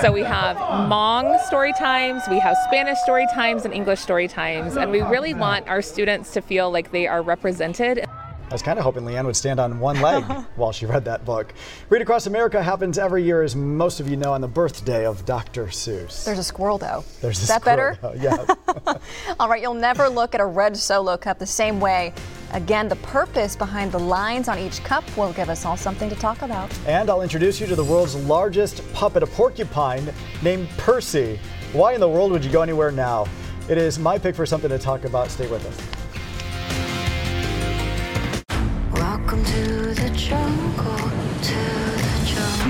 So 0.00 0.10
we 0.10 0.22
have 0.22 0.56
Hmong 0.56 1.38
story 1.46 1.74
times, 1.74 2.22
we 2.30 2.38
have 2.38 2.56
Spanish 2.64 2.98
story 3.00 3.26
times, 3.34 3.66
and 3.66 3.74
English 3.74 4.00
story 4.00 4.26
times, 4.26 4.76
and 4.76 4.90
we 4.90 5.02
really 5.02 5.34
want 5.34 5.68
our 5.68 5.82
students 5.82 6.32
to 6.32 6.40
feel 6.40 6.70
like 6.70 6.92
they 6.92 7.06
are 7.06 7.20
represented. 7.20 8.06
I 8.52 8.54
was 8.54 8.60
kind 8.60 8.78
of 8.78 8.84
hoping 8.84 9.04
Leanne 9.04 9.24
would 9.24 9.34
stand 9.34 9.58
on 9.58 9.80
one 9.80 9.98
leg 10.02 10.24
while 10.56 10.72
she 10.72 10.84
read 10.84 11.06
that 11.06 11.24
book. 11.24 11.54
Read 11.88 12.02
Across 12.02 12.26
America 12.26 12.62
happens 12.62 12.98
every 12.98 13.24
year, 13.24 13.42
as 13.42 13.56
most 13.56 13.98
of 13.98 14.10
you 14.10 14.18
know, 14.18 14.34
on 14.34 14.42
the 14.42 14.46
birthday 14.46 15.06
of 15.06 15.24
Dr. 15.24 15.68
Seuss. 15.68 16.26
There's 16.26 16.38
a 16.38 16.44
squirrel, 16.44 16.76
though. 16.76 17.02
There's 17.22 17.38
a 17.38 17.42
Is 17.44 17.48
that 17.48 17.64
better? 17.64 17.98
Yeah. 18.14 18.44
All 19.40 19.48
right, 19.48 19.62
you'll 19.62 19.72
never 19.72 20.06
look 20.06 20.34
at 20.34 20.42
a 20.42 20.44
red 20.44 20.76
solo 20.76 21.16
cup 21.16 21.38
the 21.38 21.46
same 21.46 21.80
way. 21.80 22.12
Again, 22.52 22.88
the 22.88 22.96
purpose 22.96 23.56
behind 23.56 23.90
the 23.90 23.98
lines 23.98 24.48
on 24.48 24.58
each 24.58 24.84
cup 24.84 25.02
will 25.16 25.32
give 25.32 25.48
us 25.48 25.64
all 25.64 25.78
something 25.78 26.10
to 26.10 26.16
talk 26.16 26.42
about. 26.42 26.70
and 26.86 27.08
I'll 27.08 27.22
introduce 27.22 27.58
you 27.58 27.66
to 27.68 27.74
the 27.74 27.84
world's 27.84 28.14
largest 28.14 28.82
puppet, 28.92 29.22
a 29.22 29.26
porcupine 29.26 30.12
named 30.42 30.68
Percy. 30.76 31.40
Why 31.72 31.94
in 31.94 32.00
the 32.00 32.08
world 32.10 32.30
would 32.32 32.44
you 32.44 32.52
go 32.52 32.60
anywhere 32.60 32.92
now? 32.92 33.24
It 33.70 33.78
is 33.78 33.98
my 33.98 34.18
pick 34.18 34.34
for 34.34 34.44
something 34.44 34.68
to 34.68 34.78
talk 34.78 35.04
about. 35.06 35.30
Stay 35.30 35.46
with 35.46 35.64
us. 35.64 36.01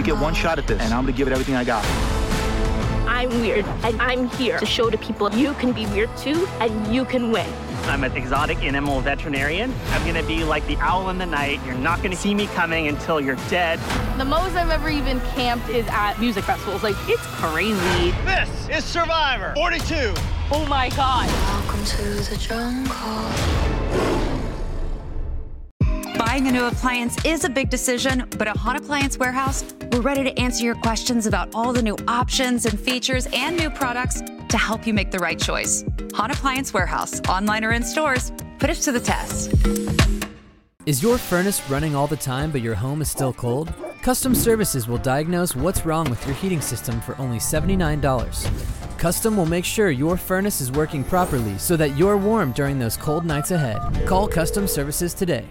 You 0.03 0.07
get 0.07 0.21
one 0.21 0.35
shot 0.35 0.59
at 0.59 0.67
this, 0.67 0.83
and 0.83 0.93
I'm 0.93 1.05
gonna 1.05 1.13
give 1.13 1.29
it 1.29 1.33
everything 1.33 1.55
I 1.55 1.63
got. 1.63 1.85
I'm 3.07 3.31
weird, 3.41 3.65
and 3.85 4.03
I'm 4.03 4.29
here 4.31 4.59
to 4.59 4.67
show 4.67 4.91
to 4.91 4.99
people 4.99 5.31
you 5.31 5.55
can 5.55 5.71
be 5.71 5.87
weird 5.87 6.11
too, 6.17 6.49
and 6.59 6.93
you 6.93 7.05
can 7.05 7.31
win. 7.31 7.47
I'm 7.85 8.03
an 8.03 8.11
exotic 8.17 8.65
animal 8.65 9.01
veterinarian. 9.01 9.73
I'm 9.91 10.05
gonna 10.05 10.25
be 10.25 10.43
like 10.43 10.67
the 10.67 10.77
owl 10.79 11.11
in 11.11 11.19
the 11.19 11.27
night. 11.27 11.61
You're 11.65 11.77
not 11.77 12.03
gonna 12.03 12.17
see 12.17 12.35
me 12.35 12.49
coming 12.49 12.89
until 12.89 13.21
you're 13.21 13.39
dead. 13.49 13.79
The 14.19 14.25
most 14.25 14.57
I've 14.57 14.71
ever 14.71 14.89
even 14.89 15.21
camped 15.37 15.69
is 15.69 15.87
at 15.87 16.19
music 16.19 16.43
festivals. 16.43 16.83
Like, 16.83 16.97
it's 17.07 17.25
crazy. 17.37 18.11
This 18.25 18.69
is 18.71 18.85
Survivor 18.85 19.53
42. 19.55 20.15
Oh 20.51 20.67
my 20.69 20.89
God. 20.97 21.29
Welcome 21.29 21.85
to 21.85 22.29
the 22.29 22.37
jungle. 22.39 24.32
Buying 26.33 26.49
a 26.49 26.53
new 26.53 26.64
appliance 26.64 27.22
is 27.26 27.45
a 27.45 27.51
big 27.51 27.68
decision, 27.68 28.26
but 28.39 28.49
at 28.49 28.57
Hahn 28.57 28.76
Appliance 28.76 29.18
Warehouse, 29.18 29.62
we're 29.93 30.01
ready 30.01 30.24
to 30.24 30.39
answer 30.41 30.64
your 30.64 30.76
questions 30.76 31.26
about 31.26 31.55
all 31.55 31.74
the 31.74 31.83
new 31.83 31.95
options 32.09 32.64
and 32.64 32.80
features 32.80 33.28
and 33.35 33.55
new 33.55 33.68
products 33.68 34.22
to 34.49 34.57
help 34.57 34.87
you 34.87 34.95
make 34.95 35.11
the 35.11 35.18
right 35.18 35.39
choice. 35.39 35.85
Hahn 36.14 36.30
Appliance 36.30 36.72
Warehouse, 36.72 37.20
online 37.28 37.66
or 37.66 37.72
in 37.72 37.83
stores, 37.83 38.33
put 38.59 38.70
us 38.70 38.83
to 38.87 38.93
the 38.93 38.99
test. 38.99 39.53
Is 40.87 41.03
your 41.03 41.18
furnace 41.18 41.61
running 41.68 41.95
all 41.95 42.07
the 42.07 42.16
time 42.16 42.51
but 42.51 42.62
your 42.62 42.76
home 42.76 43.03
is 43.03 43.11
still 43.11 43.35
cold? 43.35 43.70
Custom 44.01 44.35
Services 44.35 44.89
will 44.89 44.97
diagnose 44.97 45.55
what's 45.55 45.85
wrong 45.85 46.09
with 46.09 46.24
your 46.26 46.35
heating 46.37 46.62
system 46.62 46.99
for 47.03 47.14
only 47.18 47.41
$79. 47.41 48.99
Custom 48.99 49.37
will 49.37 49.45
make 49.45 49.66
sure 49.66 49.91
your 49.91 50.16
furnace 50.16 50.62
is 50.62 50.72
working 50.72 51.05
properly 51.05 51.59
so 51.59 51.76
that 51.76 51.99
you're 51.99 52.16
warm 52.16 52.53
during 52.53 52.78
those 52.78 52.97
cold 52.97 53.26
nights 53.26 53.51
ahead. 53.51 54.07
Call 54.07 54.26
Custom 54.26 54.66
Services 54.66 55.12
today. 55.12 55.47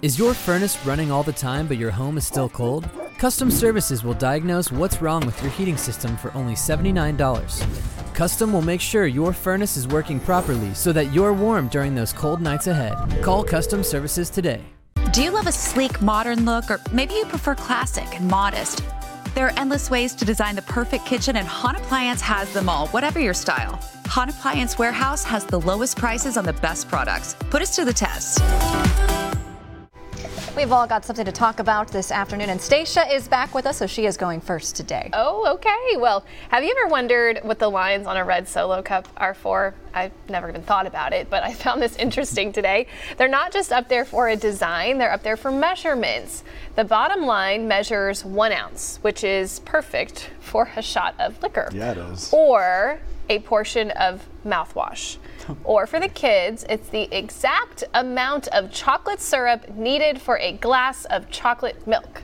Is 0.00 0.16
your 0.16 0.32
furnace 0.32 0.78
running 0.86 1.10
all 1.10 1.24
the 1.24 1.32
time 1.32 1.66
but 1.66 1.76
your 1.76 1.90
home 1.90 2.18
is 2.18 2.24
still 2.24 2.48
cold? 2.48 2.88
Custom 3.18 3.50
Services 3.50 4.04
will 4.04 4.14
diagnose 4.14 4.70
what's 4.70 5.02
wrong 5.02 5.26
with 5.26 5.42
your 5.42 5.50
heating 5.50 5.76
system 5.76 6.16
for 6.16 6.32
only 6.34 6.54
$79. 6.54 8.14
Custom 8.14 8.52
will 8.52 8.62
make 8.62 8.80
sure 8.80 9.06
your 9.06 9.32
furnace 9.32 9.76
is 9.76 9.88
working 9.88 10.20
properly 10.20 10.72
so 10.72 10.92
that 10.92 11.12
you're 11.12 11.32
warm 11.32 11.66
during 11.66 11.96
those 11.96 12.12
cold 12.12 12.40
nights 12.40 12.68
ahead. 12.68 12.94
Call 13.24 13.42
Custom 13.42 13.82
Services 13.82 14.30
today. 14.30 14.62
Do 15.12 15.20
you 15.20 15.32
love 15.32 15.48
a 15.48 15.52
sleek, 15.52 16.00
modern 16.00 16.44
look, 16.44 16.70
or 16.70 16.80
maybe 16.92 17.14
you 17.14 17.24
prefer 17.24 17.56
classic 17.56 18.06
and 18.14 18.28
modest? 18.28 18.84
There 19.34 19.46
are 19.46 19.58
endless 19.58 19.90
ways 19.90 20.14
to 20.14 20.24
design 20.24 20.54
the 20.54 20.62
perfect 20.62 21.06
kitchen, 21.06 21.34
and 21.34 21.46
Hahn 21.46 21.74
Appliance 21.74 22.20
has 22.20 22.52
them 22.52 22.68
all, 22.68 22.86
whatever 22.88 23.18
your 23.18 23.34
style. 23.34 23.80
Hahn 24.06 24.28
Appliance 24.28 24.78
Warehouse 24.78 25.24
has 25.24 25.44
the 25.44 25.60
lowest 25.60 25.96
prices 25.96 26.36
on 26.36 26.44
the 26.44 26.52
best 26.52 26.88
products. 26.88 27.34
Put 27.50 27.62
us 27.62 27.74
to 27.74 27.84
the 27.84 27.92
test. 27.92 28.38
We've 30.58 30.72
all 30.72 30.88
got 30.88 31.04
something 31.04 31.24
to 31.24 31.30
talk 31.30 31.60
about 31.60 31.86
this 31.86 32.10
afternoon, 32.10 32.50
and 32.50 32.60
Stacia 32.60 33.06
is 33.14 33.28
back 33.28 33.54
with 33.54 33.64
us, 33.64 33.76
so 33.76 33.86
she 33.86 34.06
is 34.06 34.16
going 34.16 34.40
first 34.40 34.74
today. 34.74 35.08
Oh, 35.12 35.54
okay. 35.54 35.96
Well, 35.96 36.24
have 36.48 36.64
you 36.64 36.74
ever 36.76 36.90
wondered 36.90 37.38
what 37.44 37.60
the 37.60 37.68
lines 37.68 38.08
on 38.08 38.16
a 38.16 38.24
red 38.24 38.48
solo 38.48 38.82
cup 38.82 39.06
are 39.16 39.34
for? 39.34 39.72
I've 39.94 40.10
never 40.28 40.48
even 40.48 40.62
thought 40.62 40.88
about 40.88 41.12
it, 41.12 41.30
but 41.30 41.44
I 41.44 41.54
found 41.54 41.80
this 41.80 41.94
interesting 41.96 42.50
today. 42.50 42.88
They're 43.18 43.28
not 43.28 43.52
just 43.52 43.70
up 43.70 43.88
there 43.88 44.04
for 44.04 44.26
a 44.26 44.34
design, 44.34 44.98
they're 44.98 45.12
up 45.12 45.22
there 45.22 45.36
for 45.36 45.52
measurements. 45.52 46.42
The 46.74 46.82
bottom 46.82 47.24
line 47.24 47.68
measures 47.68 48.24
one 48.24 48.50
ounce, 48.50 48.98
which 49.02 49.22
is 49.22 49.60
perfect 49.60 50.28
for 50.40 50.72
a 50.74 50.82
shot 50.82 51.14
of 51.20 51.40
liquor. 51.40 51.68
Yeah, 51.72 51.92
it 51.92 51.98
is. 51.98 52.32
Or 52.32 52.98
a 53.28 53.38
portion 53.38 53.92
of 53.92 54.26
mouthwash. 54.44 55.18
or 55.64 55.86
for 55.86 56.00
the 56.00 56.08
kids, 56.08 56.64
it's 56.68 56.88
the 56.88 57.08
exact 57.16 57.84
amount 57.94 58.48
of 58.48 58.72
chocolate 58.72 59.20
syrup 59.20 59.68
needed 59.74 60.20
for 60.20 60.38
a 60.38 60.52
glass 60.52 61.04
of 61.06 61.30
chocolate 61.30 61.86
milk. 61.86 62.22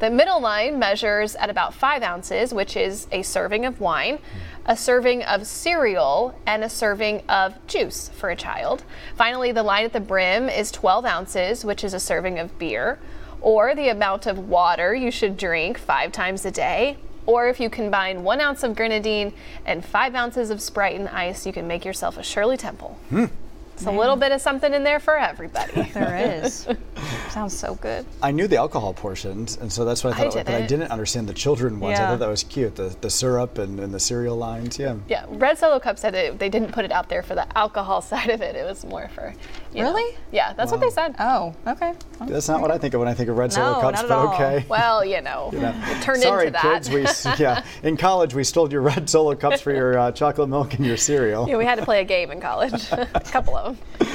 The 0.00 0.10
middle 0.10 0.40
line 0.40 0.78
measures 0.78 1.36
at 1.36 1.50
about 1.50 1.72
five 1.72 2.02
ounces, 2.02 2.52
which 2.52 2.76
is 2.76 3.06
a 3.12 3.22
serving 3.22 3.64
of 3.64 3.80
wine, 3.80 4.18
a 4.66 4.76
serving 4.76 5.22
of 5.22 5.46
cereal, 5.46 6.38
and 6.46 6.64
a 6.64 6.68
serving 6.68 7.22
of 7.28 7.64
juice 7.66 8.10
for 8.10 8.30
a 8.30 8.36
child. 8.36 8.82
Finally, 9.16 9.52
the 9.52 9.62
line 9.62 9.84
at 9.84 9.92
the 9.92 10.00
brim 10.00 10.48
is 10.48 10.72
12 10.72 11.04
ounces, 11.04 11.64
which 11.64 11.84
is 11.84 11.94
a 11.94 12.00
serving 12.00 12.38
of 12.38 12.58
beer, 12.58 12.98
or 13.40 13.74
the 13.74 13.88
amount 13.88 14.26
of 14.26 14.48
water 14.48 14.94
you 14.94 15.10
should 15.10 15.36
drink 15.36 15.78
five 15.78 16.10
times 16.10 16.44
a 16.44 16.50
day. 16.50 16.96
Or 17.26 17.48
if 17.48 17.58
you 17.60 17.70
combine 17.70 18.22
one 18.22 18.40
ounce 18.40 18.62
of 18.62 18.74
grenadine 18.76 19.32
and 19.64 19.84
five 19.84 20.14
ounces 20.14 20.50
of 20.50 20.60
Sprite 20.60 20.98
and 20.98 21.08
ice, 21.08 21.46
you 21.46 21.52
can 21.52 21.66
make 21.66 21.84
yourself 21.84 22.18
a 22.18 22.22
Shirley 22.22 22.56
Temple. 22.56 22.98
Hmm. 23.08 23.26
It's 23.74 23.86
a 23.86 23.90
little 23.90 24.14
bit 24.14 24.30
of 24.30 24.40
something 24.40 24.72
in 24.72 24.84
there 24.84 25.00
for 25.00 25.16
everybody. 25.18 25.82
There 25.94 26.16
is. 26.44 26.68
Sounds 27.30 27.56
so 27.58 27.74
good. 27.74 28.06
I 28.22 28.30
knew 28.30 28.46
the 28.46 28.56
alcohol 28.56 28.94
portions, 28.94 29.56
and 29.56 29.72
so 29.72 29.84
that's 29.84 30.04
what 30.04 30.16
I 30.16 30.16
I 30.26 30.30
thought. 30.30 30.44
but 30.44 30.48
I 30.48 30.58
didn't. 30.58 30.68
didn't 30.80 30.92
understand 30.92 31.28
the 31.28 31.34
children 31.34 31.80
ones. 31.80 31.98
I 31.98 32.06
thought 32.06 32.20
that 32.20 32.28
was 32.28 32.44
cute. 32.44 32.76
The 32.76 32.94
the 33.00 33.10
syrup 33.10 33.58
and, 33.58 33.80
and 33.80 33.92
the 33.92 33.98
cereal 33.98 34.36
lines. 34.36 34.78
Yeah. 34.78 34.96
Yeah, 35.08 35.26
Red 35.28 35.58
Solo 35.58 35.80
Cup 35.80 35.98
said 35.98 36.14
that 36.14 36.38
they 36.38 36.48
didn't 36.48 36.70
put 36.70 36.84
it 36.84 36.92
out 36.92 37.08
there 37.08 37.22
for 37.24 37.34
the 37.34 37.46
alcohol 37.58 38.00
side 38.12 38.30
of 38.30 38.40
it. 38.42 38.54
It 38.54 38.64
was 38.64 38.84
more 38.84 39.08
for. 39.12 39.34
You 39.74 39.82
know- 39.82 39.92
Really? 39.92 40.16
Yeah, 40.32 40.52
that's 40.54 40.70
what 40.72 40.80
they 40.80 40.90
said. 40.90 41.14
Oh, 41.18 41.54
okay. 41.66 41.92
That's 42.26 42.48
not 42.48 42.60
what 42.60 42.70
I 42.70 42.78
think 42.78 42.94
of 42.94 43.00
when 43.00 43.08
I 43.08 43.14
think 43.14 43.28
of 43.28 43.36
red 43.36 43.52
solo 43.52 43.72
No, 43.74 43.80
cups, 43.80 44.02
not 44.02 44.04
at 44.04 44.08
but 44.08 44.18
all. 44.18 44.34
okay. 44.34 44.64
Well, 44.68 45.04
you 45.04 45.20
know, 45.20 45.50
You 45.52 45.60
know. 45.60 45.74
it 45.86 46.02
turned 46.02 46.22
Sorry, 46.22 46.46
into 46.46 46.52
that. 46.60 46.82
kids. 46.84 46.90
We 46.90 47.02
yeah. 47.42 47.64
In 47.82 47.96
college, 47.96 48.34
we 48.34 48.44
stole 48.44 48.70
your 48.72 48.80
red 48.82 49.08
solo 49.10 49.34
cups 49.34 49.60
for 49.60 49.72
your 49.72 49.98
uh, 49.98 50.12
chocolate 50.12 50.48
milk 50.48 50.74
and 50.74 50.84
your 50.86 50.96
cereal. 50.96 51.48
Yeah, 51.48 51.56
we 51.56 51.64
had 51.64 51.78
to 51.78 51.84
play 51.84 52.00
a 52.00 52.04
game 52.04 52.30
in 52.30 52.40
college, 52.40 52.72
a 52.92 53.06
couple 53.24 53.56
of 53.56 53.76
them. 53.98 54.08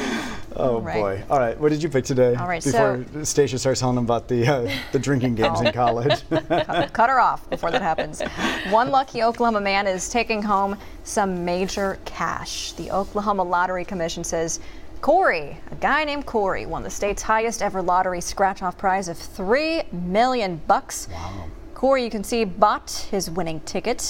Oh 0.55 0.75
All 0.75 0.81
right. 0.81 0.95
boy! 0.95 1.23
All 1.29 1.39
right, 1.39 1.57
what 1.59 1.69
did 1.69 1.81
you 1.83 1.89
pick 1.89 2.03
today? 2.03 2.35
All 2.35 2.47
right, 2.47 2.61
Before 2.63 3.05
Stacia 3.23 3.57
starts 3.59 3.79
telling 3.79 3.95
them 3.95 4.03
about 4.03 4.27
the 4.27 4.45
uh, 4.47 4.71
the 4.91 4.99
drinking 4.99 5.35
games 5.35 5.59
Oh. 5.61 5.65
in 5.65 5.71
college. 5.73 6.27
cut, 6.29 6.91
cut 6.91 7.09
her 7.09 7.19
off 7.19 7.47
before 7.49 7.71
that 7.71 7.81
happens. 7.83 8.21
One 8.69 8.89
lucky 8.89 9.21
Oklahoma 9.23 9.61
man 9.61 9.85
is 9.87 10.09
taking 10.09 10.41
home 10.41 10.75
some 11.03 11.45
major 11.45 11.99
cash. 12.03 12.73
The 12.73 12.91
Oklahoma 12.91 13.43
Lottery 13.43 13.85
Commission 13.85 14.23
says 14.23 14.59
Corey, 15.01 15.57
a 15.71 15.75
guy 15.75 16.03
named 16.03 16.25
Corey, 16.25 16.65
won 16.65 16.83
the 16.83 16.89
state's 16.89 17.21
highest 17.21 17.61
ever 17.61 17.81
lottery 17.81 18.19
scratch-off 18.21 18.77
prize 18.77 19.07
of 19.07 19.17
three 19.17 19.83
million 19.91 20.61
bucks. 20.67 21.07
Wow. 21.11 21.45
Corey, 21.73 22.03
you 22.03 22.09
can 22.09 22.25
see, 22.25 22.43
bought 22.43 23.07
his 23.09 23.29
winning 23.31 23.61
ticket 23.61 24.01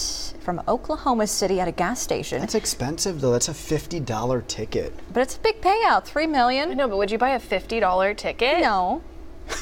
from 0.42 0.60
Oklahoma 0.68 1.28
City 1.28 1.60
at 1.60 1.68
a 1.68 1.72
gas 1.72 2.02
station. 2.02 2.40
That's 2.40 2.56
expensive 2.56 3.22
though. 3.22 3.32
That's 3.32 3.48
a 3.50 3.54
fifty 3.54 4.00
dollar 4.00 4.42
ticket. 4.42 4.92
But 5.14 5.22
it's 5.22 5.38
a 5.38 5.40
big 5.40 5.62
payout, 5.62 6.06
three 6.06 6.26
million. 6.26 6.72
I 6.72 6.74
know, 6.74 6.88
but 6.88 6.98
would 6.98 7.12
you 7.12 7.20
buy 7.20 7.30
a 7.32 7.40
fifty 7.40 7.80
dollar 7.80 8.16
ticket? 8.16 8.62
No, 8.62 9.04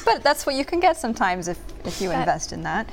but 0.06 0.22
that's 0.22 0.46
what 0.46 0.54
you 0.54 0.64
can 0.64 0.80
get 0.80 0.96
sometimes 0.96 1.48
if 1.48 1.58
if 1.84 2.00
you 2.00 2.08
That- 2.08 2.20
invest 2.20 2.54
in 2.54 2.62
that. 2.62 2.88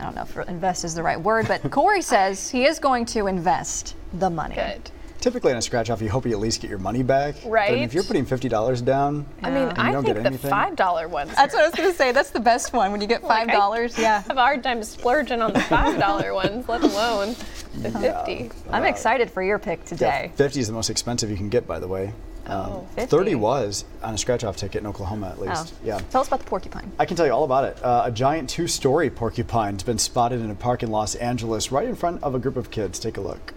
I 0.00 0.04
don't 0.04 0.14
know 0.14 0.22
if 0.22 0.48
invest 0.48 0.84
is 0.84 0.94
the 0.94 1.02
right 1.02 1.20
word, 1.20 1.48
but 1.48 1.70
Corey 1.70 2.02
says 2.02 2.50
he 2.50 2.64
is 2.64 2.78
going 2.78 3.04
to 3.06 3.26
invest 3.26 3.94
the 4.14 4.28
money. 4.30 4.54
Good. 4.54 4.90
Typically 5.20 5.50
on 5.52 5.58
a 5.58 5.62
scratch 5.62 5.90
off, 5.90 6.00
you 6.00 6.08
hope 6.08 6.24
you 6.26 6.32
at 6.32 6.38
least 6.38 6.60
get 6.60 6.70
your 6.70 6.78
money 6.78 7.02
back. 7.02 7.34
Right. 7.36 7.42
But 7.42 7.50
Right. 7.50 7.78
if 7.82 7.94
you're 7.94 8.04
putting 8.04 8.24
fifty 8.24 8.48
dollars 8.48 8.80
down, 8.80 9.26
I 9.42 9.50
mean, 9.50 9.68
and 9.68 9.76
you 9.76 9.82
I 9.82 9.90
don't 9.92 10.04
think 10.04 10.22
get 10.22 10.30
the 10.32 10.38
five 10.48 10.76
dollar 10.76 11.08
ones. 11.08 11.32
That's 11.34 11.54
what 11.54 11.64
I 11.64 11.66
was 11.66 11.74
going 11.74 11.90
to 11.90 11.96
say. 11.96 12.12
That's 12.12 12.30
the 12.30 12.40
best 12.40 12.72
one 12.72 12.92
when 12.92 13.00
you 13.00 13.06
get 13.06 13.22
five 13.26 13.48
dollars. 13.48 13.98
yeah. 13.98 14.18
I 14.18 14.20
have 14.28 14.36
a 14.36 14.40
hard 14.40 14.62
time 14.62 14.82
splurging 14.84 15.42
on 15.42 15.52
the 15.52 15.60
five 15.60 15.98
dollar 15.98 16.32
ones, 16.34 16.68
let 16.68 16.82
alone 16.82 17.34
the 17.74 17.90
fifty. 17.90 18.50
I'm 18.70 18.84
excited 18.84 19.30
for 19.30 19.42
your 19.42 19.58
pick 19.58 19.84
today. 19.84 20.30
Fifty 20.36 20.60
is 20.60 20.66
the 20.68 20.72
most 20.72 20.90
expensive 20.90 21.30
you 21.30 21.36
can 21.36 21.48
get, 21.48 21.66
by 21.66 21.78
the 21.80 21.88
way. 21.88 22.12
Um, 22.46 22.86
50. 22.94 23.06
Thirty 23.06 23.34
was 23.34 23.84
on 24.04 24.14
a 24.14 24.18
scratch 24.18 24.44
off 24.44 24.56
ticket 24.56 24.80
in 24.80 24.86
Oklahoma, 24.86 25.30
at 25.30 25.40
least. 25.40 25.74
Oh. 25.74 25.78
Yeah. 25.84 25.98
Tell 26.12 26.20
us 26.20 26.28
about 26.28 26.38
the 26.38 26.44
porcupine. 26.46 26.92
I 26.96 27.04
can 27.04 27.16
tell 27.16 27.26
you 27.26 27.32
all 27.32 27.42
about 27.42 27.64
it. 27.64 27.82
Uh, 27.82 28.02
a 28.04 28.12
giant 28.12 28.48
two 28.48 28.68
story 28.68 29.10
porcupine's 29.10 29.82
been 29.82 29.98
spotted 29.98 30.40
in 30.40 30.48
a 30.50 30.54
park 30.54 30.84
in 30.84 30.92
Los 30.92 31.16
Angeles 31.16 31.72
right 31.72 31.88
in 31.88 31.96
front 31.96 32.22
of 32.22 32.36
a 32.36 32.38
group 32.38 32.56
of 32.56 32.70
kids. 32.70 33.00
Take 33.00 33.16
a 33.16 33.20
look. 33.20 33.52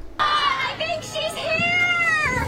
I 0.80 0.86
think 0.88 1.04
she's 1.04 1.34
here! 1.36 2.48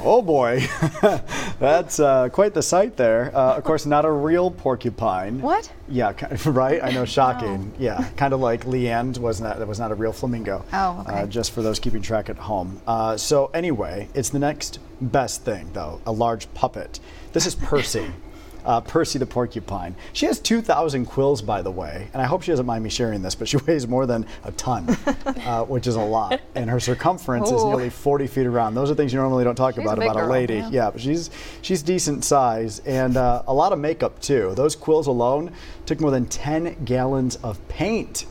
Oh 0.00 0.22
boy, 0.22 0.66
that's 1.58 1.98
uh, 1.98 2.28
quite 2.30 2.54
the 2.54 2.62
sight 2.62 2.96
there. 2.96 3.36
Uh, 3.36 3.56
of 3.56 3.64
course, 3.64 3.84
not 3.84 4.04
a 4.04 4.10
real 4.10 4.50
porcupine. 4.50 5.40
What? 5.42 5.70
Yeah, 5.88 6.12
ki- 6.12 6.26
right. 6.50 6.82
I 6.82 6.92
know, 6.92 7.04
shocking. 7.04 7.72
Yeah, 7.78 8.08
kind 8.16 8.32
of 8.32 8.40
like 8.40 8.64
Leanne's 8.64 9.18
was 9.18 9.40
not 9.40 9.58
that 9.58 9.66
was 9.66 9.80
not 9.80 9.90
a 9.90 9.94
real 9.96 10.12
flamingo. 10.12 10.64
Oh, 10.72 11.00
okay. 11.06 11.22
Uh, 11.22 11.26
just 11.26 11.50
for 11.50 11.62
those 11.62 11.80
keeping 11.80 12.00
track 12.00 12.30
at 12.30 12.36
home. 12.38 12.80
Uh, 12.86 13.16
so 13.16 13.46
anyway, 13.52 14.08
it's 14.14 14.30
the 14.30 14.38
next 14.38 14.78
best 15.00 15.42
thing 15.44 15.68
though, 15.72 16.00
a 16.06 16.12
large 16.12 16.52
puppet. 16.54 17.00
This 17.32 17.44
is 17.46 17.54
Percy. 17.56 18.06
Uh, 18.64 18.80
Percy 18.82 19.18
the 19.18 19.24
porcupine. 19.26 19.94
She 20.12 20.26
has 20.26 20.38
2,000 20.40 21.06
quills, 21.06 21.40
by 21.40 21.62
the 21.62 21.70
way, 21.70 22.08
and 22.12 22.20
I 22.20 22.26
hope 22.26 22.42
she 22.42 22.50
doesn't 22.52 22.66
mind 22.66 22.84
me 22.84 22.90
sharing 22.90 23.22
this, 23.22 23.34
but 23.34 23.48
she 23.48 23.56
weighs 23.66 23.86
more 23.88 24.04
than 24.04 24.26
a 24.44 24.52
ton, 24.52 24.88
uh, 25.26 25.64
which 25.66 25.86
is 25.86 25.94
a 25.96 26.00
lot. 26.02 26.40
And 26.54 26.68
her 26.68 26.80
circumference 26.80 27.50
is 27.50 27.64
nearly 27.64 27.88
40 27.88 28.26
feet 28.26 28.46
around. 28.46 28.74
Those 28.74 28.90
are 28.90 28.94
things 28.94 29.12
you 29.12 29.18
normally 29.20 29.44
don't 29.44 29.54
talk 29.54 29.76
She's 29.76 29.84
about 29.84 29.98
a 29.98 30.02
about 30.02 30.22
a 30.22 30.26
lady. 30.26 30.56
yeah. 30.56 30.68
Yeah, 30.70 30.90
but 30.90 31.00
she's 31.00 31.30
she's 31.62 31.82
decent 31.82 32.24
size 32.24 32.80
and 32.80 33.16
uh, 33.16 33.42
a 33.46 33.54
lot 33.54 33.72
of 33.72 33.78
makeup 33.78 34.20
too. 34.20 34.52
Those 34.54 34.76
quills 34.76 35.06
alone 35.06 35.52
took 35.86 36.00
more 36.00 36.10
than 36.10 36.26
10 36.26 36.84
gallons 36.84 37.36
of 37.36 37.66
paint. 37.68 38.26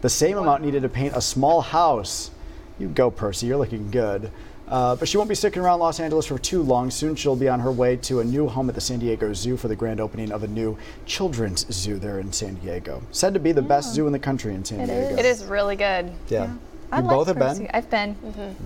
The 0.00 0.08
same 0.08 0.38
amount 0.38 0.64
needed 0.64 0.82
to 0.82 0.88
paint 0.88 1.14
a 1.16 1.20
small 1.20 1.60
house. 1.60 2.30
You 2.78 2.88
go, 2.88 3.10
Percy. 3.10 3.46
You're 3.46 3.56
looking 3.58 3.90
good. 3.90 4.30
Uh, 4.70 4.96
but 4.96 5.08
she 5.08 5.16
won't 5.16 5.28
be 5.28 5.34
sticking 5.34 5.62
around 5.62 5.80
Los 5.80 5.98
Angeles 6.00 6.26
for 6.26 6.38
too 6.38 6.62
long. 6.62 6.90
Soon 6.90 7.14
she'll 7.16 7.36
be 7.36 7.48
on 7.48 7.60
her 7.60 7.72
way 7.72 7.96
to 7.96 8.20
a 8.20 8.24
new 8.24 8.48
home 8.48 8.68
at 8.68 8.74
the 8.74 8.80
San 8.80 8.98
Diego 8.98 9.32
Zoo 9.32 9.56
for 9.56 9.68
the 9.68 9.76
grand 9.76 10.00
opening 10.00 10.30
of 10.30 10.42
a 10.42 10.48
new 10.48 10.76
children's 11.06 11.66
zoo 11.74 11.98
there 11.98 12.18
in 12.20 12.32
San 12.32 12.54
Diego. 12.56 13.02
Said 13.10 13.34
to 13.34 13.40
be 13.40 13.52
the 13.52 13.62
best 13.62 13.94
zoo 13.94 14.06
in 14.06 14.12
the 14.12 14.18
country 14.18 14.54
in 14.54 14.64
San 14.64 14.86
Diego. 14.86 15.16
It 15.16 15.24
is 15.24 15.44
really 15.44 15.76
good. 15.76 16.12
Yeah. 16.28 16.54
I 16.90 16.98
You 17.00 17.04
like 17.04 17.16
both 17.16 17.26
have 17.28 17.36
Percy. 17.36 17.60
been? 17.64 17.70
I've 17.74 17.90
been. 17.90 18.16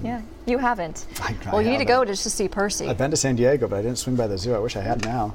Yeah. 0.05 0.23
You 0.47 0.59
haven't. 0.59 1.07
I- 1.21 1.35
I 1.45 1.51
well, 1.53 1.61
you 1.63 1.71
need 1.71 1.79
to 1.79 1.85
go 1.85 2.05
just 2.05 2.23
to 2.23 2.31
see 2.31 2.47
Percy. 2.49 2.89
I've 2.89 2.99
been 2.99 3.11
to 3.11 3.17
San 3.17 3.35
Diego, 3.35 3.67
but 3.67 3.77
I 3.79 3.83
didn't 3.83 3.99
swing 3.99 4.15
by 4.17 4.29
the 4.29 4.39
zoo. 4.39 4.55
I 4.55 4.59
wish 4.61 4.77
I 4.77 4.81
had 4.81 5.05
now. 5.05 5.35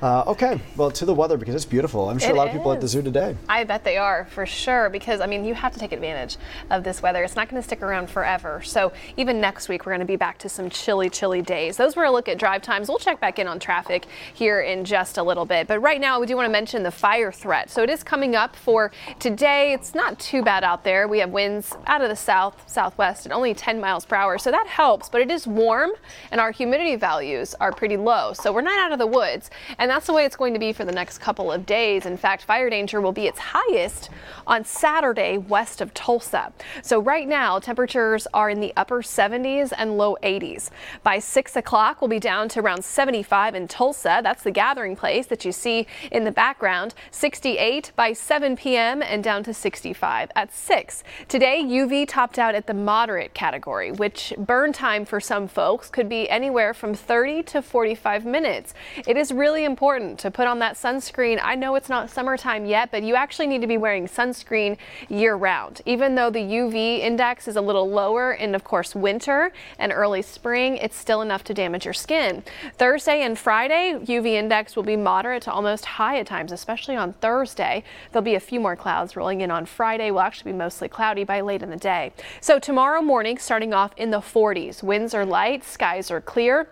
Uh, 0.00 0.22
okay, 0.28 0.60
well, 0.76 0.92
to 0.92 1.04
the 1.04 1.12
weather 1.12 1.36
because 1.36 1.56
it's 1.56 1.64
beautiful. 1.64 2.08
I'm 2.08 2.20
sure 2.20 2.30
It 2.30 2.34
a 2.34 2.36
lot 2.36 2.46
of 2.46 2.52
people 2.52 2.72
at 2.72 2.80
the 2.80 2.86
zoo 2.86 3.02
today. 3.02 3.36
I 3.48 3.64
bet 3.64 3.82
they 3.82 3.96
are 3.96 4.26
for 4.30 4.46
sure 4.46 4.88
because 4.90 5.20
I 5.20 5.26
mean 5.26 5.44
you 5.44 5.54
have 5.54 5.72
to 5.72 5.80
take 5.80 5.90
advantage 5.90 6.36
of 6.70 6.84
this 6.84 7.02
weather. 7.02 7.24
It's 7.24 7.34
not 7.34 7.48
going 7.48 7.60
to 7.60 7.66
stick 7.66 7.82
around 7.82 8.08
forever. 8.08 8.62
So 8.62 8.92
even 9.16 9.40
next 9.40 9.68
week 9.68 9.84
we're 9.84 9.90
going 9.90 10.00
to 10.00 10.06
be 10.06 10.14
back 10.14 10.38
to 10.38 10.48
some 10.48 10.70
chilly, 10.70 11.10
chilly 11.10 11.42
days. 11.42 11.76
Those 11.76 11.96
were 11.96 12.04
a 12.04 12.12
look 12.12 12.28
at 12.28 12.38
drive 12.38 12.62
times. 12.62 12.88
We'll 12.88 12.98
check 12.98 13.20
back 13.20 13.40
in 13.40 13.48
on 13.48 13.58
traffic 13.58 14.06
here 14.34 14.60
in 14.60 14.84
just 14.84 15.18
a 15.18 15.22
little 15.22 15.44
bit. 15.44 15.66
But 15.66 15.80
right 15.80 16.00
now 16.00 16.20
we 16.20 16.26
do 16.26 16.36
want 16.36 16.46
to 16.46 16.52
mention 16.52 16.84
the 16.84 16.92
fire 16.92 17.32
threat. 17.32 17.68
So 17.68 17.82
it 17.82 17.90
is 17.90 18.04
coming 18.04 18.36
up 18.36 18.54
for 18.54 18.92
today. 19.18 19.72
It's 19.72 19.96
not 19.96 20.20
too 20.20 20.44
bad 20.44 20.62
out 20.62 20.84
there. 20.84 21.08
We 21.08 21.18
have 21.18 21.30
winds 21.30 21.74
out 21.88 22.02
of 22.02 22.08
the 22.08 22.16
south, 22.16 22.70
southwest 22.70 23.26
at 23.26 23.32
only 23.32 23.52
10 23.52 23.80
miles 23.80 24.04
per 24.04 24.14
hour. 24.14 24.38
So 24.38 24.52
that 24.52 24.68
helps, 24.68 25.08
but 25.08 25.22
it 25.22 25.30
is 25.30 25.44
warm 25.44 25.90
and 26.30 26.40
our 26.40 26.52
humidity 26.52 26.94
values 26.94 27.56
are 27.60 27.72
pretty 27.72 27.96
low. 27.96 28.32
So 28.32 28.52
we're 28.52 28.60
not 28.60 28.78
out 28.78 28.92
of 28.92 29.00
the 29.00 29.06
woods. 29.06 29.50
And 29.76 29.87
that's 29.88 30.06
the 30.06 30.12
way 30.12 30.24
it's 30.24 30.36
going 30.36 30.54
to 30.54 30.60
be 30.60 30.72
for 30.72 30.84
the 30.84 30.92
next 30.92 31.18
couple 31.18 31.50
of 31.50 31.64
days. 31.64 32.06
In 32.06 32.16
fact, 32.16 32.44
fire 32.44 32.68
danger 32.68 33.00
will 33.00 33.12
be 33.12 33.26
its 33.26 33.38
highest 33.38 34.10
on 34.46 34.64
Saturday 34.64 35.38
west 35.38 35.80
of 35.80 35.94
Tulsa. 35.94 36.52
So 36.82 37.00
right 37.00 37.26
now, 37.26 37.58
temperatures 37.58 38.26
are 38.34 38.50
in 38.50 38.60
the 38.60 38.72
upper 38.76 39.02
70s 39.02 39.72
and 39.76 39.96
low 39.96 40.16
80s. 40.22 40.70
By 41.02 41.18
6 41.18 41.56
o'clock, 41.56 42.00
we'll 42.00 42.08
be 42.08 42.18
down 42.18 42.48
to 42.50 42.60
around 42.60 42.84
75 42.84 43.54
in 43.54 43.68
Tulsa. 43.68 44.20
That's 44.22 44.42
the 44.42 44.50
gathering 44.50 44.96
place 44.96 45.26
that 45.26 45.44
you 45.44 45.52
see 45.52 45.86
in 46.10 46.24
the 46.24 46.32
background. 46.32 46.94
68 47.10 47.92
by 47.96 48.12
7 48.12 48.56
p.m. 48.56 49.02
and 49.02 49.24
down 49.24 49.42
to 49.44 49.54
65 49.54 50.30
at 50.36 50.52
6. 50.52 51.04
Today, 51.28 51.62
UV 51.62 52.06
topped 52.06 52.38
out 52.38 52.54
at 52.54 52.66
the 52.66 52.74
moderate 52.74 53.34
category, 53.34 53.92
which 53.92 54.34
burn 54.38 54.72
time 54.72 55.04
for 55.04 55.20
some 55.20 55.48
folks 55.48 55.88
could 55.88 56.08
be 56.08 56.28
anywhere 56.28 56.74
from 56.74 56.94
30 56.94 57.42
to 57.44 57.62
45 57.62 58.24
minutes. 58.24 58.74
It 59.06 59.16
is 59.16 59.32
really 59.32 59.64
important 59.64 59.77
to 59.78 60.30
put 60.32 60.48
on 60.48 60.58
that 60.58 60.74
sunscreen. 60.74 61.38
I 61.40 61.54
know 61.54 61.76
it's 61.76 61.88
not 61.88 62.10
summertime 62.10 62.66
yet, 62.66 62.90
but 62.90 63.04
you 63.04 63.14
actually 63.14 63.46
need 63.46 63.60
to 63.60 63.68
be 63.68 63.78
wearing 63.78 64.08
sunscreen 64.08 64.76
year 65.08 65.36
round. 65.36 65.82
Even 65.86 66.16
though 66.16 66.30
the 66.30 66.40
UV 66.40 66.98
index 66.98 67.46
is 67.46 67.54
a 67.54 67.60
little 67.60 67.88
lower 67.88 68.32
in, 68.32 68.56
of 68.56 68.64
course, 68.64 68.96
winter 68.96 69.52
and 69.78 69.92
early 69.92 70.20
spring, 70.20 70.78
it's 70.78 70.96
still 70.96 71.22
enough 71.22 71.44
to 71.44 71.54
damage 71.54 71.84
your 71.84 71.94
skin. 71.94 72.42
Thursday 72.76 73.22
and 73.22 73.38
Friday, 73.38 73.94
UV 74.02 74.32
index 74.32 74.74
will 74.74 74.82
be 74.82 74.96
moderate 74.96 75.44
to 75.44 75.52
almost 75.52 75.84
high 75.84 76.18
at 76.18 76.26
times, 76.26 76.50
especially 76.50 76.96
on 76.96 77.12
Thursday. 77.12 77.84
There'll 78.10 78.24
be 78.24 78.34
a 78.34 78.40
few 78.40 78.58
more 78.58 78.74
clouds 78.74 79.14
rolling 79.14 79.42
in 79.42 79.52
on 79.52 79.64
Friday. 79.64 80.10
Will 80.10 80.20
actually 80.20 80.50
be 80.50 80.58
mostly 80.58 80.88
cloudy 80.88 81.22
by 81.22 81.40
late 81.40 81.62
in 81.62 81.70
the 81.70 81.76
day. 81.76 82.12
So 82.40 82.58
tomorrow 82.58 83.00
morning, 83.00 83.38
starting 83.38 83.72
off 83.72 83.92
in 83.96 84.10
the 84.10 84.18
40s. 84.18 84.82
Winds 84.82 85.14
are 85.14 85.24
light, 85.24 85.62
skies 85.62 86.10
are 86.10 86.20
clear. 86.20 86.68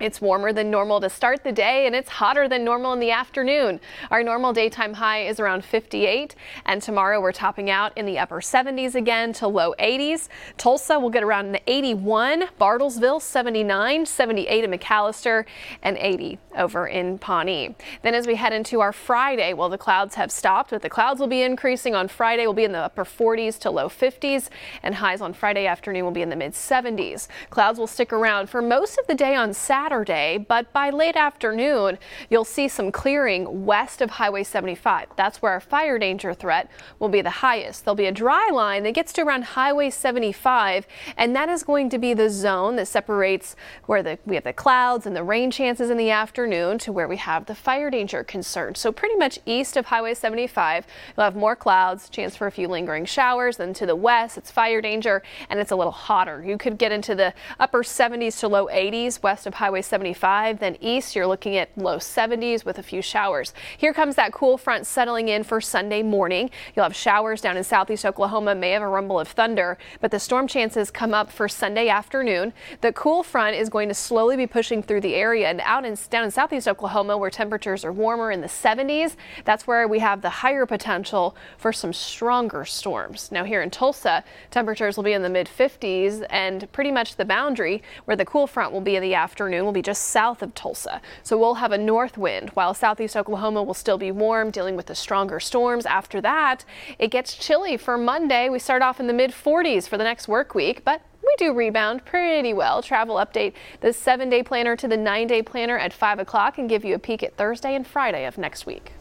It's 0.00 0.20
warmer 0.20 0.52
than 0.52 0.70
normal 0.70 1.00
to 1.00 1.10
start 1.10 1.42
the 1.42 1.50
day 1.50 1.86
and 1.86 1.94
it's 1.94 2.08
hotter 2.08 2.48
than 2.48 2.62
normal 2.64 2.92
in 2.92 3.00
the 3.00 3.10
afternoon. 3.10 3.80
Our 4.12 4.22
normal 4.22 4.52
daytime 4.52 4.94
high 4.94 5.26
is 5.26 5.40
around 5.40 5.64
58 5.64 6.36
and 6.66 6.80
tomorrow 6.80 7.20
we're 7.20 7.32
topping 7.32 7.68
out 7.68 7.96
in 7.98 8.06
the 8.06 8.16
upper 8.16 8.40
70s 8.40 8.94
again 8.94 9.32
to 9.34 9.48
low 9.48 9.74
80s. 9.80 10.28
Tulsa 10.56 11.00
will 11.00 11.10
get 11.10 11.24
around 11.24 11.46
an 11.46 11.58
81, 11.66 12.44
Bartlesville 12.60 13.20
79, 13.20 14.06
78 14.06 14.64
in 14.64 14.70
McAlester 14.70 15.44
and 15.82 15.96
80 15.96 16.38
over 16.56 16.86
in 16.86 17.18
Pawnee. 17.18 17.74
Then 18.02 18.14
as 18.14 18.28
we 18.28 18.36
head 18.36 18.52
into 18.52 18.80
our 18.80 18.92
Friday, 18.92 19.52
well 19.52 19.68
the 19.68 19.78
clouds 19.78 20.14
have 20.14 20.30
stopped 20.30 20.70
but 20.70 20.82
the 20.82 20.90
clouds 20.90 21.18
will 21.18 21.26
be 21.26 21.42
increasing 21.42 21.96
on 21.96 22.06
Friday 22.06 22.46
We'll 22.46 22.54
be 22.54 22.64
in 22.64 22.72
the 22.72 22.78
upper 22.78 23.04
40s 23.04 23.58
to 23.60 23.70
low 23.70 23.88
50s 23.88 24.48
and 24.84 24.94
highs 24.94 25.20
on 25.20 25.32
Friday 25.32 25.66
afternoon 25.66 26.04
will 26.04 26.12
be 26.12 26.22
in 26.22 26.30
the 26.30 26.36
mid 26.36 26.52
70s. 26.52 27.26
Clouds 27.50 27.80
will 27.80 27.88
stick 27.88 28.12
around 28.12 28.48
for 28.48 28.62
most 28.62 28.96
of 28.96 29.06
the 29.08 29.14
day 29.16 29.34
on 29.34 29.52
Saturday 29.52 29.87
Saturday, 29.88 30.36
but 30.36 30.70
by 30.74 30.90
late 30.90 31.16
afternoon, 31.16 31.96
you'll 32.28 32.44
see 32.44 32.68
some 32.68 32.92
clearing 32.92 33.64
west 33.64 34.02
of 34.02 34.10
Highway 34.10 34.44
75. 34.44 35.08
That's 35.16 35.40
where 35.40 35.52
our 35.52 35.60
fire 35.60 35.98
danger 35.98 36.34
threat 36.34 36.70
will 36.98 37.08
be 37.08 37.22
the 37.22 37.30
highest. 37.30 37.86
There'll 37.86 37.94
be 37.94 38.04
a 38.04 38.12
dry 38.12 38.50
line 38.52 38.82
that 38.82 38.92
gets 38.92 39.14
to 39.14 39.22
around 39.22 39.44
Highway 39.44 39.88
75, 39.88 40.86
and 41.16 41.34
that 41.34 41.48
is 41.48 41.62
going 41.62 41.88
to 41.88 41.98
be 41.98 42.12
the 42.12 42.28
zone 42.28 42.76
that 42.76 42.86
separates 42.86 43.56
where 43.86 44.02
the, 44.02 44.18
we 44.26 44.34
have 44.34 44.44
the 44.44 44.52
clouds 44.52 45.06
and 45.06 45.16
the 45.16 45.24
rain 45.24 45.50
chances 45.50 45.88
in 45.88 45.96
the 45.96 46.10
afternoon 46.10 46.76
to 46.80 46.92
where 46.92 47.08
we 47.08 47.16
have 47.16 47.46
the 47.46 47.54
fire 47.54 47.88
danger 47.88 48.22
concern. 48.22 48.74
So 48.74 48.92
pretty 48.92 49.16
much 49.16 49.38
east 49.46 49.78
of 49.78 49.86
Highway 49.86 50.12
75, 50.12 50.86
you'll 51.16 51.24
have 51.24 51.34
more 51.34 51.56
clouds, 51.56 52.10
chance 52.10 52.36
for 52.36 52.46
a 52.46 52.52
few 52.52 52.68
lingering 52.68 53.06
showers. 53.06 53.56
Then 53.56 53.72
to 53.72 53.86
the 53.86 53.96
west, 53.96 54.36
it's 54.36 54.50
fire 54.50 54.82
danger, 54.82 55.22
and 55.48 55.58
it's 55.58 55.70
a 55.70 55.76
little 55.76 55.92
hotter. 55.92 56.44
You 56.44 56.58
could 56.58 56.76
get 56.76 56.92
into 56.92 57.14
the 57.14 57.32
upper 57.58 57.82
70s 57.82 58.38
to 58.40 58.48
low 58.48 58.66
80s 58.66 59.22
west 59.22 59.46
of 59.46 59.54
Highway 59.78 59.82
75. 59.82 60.58
Then 60.58 60.76
east, 60.80 61.14
you're 61.14 61.26
looking 61.28 61.56
at 61.56 61.70
low 61.78 61.98
70s 61.98 62.64
with 62.64 62.78
a 62.78 62.82
few 62.82 63.00
showers. 63.00 63.54
Here 63.76 63.92
comes 63.92 64.16
that 64.16 64.32
cool 64.32 64.58
front 64.58 64.88
settling 64.88 65.28
in 65.28 65.44
for 65.44 65.60
Sunday 65.60 66.02
morning. 66.02 66.50
You'll 66.74 66.82
have 66.82 66.96
showers 66.96 67.40
down 67.40 67.56
in 67.56 67.62
southeast 67.62 68.04
Oklahoma, 68.04 68.56
may 68.56 68.70
have 68.70 68.82
a 68.82 68.88
rumble 68.88 69.20
of 69.20 69.28
thunder, 69.28 69.78
but 70.00 70.10
the 70.10 70.18
storm 70.18 70.48
chances 70.48 70.90
come 70.90 71.14
up 71.14 71.30
for 71.30 71.48
Sunday 71.48 71.88
afternoon. 71.88 72.52
The 72.80 72.92
cool 72.92 73.22
front 73.22 73.54
is 73.54 73.68
going 73.68 73.88
to 73.88 73.94
slowly 73.94 74.36
be 74.36 74.48
pushing 74.48 74.82
through 74.82 75.02
the 75.02 75.14
area 75.14 75.48
and 75.48 75.60
out 75.60 75.84
in, 75.84 75.96
down 76.10 76.24
in 76.24 76.32
southeast 76.32 76.66
Oklahoma 76.66 77.16
where 77.16 77.30
temperatures 77.30 77.84
are 77.84 77.92
warmer 77.92 78.32
in 78.32 78.40
the 78.40 78.48
70s. 78.48 79.14
That's 79.44 79.68
where 79.68 79.86
we 79.86 80.00
have 80.00 80.22
the 80.22 80.30
higher 80.30 80.66
potential 80.66 81.36
for 81.56 81.72
some 81.72 81.92
stronger 81.92 82.64
storms. 82.64 83.30
Now 83.30 83.44
here 83.44 83.62
in 83.62 83.70
Tulsa, 83.70 84.24
temperatures 84.50 84.96
will 84.96 85.04
be 85.04 85.12
in 85.12 85.22
the 85.22 85.30
mid 85.30 85.46
50s 85.46 86.26
and 86.30 86.70
pretty 86.72 86.90
much 86.90 87.14
the 87.14 87.24
boundary 87.24 87.80
where 88.06 88.16
the 88.16 88.24
cool 88.24 88.48
front 88.48 88.72
will 88.72 88.80
be 88.80 88.96
in 88.96 89.02
the 89.02 89.14
afternoon 89.14 89.67
will 89.68 89.74
be 89.74 89.82
just 89.82 90.04
south 90.04 90.42
of 90.42 90.54
Tulsa. 90.54 91.02
So 91.22 91.36
we'll 91.36 91.56
have 91.56 91.72
a 91.72 91.78
north 91.78 92.16
wind 92.16 92.48
while 92.54 92.72
southeast 92.72 93.14
Oklahoma 93.16 93.62
will 93.62 93.74
still 93.74 93.98
be 93.98 94.10
warm, 94.10 94.50
dealing 94.50 94.76
with 94.76 94.86
the 94.86 94.94
stronger 94.94 95.38
storms. 95.38 95.84
After 95.84 96.22
that, 96.22 96.64
it 96.98 97.10
gets 97.10 97.36
chilly 97.36 97.76
for 97.76 97.98
Monday. 97.98 98.48
We 98.48 98.58
start 98.58 98.80
off 98.80 98.98
in 98.98 99.06
the 99.06 99.12
mid 99.12 99.30
40s 99.30 99.86
for 99.86 99.98
the 99.98 100.04
next 100.04 100.26
work 100.26 100.54
week, 100.54 100.84
but 100.86 101.02
we 101.22 101.34
do 101.36 101.52
rebound 101.52 102.06
pretty 102.06 102.54
well. 102.54 102.82
Travel 102.82 103.16
update 103.16 103.52
the 103.82 103.92
seven 103.92 104.30
day 104.30 104.42
planner 104.42 104.74
to 104.74 104.88
the 104.88 104.96
nine 104.96 105.26
day 105.26 105.42
planner 105.42 105.76
at 105.76 105.92
5 105.92 106.20
o'clock 106.20 106.56
and 106.56 106.66
give 106.66 106.82
you 106.82 106.94
a 106.94 106.98
peek 106.98 107.22
at 107.22 107.36
Thursday 107.36 107.74
and 107.74 107.86
Friday 107.86 108.24
of 108.24 108.38
next 108.38 108.64
week. 108.64 108.92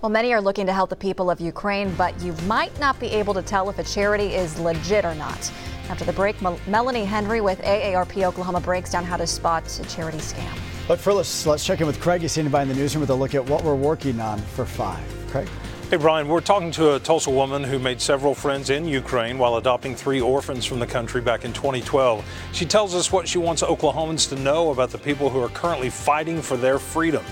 Well, 0.00 0.08
many 0.08 0.32
are 0.32 0.40
looking 0.40 0.64
to 0.64 0.72
help 0.72 0.88
the 0.88 0.96
people 0.96 1.30
of 1.30 1.42
Ukraine, 1.42 1.94
but 1.96 2.18
you 2.22 2.32
might 2.46 2.78
not 2.80 2.98
be 2.98 3.08
able 3.08 3.34
to 3.34 3.42
tell 3.42 3.68
if 3.68 3.78
a 3.78 3.84
charity 3.84 4.34
is 4.34 4.58
legit 4.58 5.04
or 5.04 5.14
not. 5.14 5.52
After 5.90 6.04
the 6.04 6.12
break, 6.12 6.40
Mel- 6.40 6.60
Melanie 6.68 7.04
Henry 7.04 7.40
with 7.40 7.60
AARP 7.62 8.22
Oklahoma 8.22 8.60
breaks 8.60 8.90
down 8.90 9.04
how 9.04 9.16
to 9.16 9.26
spot 9.26 9.64
a 9.80 9.82
charity 9.88 10.18
scam. 10.18 10.56
But 10.86 11.00
first, 11.00 11.48
let's 11.48 11.64
check 11.66 11.80
in 11.80 11.86
with 11.88 12.00
Craig. 12.00 12.20
He's 12.20 12.30
standing 12.30 12.52
by 12.52 12.62
in 12.62 12.68
the 12.68 12.76
newsroom 12.76 13.00
with 13.00 13.10
a 13.10 13.14
look 13.14 13.34
at 13.34 13.44
what 13.44 13.64
we're 13.64 13.74
working 13.74 14.20
on 14.20 14.38
for 14.38 14.64
five. 14.64 15.02
Craig? 15.30 15.48
Hey, 15.90 15.96
Brian, 15.96 16.28
we're 16.28 16.42
talking 16.42 16.70
to 16.72 16.94
a 16.94 17.00
Tulsa 17.00 17.30
woman 17.30 17.64
who 17.64 17.80
made 17.80 18.00
several 18.00 18.36
friends 18.36 18.70
in 18.70 18.86
Ukraine 18.86 19.36
while 19.36 19.56
adopting 19.56 19.96
three 19.96 20.20
orphans 20.20 20.64
from 20.64 20.78
the 20.78 20.86
country 20.86 21.20
back 21.20 21.44
in 21.44 21.52
2012. 21.52 22.24
She 22.52 22.64
tells 22.66 22.94
us 22.94 23.10
what 23.10 23.26
she 23.26 23.38
wants 23.38 23.60
Oklahomans 23.60 24.28
to 24.28 24.36
know 24.36 24.70
about 24.70 24.90
the 24.90 24.98
people 24.98 25.28
who 25.28 25.40
are 25.42 25.48
currently 25.48 25.90
fighting 25.90 26.40
for 26.40 26.56
their 26.56 26.78
freedom. 26.78 27.24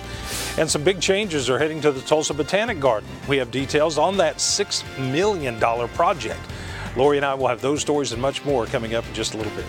And 0.58 0.68
some 0.68 0.82
big 0.82 1.00
changes 1.00 1.48
are 1.48 1.60
heading 1.60 1.80
to 1.82 1.92
the 1.92 2.00
Tulsa 2.00 2.34
Botanic 2.34 2.80
Garden. 2.80 3.08
We 3.28 3.36
have 3.36 3.52
details 3.52 3.98
on 3.98 4.16
that 4.16 4.38
$6 4.38 5.12
million 5.12 5.60
project. 5.90 6.40
Lori 6.96 7.16
and 7.18 7.26
I 7.26 7.34
will 7.34 7.48
have 7.48 7.60
those 7.60 7.80
stories 7.80 8.12
and 8.12 8.20
much 8.20 8.44
more 8.44 8.66
coming 8.66 8.94
up 8.94 9.06
in 9.06 9.14
just 9.14 9.34
a 9.34 9.36
little 9.36 9.52
bit. 9.52 9.66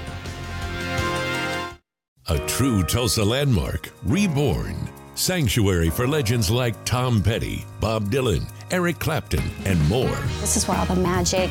A 2.28 2.38
true 2.48 2.84
Tulsa 2.84 3.26
landmark, 3.26 3.90
reborn. 4.04 4.90
Sanctuary 5.20 5.90
for 5.90 6.08
legends 6.08 6.50
like 6.50 6.82
Tom 6.86 7.22
Petty, 7.22 7.66
Bob 7.82 8.10
Dylan, 8.10 8.50
Eric 8.72 9.00
Clapton, 9.00 9.44
and 9.66 9.78
more. 9.90 10.16
This 10.40 10.56
is 10.56 10.66
where 10.66 10.78
all 10.78 10.86
the 10.86 10.96
magic 10.96 11.50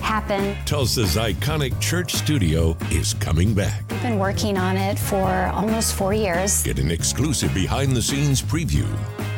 happened. 0.00 0.56
Tulsa's 0.64 1.16
iconic 1.16 1.78
church 1.80 2.12
studio 2.12 2.76
is 2.92 3.14
coming 3.14 3.52
back. 3.52 3.82
We've 3.90 4.00
been 4.02 4.20
working 4.20 4.56
on 4.56 4.76
it 4.76 4.96
for 4.96 5.46
almost 5.52 5.96
four 5.96 6.14
years. 6.14 6.62
Get 6.62 6.78
an 6.78 6.92
exclusive 6.92 7.52
behind 7.52 7.96
the 7.96 8.02
scenes 8.02 8.40
preview 8.40 8.86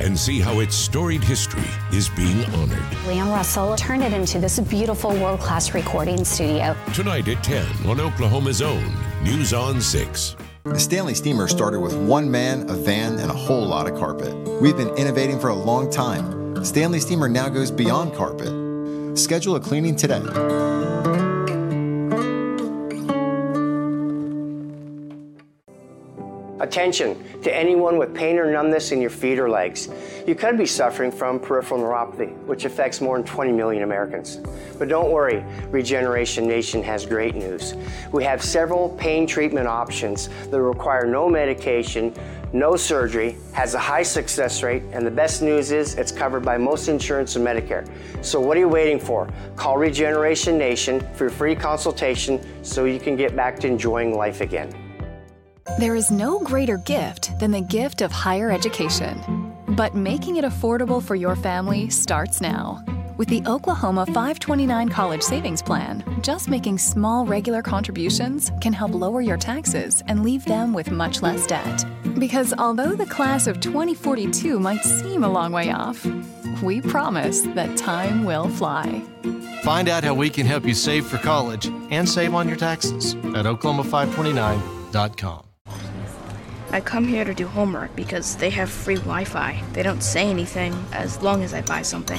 and 0.01 0.19
see 0.19 0.39
how 0.39 0.61
its 0.61 0.77
storied 0.77 1.25
history 1.25 1.65
is 1.97 2.11
being 2.11 2.45
honored. 2.57 2.85
Leon 3.07 3.31
Russell 3.31 3.75
turned 3.77 4.03
it 4.03 4.13
into 4.13 4.39
this 4.39 4.61
beautiful 4.61 5.13
world 5.13 5.41
class 5.41 5.73
recording 5.73 6.27
studio. 6.27 6.77
Tonight 6.93 7.27
at 7.27 7.43
10 7.43 7.87
on 7.87 8.01
Oklahoma's 8.01 8.61
own 8.61 8.93
News 9.23 9.55
on 9.55 9.81
6. 9.81 10.37
The 10.65 10.79
Stanley 10.79 11.15
Steamer 11.15 11.49
started 11.49 11.81
with 11.81 11.93
one 11.97 12.31
man, 12.31 12.71
a 12.71 12.75
van, 12.75 13.19
and 13.19 13.29
a 13.29 13.35
whole 13.35 13.67
lot 13.67 13.91
of 13.91 13.99
carpet. 13.99 14.33
We've 14.61 14.77
been 14.77 14.97
innovating 14.97 15.41
for 15.41 15.49
a 15.49 15.55
long 15.57 15.91
time. 15.91 16.65
Stanley 16.65 17.01
Steamer 17.01 17.29
now 17.29 17.49
goes 17.49 17.73
beyond 17.73 18.15
carpet. 18.15 19.19
Schedule 19.19 19.57
a 19.57 19.61
cleaning 19.61 19.97
today. 19.97 20.23
Attention 26.63 27.43
to 27.43 27.53
anyone 27.53 27.99
with 27.99 28.15
pain 28.15 28.39
or 28.39 28.49
numbness 28.49 28.93
in 28.93 29.01
your 29.01 29.11
feet 29.11 29.37
or 29.41 29.51
legs. 29.51 29.89
You 30.29 30.37
could 30.37 30.57
be 30.57 30.65
suffering 30.65 31.11
from 31.11 31.41
peripheral 31.41 31.81
neuropathy, 31.81 32.37
which 32.45 32.65
affects 32.65 33.01
more 33.01 33.19
than 33.19 33.27
20 33.27 33.51
million 33.51 33.83
Americans. 33.83 34.37
But 34.79 34.89
don't 34.89 35.11
worry, 35.11 35.45
Regeneration 35.71 36.47
Nation 36.47 36.81
has 36.85 37.05
great 37.05 37.35
news. 37.35 37.75
We 38.13 38.23
have 38.23 38.45
several 38.45 38.91
pain 38.91 39.27
treatment 39.27 39.67
options 39.67 40.29
that 40.53 40.63
require 40.63 41.05
no 41.05 41.29
medication, 41.29 42.15
no 42.53 42.77
surgery, 42.77 43.37
has 43.55 43.75
a 43.75 43.81
high 43.81 44.05
success 44.05 44.63
rate, 44.63 44.85
and 44.93 45.05
the 45.05 45.11
best 45.11 45.43
news 45.43 45.73
is 45.73 45.97
it's 45.97 46.13
covered 46.13 46.45
by 46.45 46.59
most 46.59 46.87
insurance 46.87 47.35
and 47.35 47.45
Medicare. 47.45 47.91
So 48.25 48.39
what 48.39 48.57
are 48.57 48.61
you 48.61 48.69
waiting 48.69 49.01
for? 49.01 49.29
Call 49.57 49.79
Regeneration 49.79 50.59
Nation 50.59 51.01
for 51.15 51.25
your 51.25 51.31
free 51.31 51.57
consultation 51.57 52.41
so 52.63 52.85
you 52.85 53.01
can 53.01 53.17
get 53.17 53.35
back 53.35 53.59
to 53.61 53.67
enjoying 53.67 54.15
life 54.15 54.41
again. 54.41 54.73
There 55.79 55.95
is 55.95 56.11
no 56.11 56.41
greater 56.41 56.79
gift 56.79 57.39
than 57.39 57.51
the 57.51 57.61
gift 57.61 58.03
of 58.03 58.11
higher 58.11 58.51
education. 58.51 59.53
But 59.69 59.95
making 59.95 60.37
it 60.37 60.45
affordable 60.45 61.03
for 61.03 61.15
your 61.15 61.37
family 61.37 61.89
starts 61.89 62.41
now. 62.41 62.85
With 63.17 63.29
the 63.29 63.45
Oklahoma 63.47 64.07
529 64.07 64.89
College 64.89 65.23
Savings 65.23 65.63
Plan, 65.63 66.03
just 66.21 66.49
making 66.49 66.79
small 66.79 67.27
regular 67.27 67.63
contributions 67.63 68.51
can 68.61 68.73
help 68.73 68.93
lower 68.93 69.21
your 69.21 69.37
taxes 69.37 70.03
and 70.09 70.25
leave 70.25 70.45
them 70.45 70.73
with 70.73 70.91
much 70.91 71.23
less 71.23 71.47
debt. 71.47 71.85
Because 72.19 72.53
although 72.59 72.97
the 72.97 73.07
class 73.07 73.47
of 73.47 73.61
2042 73.61 74.59
might 74.59 74.83
seem 74.83 75.23
a 75.23 75.31
long 75.31 75.53
way 75.53 75.71
off, 75.71 76.05
we 76.63 76.81
promise 76.81 77.43
that 77.55 77.77
time 77.77 78.25
will 78.25 78.49
fly. 78.49 79.01
Find 79.63 79.89
out 79.89 80.03
how 80.03 80.15
we 80.15 80.29
can 80.29 80.47
help 80.47 80.65
you 80.65 80.75
save 80.75 81.07
for 81.07 81.19
college 81.19 81.67
and 81.91 82.09
save 82.09 82.35
on 82.35 82.49
your 82.49 82.57
taxes 82.57 83.15
at 83.15 83.47
oklahoma529.com. 83.47 85.52
I 86.75 86.81
come 86.81 87.07
here 87.07 87.23
to 87.23 87.35
do 87.35 87.47
homework 87.47 87.95
because 87.95 88.37
they 88.37 88.49
have 88.49 88.71
free 88.71 88.95
Wi 88.95 89.25
Fi. 89.25 89.63
They 89.75 89.83
don't 89.83 90.03
say 90.03 90.31
anything 90.31 90.73
as 90.93 91.21
long 91.21 91.43
as 91.43 91.53
I 91.53 91.61
buy 91.61 91.83
something. 91.83 92.19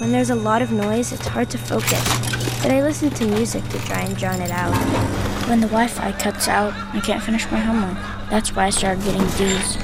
When 0.00 0.12
there's 0.12 0.30
a 0.30 0.34
lot 0.34 0.62
of 0.62 0.72
noise, 0.72 1.12
it's 1.12 1.26
hard 1.26 1.50
to 1.50 1.58
focus, 1.58 2.02
but 2.62 2.72
I 2.72 2.80
listen 2.80 3.10
to 3.10 3.26
music 3.26 3.62
to 3.68 3.78
try 3.80 4.00
and 4.00 4.16
drown 4.16 4.40
it 4.40 4.50
out. 4.50 4.72
When 5.46 5.60
the 5.60 5.66
Wi 5.66 5.88
Fi 5.88 6.12
cuts 6.12 6.48
out, 6.48 6.72
I 6.94 7.00
can't 7.00 7.22
finish 7.22 7.44
my 7.50 7.58
homework. 7.58 7.98
That's 8.30 8.56
why 8.56 8.64
I 8.64 8.70
started 8.70 9.04
getting 9.04 9.26
D's. 9.36 9.76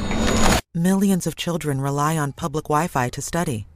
Millions 0.75 1.27
of 1.27 1.37
children 1.37 1.83
rely 1.83 2.17
on 2.17 2.33
public 2.33 2.65
Wi 2.65 2.89
Fi 2.89 3.11
to 3.11 3.21
study. 3.21 3.67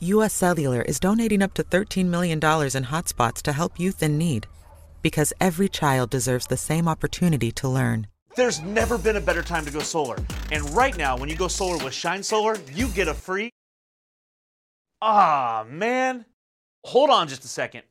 U.S. 0.00 0.34
Cellular 0.34 0.82
is 0.82 1.00
donating 1.00 1.40
up 1.40 1.54
to 1.54 1.64
$13 1.64 2.04
million 2.04 2.36
in 2.36 2.40
hotspots 2.40 3.40
to 3.42 3.52
help 3.52 3.80
youth 3.80 4.02
in 4.02 4.18
need. 4.18 4.46
Because 5.00 5.32
every 5.40 5.70
child 5.70 6.10
deserves 6.10 6.48
the 6.48 6.58
same 6.58 6.86
opportunity 6.86 7.50
to 7.52 7.68
learn. 7.68 8.08
There's 8.34 8.62
never 8.62 8.96
been 8.96 9.16
a 9.16 9.20
better 9.20 9.42
time 9.42 9.66
to 9.66 9.70
go 9.70 9.80
solar. 9.80 10.16
And 10.50 10.68
right 10.70 10.96
now, 10.96 11.18
when 11.18 11.28
you 11.28 11.36
go 11.36 11.48
solar 11.48 11.82
with 11.84 11.92
Shine 11.92 12.22
Solar, 12.22 12.56
you 12.74 12.88
get 12.88 13.06
a 13.08 13.14
free. 13.14 13.50
Ah, 15.02 15.66
man. 15.68 16.24
Hold 16.84 17.10
on 17.10 17.28
just 17.28 17.44
a 17.44 17.48
second. 17.48 17.82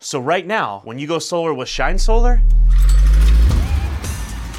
So, 0.00 0.18
right 0.18 0.44
now, 0.46 0.80
when 0.84 0.98
you 0.98 1.06
go 1.06 1.18
solar 1.20 1.54
with 1.54 1.68
Shine 1.68 1.98
Solar, 1.98 2.42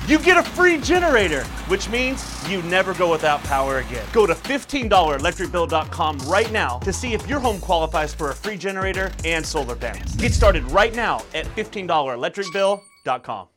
you 0.08 0.18
get 0.20 0.38
a 0.38 0.44
free 0.44 0.80
generator, 0.80 1.44
which 1.68 1.90
means 1.90 2.50
you 2.50 2.62
never 2.64 2.94
go 2.94 3.12
without 3.12 3.44
power 3.44 3.80
again. 3.80 4.08
Go 4.14 4.26
to 4.26 4.34
$15electricbill.com 4.34 6.20
right 6.20 6.52
now 6.52 6.80
to 6.80 6.94
see 6.94 7.14
if 7.14 7.28
your 7.28 7.42
home 7.42 7.60
qualifies 7.60 8.14
for 8.14 8.30
a 8.32 8.34
free 8.34 8.58
generator 8.58 9.12
and 9.26 9.46
solar 9.46 9.76
panels. 9.76 10.16
Get 10.16 10.34
started 10.34 10.64
right 10.72 10.96
now 10.96 11.24
at 11.36 11.46
$15electricbill.com. 11.58 13.48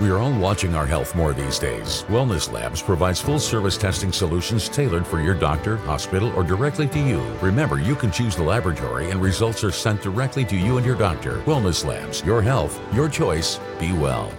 We 0.00 0.08
are 0.08 0.18
all 0.18 0.32
watching 0.32 0.74
our 0.74 0.86
health 0.86 1.14
more 1.14 1.34
these 1.34 1.58
days. 1.58 2.04
Wellness 2.08 2.50
Labs 2.50 2.80
provides 2.80 3.20
full 3.20 3.38
service 3.38 3.76
testing 3.76 4.12
solutions 4.12 4.66
tailored 4.66 5.06
for 5.06 5.20
your 5.20 5.34
doctor, 5.34 5.76
hospital, 5.76 6.32
or 6.34 6.42
directly 6.42 6.88
to 6.88 6.98
you. 6.98 7.20
Remember, 7.42 7.78
you 7.78 7.94
can 7.94 8.10
choose 8.10 8.34
the 8.34 8.42
laboratory 8.42 9.10
and 9.10 9.20
results 9.20 9.62
are 9.62 9.70
sent 9.70 10.00
directly 10.00 10.42
to 10.46 10.56
you 10.56 10.78
and 10.78 10.86
your 10.86 10.96
doctor. 10.96 11.42
Wellness 11.42 11.84
Labs, 11.84 12.24
your 12.24 12.40
health, 12.40 12.80
your 12.94 13.10
choice. 13.10 13.60
Be 13.78 13.92
well. 13.92 14.32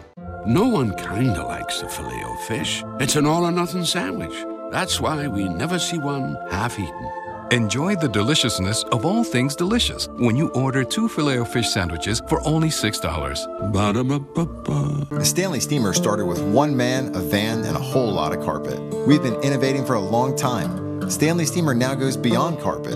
No 0.47 0.67
one 0.67 0.97
kinda 0.97 1.43
likes 1.45 1.81
the 1.81 1.87
filet 1.87 2.23
o 2.25 2.35
fish. 2.47 2.83
It's 2.99 3.15
an 3.15 3.27
all 3.27 3.45
or 3.45 3.51
nothing 3.51 3.85
sandwich. 3.85 4.33
That's 4.71 4.99
why 4.99 5.27
we 5.27 5.47
never 5.47 5.77
see 5.77 5.99
one 5.99 6.39
half 6.49 6.79
eaten. 6.79 7.11
Enjoy 7.51 7.97
the 7.97 8.07
deliciousness 8.07 8.83
of 8.93 9.03
all 9.03 9.25
things 9.25 9.57
delicious 9.57 10.07
when 10.15 10.37
you 10.37 10.47
order 10.51 10.85
two 10.85 11.09
filet 11.09 11.39
o 11.39 11.43
fish 11.43 11.67
sandwiches 11.67 12.21
for 12.29 12.39
only 12.47 12.69
$6. 12.69 13.73
Ba-da-ba-ba-ba. 13.73 15.07
The 15.13 15.25
Stanley 15.25 15.59
Steamer 15.59 15.91
started 15.91 16.27
with 16.27 16.41
one 16.41 16.77
man, 16.77 17.13
a 17.13 17.19
van, 17.19 17.65
and 17.65 17.75
a 17.75 17.79
whole 17.81 18.09
lot 18.09 18.31
of 18.31 18.41
carpet. 18.41 18.79
We've 19.05 19.21
been 19.21 19.35
innovating 19.41 19.85
for 19.85 19.95
a 19.95 19.99
long 19.99 20.37
time. 20.37 21.09
Stanley 21.09 21.45
Steamer 21.45 21.73
now 21.73 21.93
goes 21.93 22.15
beyond 22.15 22.61
carpet. 22.61 22.95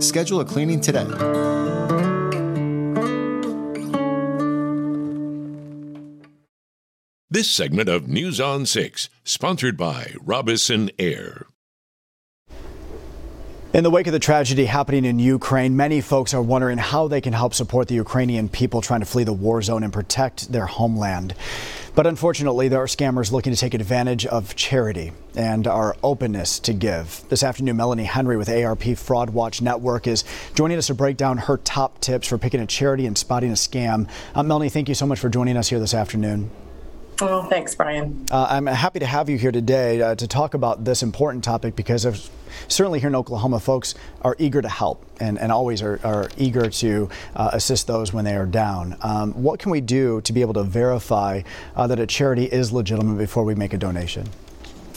Schedule 0.00 0.38
a 0.38 0.44
cleaning 0.44 0.80
today. 0.80 1.08
This 7.28 7.50
segment 7.50 7.88
of 7.88 8.06
News 8.06 8.40
on 8.40 8.66
6, 8.66 9.10
sponsored 9.24 9.76
by 9.76 10.14
Robison 10.20 10.92
Air. 10.96 11.49
In 13.72 13.84
the 13.84 13.90
wake 13.90 14.08
of 14.08 14.12
the 14.12 14.18
tragedy 14.18 14.64
happening 14.64 15.04
in 15.04 15.20
Ukraine, 15.20 15.76
many 15.76 16.00
folks 16.00 16.34
are 16.34 16.42
wondering 16.42 16.76
how 16.76 17.06
they 17.06 17.20
can 17.20 17.32
help 17.32 17.54
support 17.54 17.86
the 17.86 17.94
Ukrainian 17.94 18.48
people 18.48 18.80
trying 18.80 18.98
to 18.98 19.06
flee 19.06 19.22
the 19.22 19.32
war 19.32 19.62
zone 19.62 19.84
and 19.84 19.92
protect 19.92 20.50
their 20.50 20.66
homeland. 20.66 21.36
But 21.94 22.08
unfortunately, 22.08 22.66
there 22.66 22.80
are 22.80 22.86
scammers 22.86 23.30
looking 23.30 23.52
to 23.52 23.56
take 23.56 23.72
advantage 23.72 24.26
of 24.26 24.56
charity 24.56 25.12
and 25.36 25.68
our 25.68 25.96
openness 26.02 26.58
to 26.60 26.72
give. 26.72 27.22
This 27.28 27.44
afternoon, 27.44 27.76
Melanie 27.76 28.06
Henry 28.06 28.36
with 28.36 28.48
AARP 28.48 28.98
Fraud 28.98 29.30
Watch 29.30 29.62
Network 29.62 30.08
is 30.08 30.24
joining 30.56 30.76
us 30.76 30.88
to 30.88 30.94
break 30.94 31.16
down 31.16 31.38
her 31.38 31.56
top 31.56 32.00
tips 32.00 32.26
for 32.26 32.38
picking 32.38 32.58
a 32.58 32.66
charity 32.66 33.06
and 33.06 33.16
spotting 33.16 33.50
a 33.50 33.54
scam. 33.54 34.08
Uh, 34.34 34.42
Melanie, 34.42 34.68
thank 34.68 34.88
you 34.88 34.96
so 34.96 35.06
much 35.06 35.20
for 35.20 35.28
joining 35.28 35.56
us 35.56 35.68
here 35.68 35.78
this 35.78 35.94
afternoon. 35.94 36.50
Oh, 37.20 37.44
thanks, 37.44 37.74
Brian. 37.74 38.26
Uh, 38.32 38.46
I'm 38.50 38.66
happy 38.66 38.98
to 38.98 39.06
have 39.06 39.28
you 39.28 39.36
here 39.36 39.52
today 39.52 40.00
uh, 40.00 40.14
to 40.14 40.26
talk 40.26 40.54
about 40.54 40.84
this 40.84 41.02
important 41.02 41.44
topic 41.44 41.76
because 41.76 42.04
of, 42.04 42.30
certainly 42.68 43.00
here 43.00 43.08
in 43.08 43.14
Oklahoma, 43.14 43.60
folks 43.60 43.94
are 44.22 44.36
eager 44.38 44.62
to 44.62 44.68
help 44.68 45.04
and, 45.20 45.38
and 45.38 45.52
always 45.52 45.82
are, 45.82 46.00
are 46.04 46.28
eager 46.36 46.68
to 46.68 47.08
uh, 47.36 47.50
assist 47.52 47.86
those 47.86 48.12
when 48.12 48.24
they 48.24 48.36
are 48.36 48.46
down. 48.46 48.96
Um, 49.02 49.32
what 49.32 49.58
can 49.58 49.70
we 49.70 49.80
do 49.80 50.20
to 50.22 50.32
be 50.32 50.40
able 50.40 50.54
to 50.54 50.64
verify 50.64 51.42
uh, 51.76 51.86
that 51.86 51.98
a 51.98 52.06
charity 52.06 52.44
is 52.44 52.72
legitimate 52.72 53.18
before 53.18 53.44
we 53.44 53.54
make 53.54 53.72
a 53.72 53.78
donation? 53.78 54.28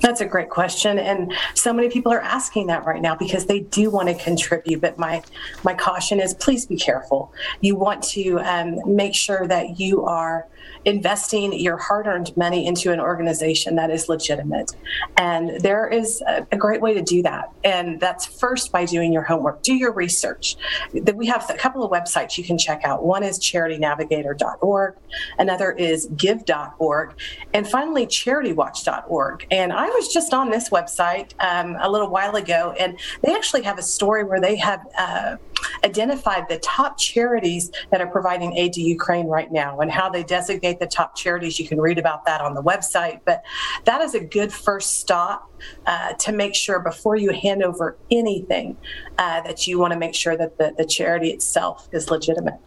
That's 0.04 0.20
a 0.20 0.26
great 0.26 0.50
question, 0.50 1.00
and 1.00 1.34
so 1.54 1.72
many 1.72 1.90
people 1.90 2.12
are 2.12 2.20
asking 2.20 2.68
that 2.68 2.84
right 2.84 3.02
now 3.02 3.16
because 3.16 3.46
they 3.46 3.62
do 3.62 3.90
want 3.90 4.10
to 4.10 4.16
contribute. 4.16 4.82
But 4.82 5.00
my 5.00 5.24
my 5.64 5.74
caution 5.74 6.20
is, 6.20 6.34
please 6.34 6.66
be 6.66 6.76
careful. 6.76 7.34
You 7.62 7.78
want 7.78 8.04
to 8.10 8.38
um, 8.40 8.80
make 8.86 9.16
sure 9.16 9.48
that 9.48 9.80
you 9.80 10.04
are 10.04 10.46
investing 10.84 11.58
your 11.58 11.78
hard-earned 11.78 12.36
money 12.36 12.68
into 12.68 12.92
an 12.92 13.00
organization 13.00 13.78
that 13.78 13.90
is 13.90 14.10
legitimate, 14.10 14.74
and 15.16 15.62
there 15.62 15.88
is 15.88 16.22
a, 16.28 16.46
a 16.52 16.58
great 16.58 16.82
way 16.82 16.94
to 16.94 17.02
do 17.02 17.24
that. 17.24 17.50
And 17.64 17.98
that's 18.02 18.26
first 18.26 18.74
by 18.74 18.84
doing 18.84 19.14
your 19.14 19.24
homework. 19.24 19.64
Do 19.64 19.74
your 19.74 19.94
research. 19.94 20.58
We 20.92 21.28
have 21.28 21.50
a 21.50 21.54
couple 21.54 21.82
of 21.82 21.92
websites 21.92 22.38
you 22.38 22.44
can 22.44 22.58
check 22.58 22.82
out. 22.84 23.06
One 23.06 23.24
is 23.24 23.40
charitynavigator.org. 23.40 24.96
Another 25.40 25.72
is 25.72 26.10
give.org, 26.18 27.14
and 27.54 27.66
finally 27.66 28.06
CharityWatch.org. 28.06 29.48
And 29.50 29.72
I 29.72 29.93
was 29.96 30.14
just 30.14 30.34
on 30.34 30.50
this 30.50 30.70
website 30.70 31.34
um, 31.40 31.78
a 31.82 31.90
little 31.90 32.10
while 32.10 32.36
ago, 32.36 32.74
and 32.80 33.00
they 33.24 33.34
actually 33.34 33.64
have 33.64 33.78
a 33.78 33.84
story 33.84 34.24
where 34.24 34.40
they 34.40 34.56
have 34.58 34.82
uh, 34.98 35.38
identified 35.84 36.48
the 36.50 36.60
top 36.60 36.98
charities 36.98 37.72
that 37.92 38.02
are 38.02 38.08
providing 38.08 38.56
aid 38.58 38.74
to 38.74 38.82
Ukraine 38.82 39.28
right 39.28 39.52
now 39.52 39.80
and 39.80 39.92
how 39.92 40.10
they 40.10 40.24
designate 40.24 40.80
the 40.80 40.88
top 40.88 41.16
charities. 41.16 41.60
You 41.60 41.68
can 41.68 41.80
read 41.80 41.98
about 41.98 42.26
that 42.26 42.42
on 42.42 42.54
the 42.54 42.64
website, 42.64 43.22
but 43.26 43.44
that 43.86 44.02
is 44.02 44.16
a 44.16 44.20
good 44.20 44.52
first 44.52 45.00
stop 45.00 45.52
uh, 45.86 46.14
to 46.14 46.32
make 46.32 46.56
sure 46.56 46.80
before 46.80 47.16
you 47.16 47.32
hand 47.32 47.64
over 47.64 47.98
anything 48.12 48.78
uh, 49.18 49.42
that 49.42 49.68
you 49.68 49.80
want 49.80 49.94
to 49.94 50.00
make 50.00 50.16
sure 50.16 50.36
that 50.36 50.58
the, 50.58 50.74
the 50.78 50.86
charity 50.86 51.30
itself 51.30 51.88
is 51.92 52.10
legitimate. 52.10 52.60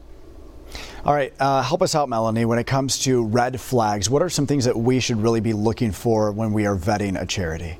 All 1.06 1.14
right, 1.14 1.32
uh, 1.38 1.62
help 1.62 1.82
us 1.82 1.94
out, 1.94 2.08
Melanie. 2.08 2.46
When 2.46 2.58
it 2.58 2.66
comes 2.66 2.98
to 3.04 3.24
red 3.24 3.60
flags, 3.60 4.10
what 4.10 4.22
are 4.22 4.28
some 4.28 4.44
things 4.44 4.64
that 4.64 4.76
we 4.76 4.98
should 4.98 5.18
really 5.18 5.38
be 5.38 5.52
looking 5.52 5.92
for 5.92 6.32
when 6.32 6.52
we 6.52 6.66
are 6.66 6.76
vetting 6.76 7.20
a 7.20 7.24
charity? 7.24 7.78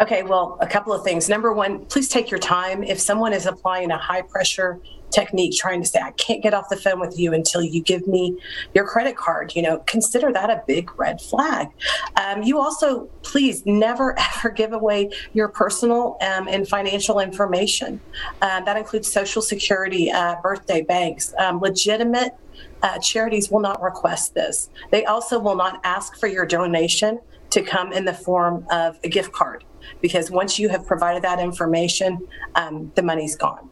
Okay, 0.00 0.22
well, 0.22 0.56
a 0.62 0.66
couple 0.66 0.94
of 0.94 1.04
things. 1.04 1.28
Number 1.28 1.52
one, 1.52 1.84
please 1.84 2.08
take 2.08 2.30
your 2.30 2.40
time. 2.40 2.82
If 2.82 2.98
someone 2.98 3.34
is 3.34 3.44
applying 3.44 3.90
a 3.90 3.98
high 3.98 4.22
pressure 4.22 4.80
technique, 5.14 5.54
trying 5.56 5.80
to 5.82 5.88
say, 5.88 6.00
I 6.00 6.10
can't 6.12 6.42
get 6.42 6.54
off 6.54 6.68
the 6.68 6.76
phone 6.76 7.00
with 7.00 7.18
you 7.18 7.32
until 7.32 7.62
you 7.62 7.80
give 7.80 8.06
me 8.06 8.38
your 8.74 8.84
credit 8.86 9.16
card, 9.16 9.54
you 9.54 9.62
know, 9.62 9.78
consider 9.86 10.32
that 10.32 10.50
a 10.50 10.62
big 10.66 10.98
red 10.98 11.20
flag. 11.20 11.68
Um, 12.16 12.42
you 12.42 12.58
also, 12.58 13.06
please 13.22 13.64
never 13.64 14.18
ever 14.36 14.50
give 14.50 14.72
away 14.72 15.10
your 15.32 15.48
personal 15.48 16.16
um, 16.20 16.48
and 16.48 16.66
financial 16.68 17.20
information. 17.20 18.00
Uh, 18.42 18.60
that 18.62 18.76
includes 18.76 19.10
social 19.10 19.42
security, 19.42 20.10
uh, 20.10 20.36
birthday, 20.42 20.82
banks, 20.82 21.32
um, 21.38 21.60
legitimate. 21.60 22.34
Uh, 22.82 22.98
charities 22.98 23.50
will 23.50 23.60
not 23.60 23.80
request 23.82 24.34
this. 24.34 24.68
They 24.90 25.04
also 25.06 25.38
will 25.38 25.56
not 25.56 25.80
ask 25.84 26.18
for 26.18 26.26
your 26.26 26.44
donation 26.44 27.18
to 27.50 27.62
come 27.62 27.92
in 27.92 28.04
the 28.04 28.12
form 28.12 28.66
of 28.70 28.98
a 29.04 29.08
gift 29.08 29.32
card 29.32 29.64
because 30.00 30.30
once 30.30 30.58
you 30.58 30.68
have 30.68 30.86
provided 30.86 31.22
that 31.22 31.38
information, 31.38 32.26
um, 32.54 32.92
the 32.94 33.02
money's 33.02 33.36
gone. 33.36 33.70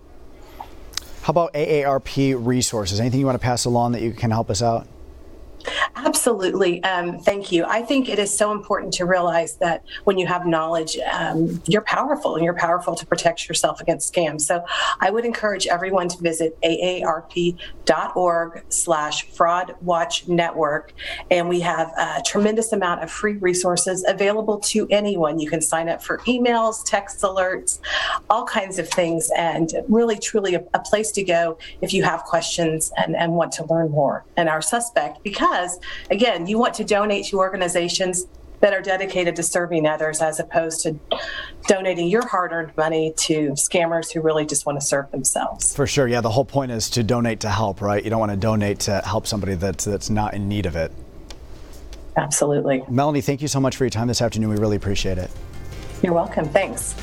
How 1.22 1.30
about 1.30 1.54
AARP 1.54 2.44
resources? 2.44 2.98
Anything 2.98 3.20
you 3.20 3.26
want 3.26 3.40
to 3.40 3.44
pass 3.44 3.64
along 3.64 3.92
that 3.92 4.02
you 4.02 4.12
can 4.12 4.32
help 4.32 4.50
us 4.50 4.60
out? 4.60 4.88
Absolutely. 5.96 6.82
Um, 6.84 7.18
thank 7.18 7.52
you. 7.52 7.64
I 7.64 7.82
think 7.82 8.08
it 8.08 8.18
is 8.18 8.36
so 8.36 8.52
important 8.52 8.92
to 8.94 9.04
realize 9.04 9.56
that 9.56 9.84
when 10.04 10.18
you 10.18 10.26
have 10.26 10.46
knowledge, 10.46 10.96
um, 10.98 11.62
you're 11.66 11.82
powerful 11.82 12.36
and 12.36 12.44
you're 12.44 12.54
powerful 12.54 12.94
to 12.94 13.06
protect 13.06 13.48
yourself 13.48 13.80
against 13.80 14.12
scams. 14.12 14.42
So 14.42 14.64
I 15.00 15.10
would 15.10 15.24
encourage 15.24 15.66
everyone 15.66 16.08
to 16.08 16.18
visit 16.18 16.58
aarp.org 16.62 18.64
slash 18.68 19.26
fraud 19.28 19.74
watch 19.80 20.28
network. 20.28 20.92
And 21.30 21.48
we 21.48 21.60
have 21.60 21.92
a 21.98 22.22
tremendous 22.24 22.72
amount 22.72 23.02
of 23.02 23.10
free 23.10 23.34
resources 23.34 24.04
available 24.06 24.58
to 24.58 24.86
anyone. 24.90 25.38
You 25.38 25.48
can 25.48 25.60
sign 25.60 25.88
up 25.88 26.02
for 26.02 26.18
emails, 26.18 26.84
text 26.84 27.20
alerts, 27.22 27.80
all 28.30 28.44
kinds 28.44 28.78
of 28.78 28.88
things, 28.88 29.30
and 29.36 29.72
really, 29.88 30.18
truly 30.18 30.54
a, 30.54 30.64
a 30.74 30.80
place 30.80 31.10
to 31.12 31.22
go 31.22 31.58
if 31.80 31.92
you 31.92 32.02
have 32.02 32.24
questions 32.24 32.92
and, 32.96 33.16
and 33.16 33.32
want 33.32 33.52
to 33.52 33.64
learn 33.66 33.90
more. 33.90 34.24
And 34.36 34.48
our 34.48 34.62
suspect, 34.62 35.22
because 35.22 35.51
again, 36.10 36.46
you 36.46 36.58
want 36.58 36.74
to 36.74 36.84
donate 36.84 37.26
to 37.26 37.38
organizations 37.38 38.26
that 38.60 38.72
are 38.72 38.80
dedicated 38.80 39.34
to 39.34 39.42
serving 39.42 39.86
others 39.86 40.22
as 40.22 40.38
opposed 40.38 40.82
to 40.82 40.96
donating 41.66 42.06
your 42.06 42.26
hard 42.26 42.52
earned 42.52 42.74
money 42.76 43.12
to 43.16 43.50
scammers 43.50 44.12
who 44.12 44.20
really 44.20 44.46
just 44.46 44.66
want 44.66 44.80
to 44.80 44.86
serve 44.86 45.10
themselves. 45.10 45.74
For 45.74 45.86
sure. 45.86 46.06
Yeah, 46.06 46.20
the 46.20 46.30
whole 46.30 46.44
point 46.44 46.70
is 46.70 46.88
to 46.90 47.02
donate 47.02 47.40
to 47.40 47.50
help, 47.50 47.80
right? 47.80 48.02
You 48.02 48.10
don't 48.10 48.20
want 48.20 48.30
to 48.30 48.36
donate 48.36 48.78
to 48.80 49.00
help 49.04 49.26
somebody 49.26 49.54
that's, 49.54 49.84
that's 49.84 50.10
not 50.10 50.34
in 50.34 50.48
need 50.48 50.66
of 50.66 50.76
it. 50.76 50.92
Absolutely. 52.16 52.84
Melanie, 52.88 53.20
thank 53.20 53.42
you 53.42 53.48
so 53.48 53.58
much 53.58 53.76
for 53.76 53.84
your 53.84 53.90
time 53.90 54.06
this 54.06 54.22
afternoon. 54.22 54.50
We 54.50 54.56
really 54.56 54.76
appreciate 54.76 55.18
it. 55.18 55.30
You're 56.02 56.12
welcome. 56.12 56.48
Thanks. 56.48 56.94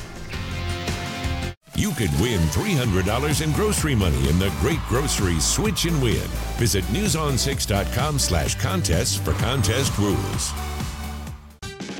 You 1.80 1.92
could 1.92 2.10
win 2.20 2.40
$300 2.50 3.40
in 3.40 3.52
grocery 3.52 3.94
money 3.94 4.28
in 4.28 4.38
the 4.38 4.52
Great 4.60 4.80
Grocery 4.86 5.40
Switch 5.40 5.86
and 5.86 6.02
Win. 6.02 6.28
Visit 6.58 6.84
newson6.com 6.92 8.18
slash 8.18 8.54
contests 8.56 9.16
for 9.16 9.32
contest 9.32 9.96
rules. 9.96 10.52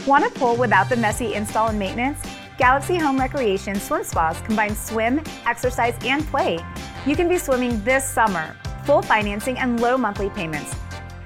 Want 0.07 0.26
a 0.26 0.39
pool 0.39 0.57
without 0.57 0.91
the 0.91 0.97
messy 0.97 1.33
install 1.33 1.68
and 1.68 1.78
maintenance? 1.78 2.20
Galaxy 2.59 2.99
Home 2.99 3.18
Recreation 3.18 3.74
Swim 3.81 4.05
Spas 4.05 4.39
combine 4.43 4.76
swim, 4.76 5.22
exercise, 5.47 5.97
and 6.03 6.26
play. 6.26 6.59
You 7.07 7.16
can 7.16 7.26
be 7.26 7.39
swimming 7.39 7.83
this 7.83 8.07
summer. 8.07 8.55
Full 8.85 9.01
financing 9.01 9.57
and 9.57 9.81
low 9.81 9.97
monthly 9.97 10.28
payments. 10.28 10.76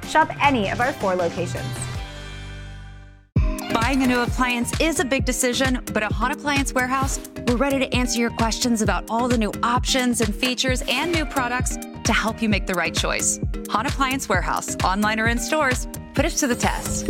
Shop 0.06 0.30
any 0.40 0.70
of 0.70 0.80
our 0.80 0.92
four 0.92 1.16
locations. 1.16 1.66
Buying 3.72 4.02
a 4.02 4.06
new 4.06 4.20
appliance 4.20 4.78
is 4.80 5.00
a 5.00 5.04
big 5.04 5.24
decision, 5.24 5.80
but 5.92 6.02
at 6.02 6.12
Hahn 6.12 6.32
Appliance 6.32 6.72
Warehouse, 6.72 7.20
we're 7.46 7.56
ready 7.56 7.78
to 7.78 7.94
answer 7.94 8.18
your 8.18 8.30
questions 8.30 8.82
about 8.82 9.04
all 9.08 9.28
the 9.28 9.38
new 9.38 9.52
options 9.62 10.20
and 10.20 10.34
features 10.34 10.82
and 10.88 11.12
new 11.12 11.24
products 11.24 11.76
to 12.04 12.12
help 12.12 12.42
you 12.42 12.48
make 12.48 12.66
the 12.66 12.74
right 12.74 12.94
choice. 12.94 13.40
Hahn 13.68 13.86
Appliance 13.86 14.28
Warehouse, 14.28 14.76
online 14.84 15.20
or 15.20 15.28
in 15.28 15.38
stores, 15.38 15.88
put 16.14 16.24
us 16.24 16.38
to 16.40 16.46
the 16.46 16.56
test. 16.56 17.06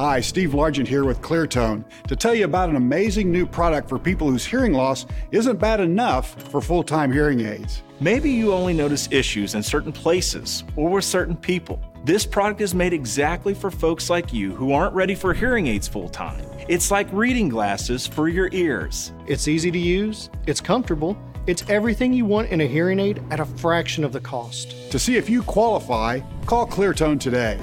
Hi, 0.00 0.18
Steve 0.18 0.52
Largent 0.52 0.88
here 0.88 1.04
with 1.04 1.20
Cleartone 1.20 1.84
to 2.08 2.16
tell 2.16 2.34
you 2.34 2.46
about 2.46 2.70
an 2.70 2.76
amazing 2.76 3.30
new 3.30 3.44
product 3.44 3.86
for 3.86 3.98
people 3.98 4.30
whose 4.30 4.46
hearing 4.46 4.72
loss 4.72 5.04
isn't 5.30 5.58
bad 5.58 5.78
enough 5.78 6.42
for 6.50 6.62
full 6.62 6.82
time 6.82 7.12
hearing 7.12 7.40
aids. 7.40 7.82
Maybe 8.00 8.30
you 8.30 8.54
only 8.54 8.72
notice 8.72 9.08
issues 9.10 9.54
in 9.54 9.62
certain 9.62 9.92
places 9.92 10.64
or 10.74 10.88
with 10.88 11.04
certain 11.04 11.36
people. 11.36 11.78
This 12.02 12.24
product 12.24 12.62
is 12.62 12.74
made 12.74 12.94
exactly 12.94 13.52
for 13.52 13.70
folks 13.70 14.08
like 14.08 14.32
you 14.32 14.54
who 14.54 14.72
aren't 14.72 14.94
ready 14.94 15.14
for 15.14 15.34
hearing 15.34 15.66
aids 15.66 15.86
full 15.86 16.08
time. 16.08 16.46
It's 16.66 16.90
like 16.90 17.12
reading 17.12 17.50
glasses 17.50 18.06
for 18.06 18.30
your 18.30 18.48
ears. 18.52 19.12
It's 19.26 19.48
easy 19.48 19.70
to 19.70 19.78
use, 19.78 20.30
it's 20.46 20.62
comfortable, 20.62 21.14
it's 21.46 21.68
everything 21.68 22.14
you 22.14 22.24
want 22.24 22.48
in 22.48 22.62
a 22.62 22.66
hearing 22.66 23.00
aid 23.00 23.22
at 23.30 23.38
a 23.38 23.44
fraction 23.44 24.04
of 24.04 24.14
the 24.14 24.20
cost. 24.20 24.90
To 24.92 24.98
see 24.98 25.16
if 25.16 25.28
you 25.28 25.42
qualify, 25.42 26.20
call 26.46 26.66
Cleartone 26.66 27.20
today. 27.20 27.58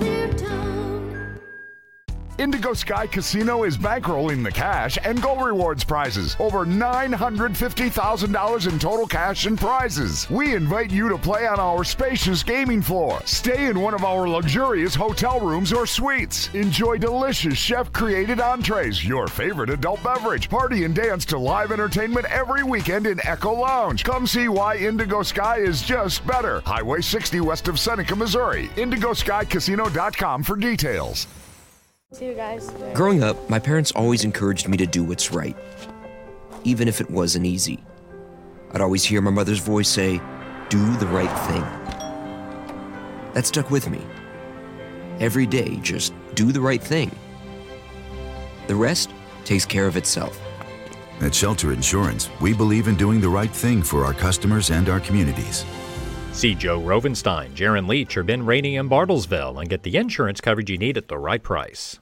Indigo 2.38 2.76
Sky 2.76 3.08
Casino 3.08 3.64
is 3.64 3.80
bankrolling 3.80 4.44
the 4.44 4.52
cash 4.52 5.00
and 5.04 5.20
Go 5.24 5.44
Rewards 5.44 5.84
prizes. 5.84 6.36
Over 6.40 6.68
$950,000 6.68 8.72
in 8.72 8.78
total 8.78 9.08
cash 9.08 9.48
and 9.48 9.58
prizes. 9.58 10.30
We 10.30 10.54
invite 10.54 10.92
you 10.92 11.10
to 11.10 11.18
play 11.18 11.48
on 11.48 11.60
our 11.60 11.84
spacious 11.84 12.44
gaming 12.44 12.84
floor. 12.84 13.20
Stay 13.26 13.66
in 13.66 13.80
one 13.80 13.96
of 13.96 14.04
our 14.04 14.30
luxurious 14.30 14.94
hotel 14.94 15.40
rooms 15.40 15.74
or 15.74 15.88
suites. 15.88 16.54
Enjoy 16.54 17.00
delicious 17.00 17.58
chef 17.58 17.92
created 17.92 18.40
entrees, 18.40 19.04
your 19.04 19.28
favorite 19.28 19.72
adult 19.72 20.04
beverage. 20.04 20.48
Party 20.48 20.84
and 20.84 20.94
dance 20.94 21.26
to 21.26 21.40
live 21.40 21.72
entertainment 21.72 22.28
every 22.28 22.62
weekend 22.62 23.08
in 23.08 23.20
Echo 23.26 23.54
Lounge. 23.54 24.04
Come 24.04 24.28
see 24.28 24.48
why 24.48 24.78
Indigo 24.78 25.24
Sky 25.24 25.58
is 25.58 25.82
just 25.82 26.24
better. 26.28 26.62
Highway 26.68 27.02
60 27.02 27.42
west 27.42 27.68
of 27.68 27.80
Seneca, 27.80 28.16
Missouri. 28.16 28.68
IndigoSkyCasino.com 28.76 30.44
for 30.44 30.56
details. 30.56 31.26
See 32.14 32.28
you 32.28 32.36
guys. 32.36 32.72
Growing 32.94 33.22
up, 33.22 33.50
my 33.50 33.60
parents 33.60 33.92
always 33.92 34.24
encouraged 34.24 34.70
me 34.70 34.78
to 34.78 34.88
do 34.88 35.04
what's 35.04 35.34
right, 35.34 35.58
even 36.64 36.88
if 36.88 37.02
it 37.02 37.12
wasn't 37.12 37.46
easy. 37.46 37.84
I'd 38.72 38.80
always 38.80 39.04
hear 39.04 39.20
my 39.20 39.30
mother's 39.30 39.60
voice 39.60 39.90
say, 39.90 40.22
Do 40.70 40.96
the 40.96 41.08
right 41.08 41.32
thing. 41.48 41.62
That 43.34 43.46
stuck 43.46 43.70
with 43.70 43.90
me. 43.90 44.00
Every 45.20 45.46
day, 45.46 45.76
just 45.82 46.14
do 46.34 46.54
the 46.54 46.62
right 46.62 46.82
thing. 46.82 47.12
The 48.68 48.76
rest 48.76 49.10
takes 49.44 49.66
care 49.66 49.86
of 49.86 49.98
itself. 49.98 50.40
At 51.20 51.36
Shelter 51.36 51.74
Insurance, 51.74 52.30
we 52.40 52.54
believe 52.54 52.88
in 52.88 52.96
doing 52.96 53.20
the 53.20 53.28
right 53.28 53.52
thing 53.52 53.84
for 53.84 54.06
our 54.06 54.14
customers 54.14 54.70
and 54.70 54.88
our 54.88 55.02
communities. 55.02 55.66
See 56.38 56.54
Joe 56.54 56.80
Rovenstein, 56.80 57.50
Jaron 57.56 57.88
Leach, 57.88 58.16
or 58.16 58.22
Ben 58.22 58.46
Rainey 58.46 58.76
in 58.76 58.88
Bartlesville 58.88 59.60
and 59.60 59.68
get 59.68 59.82
the 59.82 59.98
insurance 59.98 60.40
coverage 60.40 60.70
you 60.70 60.78
need 60.78 60.96
at 60.96 61.08
the 61.08 61.18
right 61.18 61.42
price. 61.42 61.98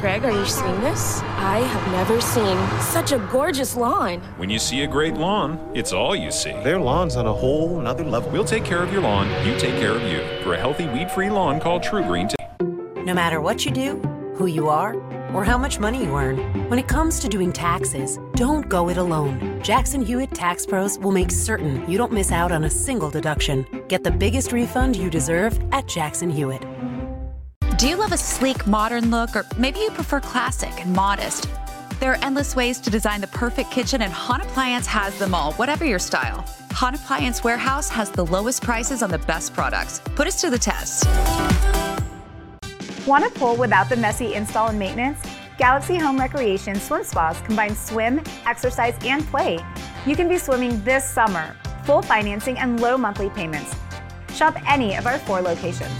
Greg, 0.00 0.24
are 0.24 0.32
you 0.32 0.44
seeing 0.44 0.80
this? 0.80 1.20
I 1.22 1.60
have 1.60 1.92
never 1.92 2.20
seen 2.20 2.58
such 2.80 3.12
a 3.12 3.18
gorgeous 3.30 3.76
lawn. 3.76 4.18
When 4.38 4.50
you 4.50 4.58
see 4.58 4.82
a 4.82 4.88
great 4.88 5.14
lawn, 5.14 5.60
it's 5.72 5.92
all 5.92 6.16
you 6.16 6.32
see. 6.32 6.50
Their 6.64 6.80
lawn's 6.80 7.14
on 7.14 7.28
a 7.28 7.32
whole 7.32 7.80
nother 7.80 8.02
level. 8.02 8.28
We'll 8.32 8.44
take 8.44 8.64
care 8.64 8.82
of 8.82 8.92
your 8.92 9.02
lawn, 9.02 9.28
you 9.46 9.56
take 9.56 9.76
care 9.80 9.92
of 9.92 10.02
you. 10.02 10.18
For 10.42 10.54
a 10.54 10.58
healthy 10.58 10.88
weed 10.88 11.12
free 11.12 11.30
lawn, 11.30 11.60
call 11.60 11.78
TruGreen 11.78 12.28
today. 12.28 13.04
No 13.04 13.14
matter 13.14 13.40
what 13.40 13.64
you 13.64 13.70
do, 13.70 13.98
who 14.34 14.46
you 14.46 14.68
are, 14.68 14.94
or 15.34 15.44
how 15.44 15.56
much 15.58 15.78
money 15.78 16.04
you 16.04 16.16
earn, 16.16 16.38
when 16.68 16.78
it 16.78 16.88
comes 16.88 17.18
to 17.20 17.28
doing 17.28 17.52
taxes, 17.52 18.18
don't 18.34 18.68
go 18.68 18.88
it 18.88 18.96
alone. 18.96 19.60
Jackson 19.62 20.02
Hewitt 20.02 20.34
Tax 20.34 20.66
Pros 20.66 20.98
will 20.98 21.12
make 21.12 21.30
certain 21.30 21.88
you 21.90 21.98
don't 21.98 22.12
miss 22.12 22.32
out 22.32 22.52
on 22.52 22.64
a 22.64 22.70
single 22.70 23.10
deduction. 23.10 23.66
Get 23.88 24.04
the 24.04 24.10
biggest 24.10 24.52
refund 24.52 24.96
you 24.96 25.10
deserve 25.10 25.58
at 25.72 25.86
Jackson 25.86 26.30
Hewitt. 26.30 26.64
Do 27.78 27.88
you 27.88 27.96
love 27.96 28.12
a 28.12 28.18
sleek, 28.18 28.66
modern 28.66 29.10
look, 29.10 29.34
or 29.34 29.46
maybe 29.56 29.78
you 29.78 29.90
prefer 29.90 30.20
classic 30.20 30.72
and 30.80 30.92
modest? 30.92 31.48
There 31.98 32.12
are 32.12 32.18
endless 32.22 32.56
ways 32.56 32.80
to 32.80 32.90
design 32.90 33.20
the 33.20 33.26
perfect 33.26 33.70
kitchen, 33.70 34.02
and 34.02 34.12
Hahn 34.12 34.40
Appliance 34.40 34.86
has 34.86 35.18
them 35.18 35.34
all, 35.34 35.52
whatever 35.54 35.84
your 35.84 35.98
style. 35.98 36.44
Hahn 36.72 36.94
Appliance 36.94 37.44
Warehouse 37.44 37.88
has 37.90 38.10
the 38.10 38.24
lowest 38.24 38.62
prices 38.62 39.02
on 39.02 39.10
the 39.10 39.18
best 39.18 39.52
products. 39.52 40.00
Put 40.14 40.26
us 40.26 40.40
to 40.40 40.50
the 40.50 40.58
test. 40.58 41.04
Want 43.10 43.26
a 43.26 43.30
pool 43.30 43.56
without 43.56 43.88
the 43.88 43.96
messy 43.96 44.34
install 44.34 44.68
and 44.68 44.78
maintenance? 44.78 45.18
Galaxy 45.58 45.98
Home 45.98 46.16
Recreation 46.16 46.76
Swim 46.76 47.02
Spas 47.02 47.40
combine 47.40 47.74
swim, 47.74 48.22
exercise, 48.46 48.94
and 49.04 49.26
play. 49.26 49.58
You 50.06 50.14
can 50.14 50.28
be 50.28 50.38
swimming 50.38 50.80
this 50.84 51.10
summer. 51.10 51.56
Full 51.86 52.02
financing 52.02 52.56
and 52.56 52.78
low 52.78 52.96
monthly 52.96 53.28
payments. 53.30 53.74
Shop 54.32 54.54
any 54.64 54.94
of 54.94 55.08
our 55.08 55.18
four 55.18 55.40
locations. 55.40 55.90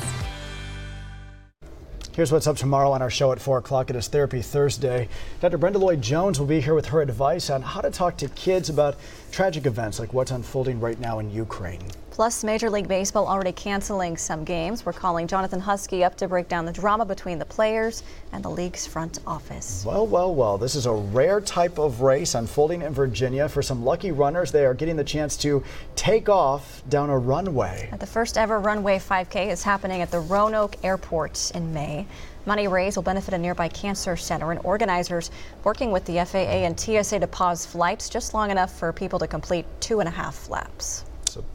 Here's 2.13 2.31
what's 2.31 2.47
up 2.47 2.57
tomorrow 2.57 2.93
on 2.93 3.03
our 3.03 3.11
show 3.11 3.33
at 3.33 3.41
4 3.41 3.59
o'clock. 3.59 3.91
It 3.91 3.97
is 3.97 4.07
Therapy 4.07 4.41
Thursday. 4.41 5.09
Dr. 5.41 5.59
Brenda 5.59 5.81
Lloyd 5.81 6.01
Jones 6.01 6.39
will 6.39 6.47
be 6.47 6.61
here 6.61 6.75
with 6.75 6.87
her 6.87 7.03
advice 7.03 7.51
on 7.51 7.61
how 7.61 7.81
to 7.81 7.91
talk 7.91 8.19
to 8.19 8.29
kids 8.29 8.69
about 8.69 8.97
tragic 9.33 9.67
events 9.67 9.99
like 9.99 10.13
what's 10.13 10.31
unfolding 10.31 10.79
right 10.79 11.01
now 11.01 11.19
in 11.19 11.29
Ukraine. 11.33 11.83
Plus, 12.11 12.43
Major 12.43 12.69
League 12.69 12.89
Baseball 12.89 13.29
already 13.29 13.53
canceling 13.53 14.17
some 14.17 14.43
games. 14.43 14.85
We're 14.85 14.93
calling 14.93 15.29
Jonathan 15.29 15.61
Husky 15.61 16.03
up 16.03 16.17
to 16.17 16.27
break 16.27 16.49
down 16.49 16.67
the 16.67 16.73
drama 16.73 17.05
between 17.05 17.39
the 17.39 17.45
players 17.45 18.03
and 18.33 18.45
the 18.45 18.51
league's 18.51 18.85
front 18.85 19.21
office. 19.27 19.85
Well, 19.87 20.07
well, 20.09 20.35
well, 20.35 20.59
this 20.59 20.75
is 20.75 20.87
a 20.87 20.93
rare 20.93 21.41
type 21.41 21.79
of 21.79 22.01
race 22.01 22.35
unfolding 22.35 22.83
in 22.83 22.93
Virginia. 22.93 23.49
For 23.49 23.63
some 23.63 23.85
lucky 23.85 24.11
runners, 24.11 24.51
they 24.51 24.67
are 24.67 24.75
getting 24.75 24.97
the 24.97 25.05
chance 25.05 25.37
to 25.39 25.63
take 25.95 26.29
off 26.29 26.83
down 26.89 27.11
a 27.11 27.17
runway. 27.17 27.89
The 27.99 28.07
first 28.07 28.37
ever 28.37 28.59
runway 28.59 28.99
5K 28.99 29.49
is 29.49 29.63
happening 29.63 30.03
at 30.03 30.11
the 30.11 30.21
Roanoke 30.21 30.77
Airport 30.85 31.53
in 31.55 31.73
May. 31.73 32.07
Money 32.45 32.67
raised 32.67 32.97
will 32.97 33.05
benefit 33.05 33.35
a 33.35 33.39
nearby 33.39 33.69
cancer 33.69 34.17
center 34.17 34.51
and 34.51 34.61
organizers 34.65 35.31
working 35.63 35.93
with 35.93 36.05
the 36.07 36.25
FAA 36.25 36.65
and 36.67 36.79
TSA 36.79 37.21
to 37.21 37.27
pause 37.29 37.65
flights 37.65 38.09
just 38.09 38.35
long 38.35 38.51
enough 38.51 38.77
for 38.77 38.93
people 38.93 39.19
to 39.21 39.29
complete 39.29 39.65
two 39.79 40.01
and 40.01 40.09
a 40.09 40.13
half 40.13 40.49
laps. 40.49 41.05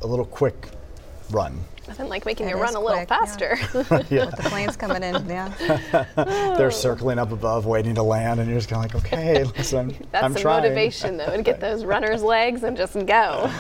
A 0.02 0.08
little 0.08 0.26
quick 0.26 0.70
run. 1.32 1.66
Nothing 1.88 2.10
like 2.10 2.26
making 2.26 2.48
it 2.48 2.56
you 2.56 2.62
run 2.62 2.76
a 2.76 2.80
little 2.80 3.06
faster. 3.06 3.58
Yeah. 3.74 4.04
yeah. 4.10 4.26
With 4.26 4.36
the 4.38 4.44
planes 4.50 4.76
coming 4.76 5.04
in, 5.04 5.28
yeah. 5.28 6.06
They're 6.58 6.72
circling 6.72 7.20
up 7.20 7.32
above, 7.32 7.66
waiting 7.66 7.96
to 7.96 8.04
land, 8.04 8.40
and 8.40 8.50
you're 8.50 8.58
just 8.58 8.70
kind 8.70 8.86
of 8.86 8.94
like, 8.94 9.06
okay, 9.06 9.44
listen, 9.58 9.96
That's 10.12 10.24
I'm 10.24 10.34
some 10.34 10.42
trying. 10.42 10.64
motivation, 10.64 11.18
though, 11.18 11.36
to 11.36 11.44
get 11.44 11.60
those 11.60 11.86
runners' 11.86 12.24
legs 12.24 12.64
and 12.64 12.76
just 12.76 12.94
go. 13.06 13.52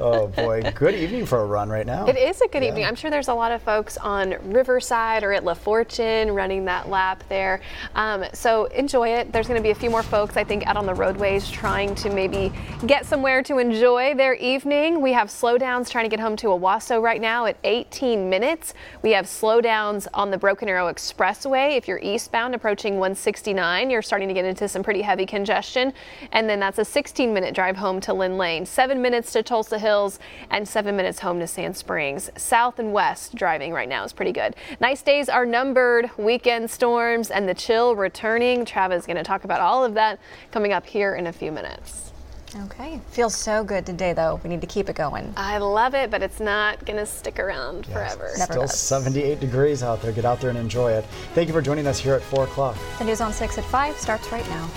oh, 0.00 0.28
boy. 0.28 0.62
Good 0.74 0.94
evening 0.94 1.26
for 1.26 1.40
a 1.40 1.44
run 1.44 1.68
right 1.68 1.86
now. 1.86 2.06
It 2.06 2.16
is 2.16 2.40
a 2.40 2.48
good 2.48 2.62
yeah. 2.62 2.68
evening. 2.68 2.84
I'm 2.86 2.94
sure 2.94 3.10
there's 3.10 3.28
a 3.28 3.34
lot 3.34 3.52
of 3.52 3.60
folks 3.62 3.96
on 3.98 4.36
Riverside 4.50 5.22
or 5.22 5.32
at 5.32 5.44
LaFortune 5.44 6.34
running 6.34 6.64
that 6.64 6.88
lap 6.88 7.22
there. 7.28 7.60
Um, 7.94 8.24
so 8.32 8.64
enjoy 8.66 9.08
it. 9.08 9.32
There's 9.32 9.46
going 9.46 9.58
to 9.58 9.62
be 9.62 9.70
a 9.70 9.74
few 9.74 9.90
more 9.90 10.02
folks, 10.02 10.36
I 10.36 10.44
think, 10.44 10.66
out 10.66 10.76
on 10.76 10.86
the 10.86 10.94
roadways 10.94 11.50
trying 11.50 11.94
to 11.96 12.10
maybe 12.10 12.52
get 12.86 13.04
somewhere 13.04 13.42
to 13.42 13.58
enjoy 13.58 14.14
their 14.14 14.34
evening. 14.34 15.00
We 15.00 15.12
have 15.12 15.28
slowdowns 15.28 15.90
trying 15.90 16.04
to 16.04 16.08
get 16.08 16.20
home 16.20 16.36
to 16.36 16.48
Owasso 16.48 17.02
right 17.02 17.20
now 17.20 17.46
at 17.46 17.56
18 17.74 18.30
minutes. 18.30 18.72
We 19.02 19.10
have 19.10 19.26
slowdowns 19.26 20.06
on 20.14 20.30
the 20.30 20.38
Broken 20.38 20.68
Arrow 20.68 20.92
Expressway. 20.92 21.76
If 21.76 21.88
you're 21.88 21.98
eastbound 21.98 22.54
approaching 22.54 22.94
169, 22.94 23.90
you're 23.90 24.00
starting 24.00 24.28
to 24.28 24.34
get 24.34 24.44
into 24.44 24.68
some 24.68 24.84
pretty 24.84 25.02
heavy 25.02 25.26
congestion. 25.26 25.92
And 26.30 26.48
then 26.48 26.60
that's 26.60 26.78
a 26.78 26.84
16 26.84 27.34
minute 27.34 27.52
drive 27.52 27.76
home 27.76 28.00
to 28.02 28.14
Lynn 28.14 28.38
Lane, 28.38 28.64
seven 28.64 29.02
minutes 29.02 29.32
to 29.32 29.42
Tulsa 29.42 29.76
Hills, 29.76 30.20
and 30.50 30.68
seven 30.68 30.94
minutes 30.96 31.18
home 31.18 31.40
to 31.40 31.48
Sand 31.48 31.76
Springs. 31.76 32.30
South 32.36 32.78
and 32.78 32.92
west 32.92 33.34
driving 33.34 33.72
right 33.72 33.88
now 33.88 34.04
is 34.04 34.12
pretty 34.12 34.32
good. 34.32 34.54
Nice 34.78 35.02
days 35.02 35.28
are 35.28 35.44
numbered, 35.44 36.08
weekend 36.16 36.70
storms, 36.70 37.32
and 37.32 37.48
the 37.48 37.54
chill 37.54 37.96
returning. 37.96 38.64
Travis 38.64 39.00
is 39.00 39.06
going 39.06 39.16
to 39.16 39.24
talk 39.24 39.42
about 39.42 39.60
all 39.60 39.84
of 39.84 39.94
that 39.94 40.20
coming 40.52 40.72
up 40.72 40.86
here 40.86 41.16
in 41.16 41.26
a 41.26 41.32
few 41.32 41.50
minutes. 41.50 42.13
Okay. 42.56 43.00
Feels 43.08 43.34
so 43.34 43.64
good 43.64 43.84
today, 43.84 44.12
though. 44.12 44.40
We 44.44 44.50
need 44.50 44.60
to 44.60 44.66
keep 44.66 44.88
it 44.88 44.96
going. 44.96 45.32
I 45.36 45.58
love 45.58 45.94
it, 45.94 46.10
but 46.10 46.22
it's 46.22 46.40
not 46.40 46.84
going 46.86 46.98
to 46.98 47.06
stick 47.06 47.38
around 47.38 47.86
yes, 47.88 48.14
forever. 48.14 48.32
Never 48.38 48.52
Still 48.52 48.62
does. 48.62 48.78
78 48.78 49.40
degrees 49.40 49.82
out 49.82 50.00
there. 50.02 50.12
Get 50.12 50.24
out 50.24 50.40
there 50.40 50.50
and 50.50 50.58
enjoy 50.58 50.92
it. 50.92 51.04
Thank 51.34 51.48
you 51.48 51.54
for 51.54 51.62
joining 51.62 51.86
us 51.86 51.98
here 51.98 52.14
at 52.14 52.22
4 52.22 52.44
o'clock. 52.44 52.76
The 52.98 53.04
news 53.04 53.20
on 53.20 53.32
6 53.32 53.58
at 53.58 53.64
5 53.64 53.96
starts 53.96 54.30
right 54.30 54.48
now. 54.48 54.70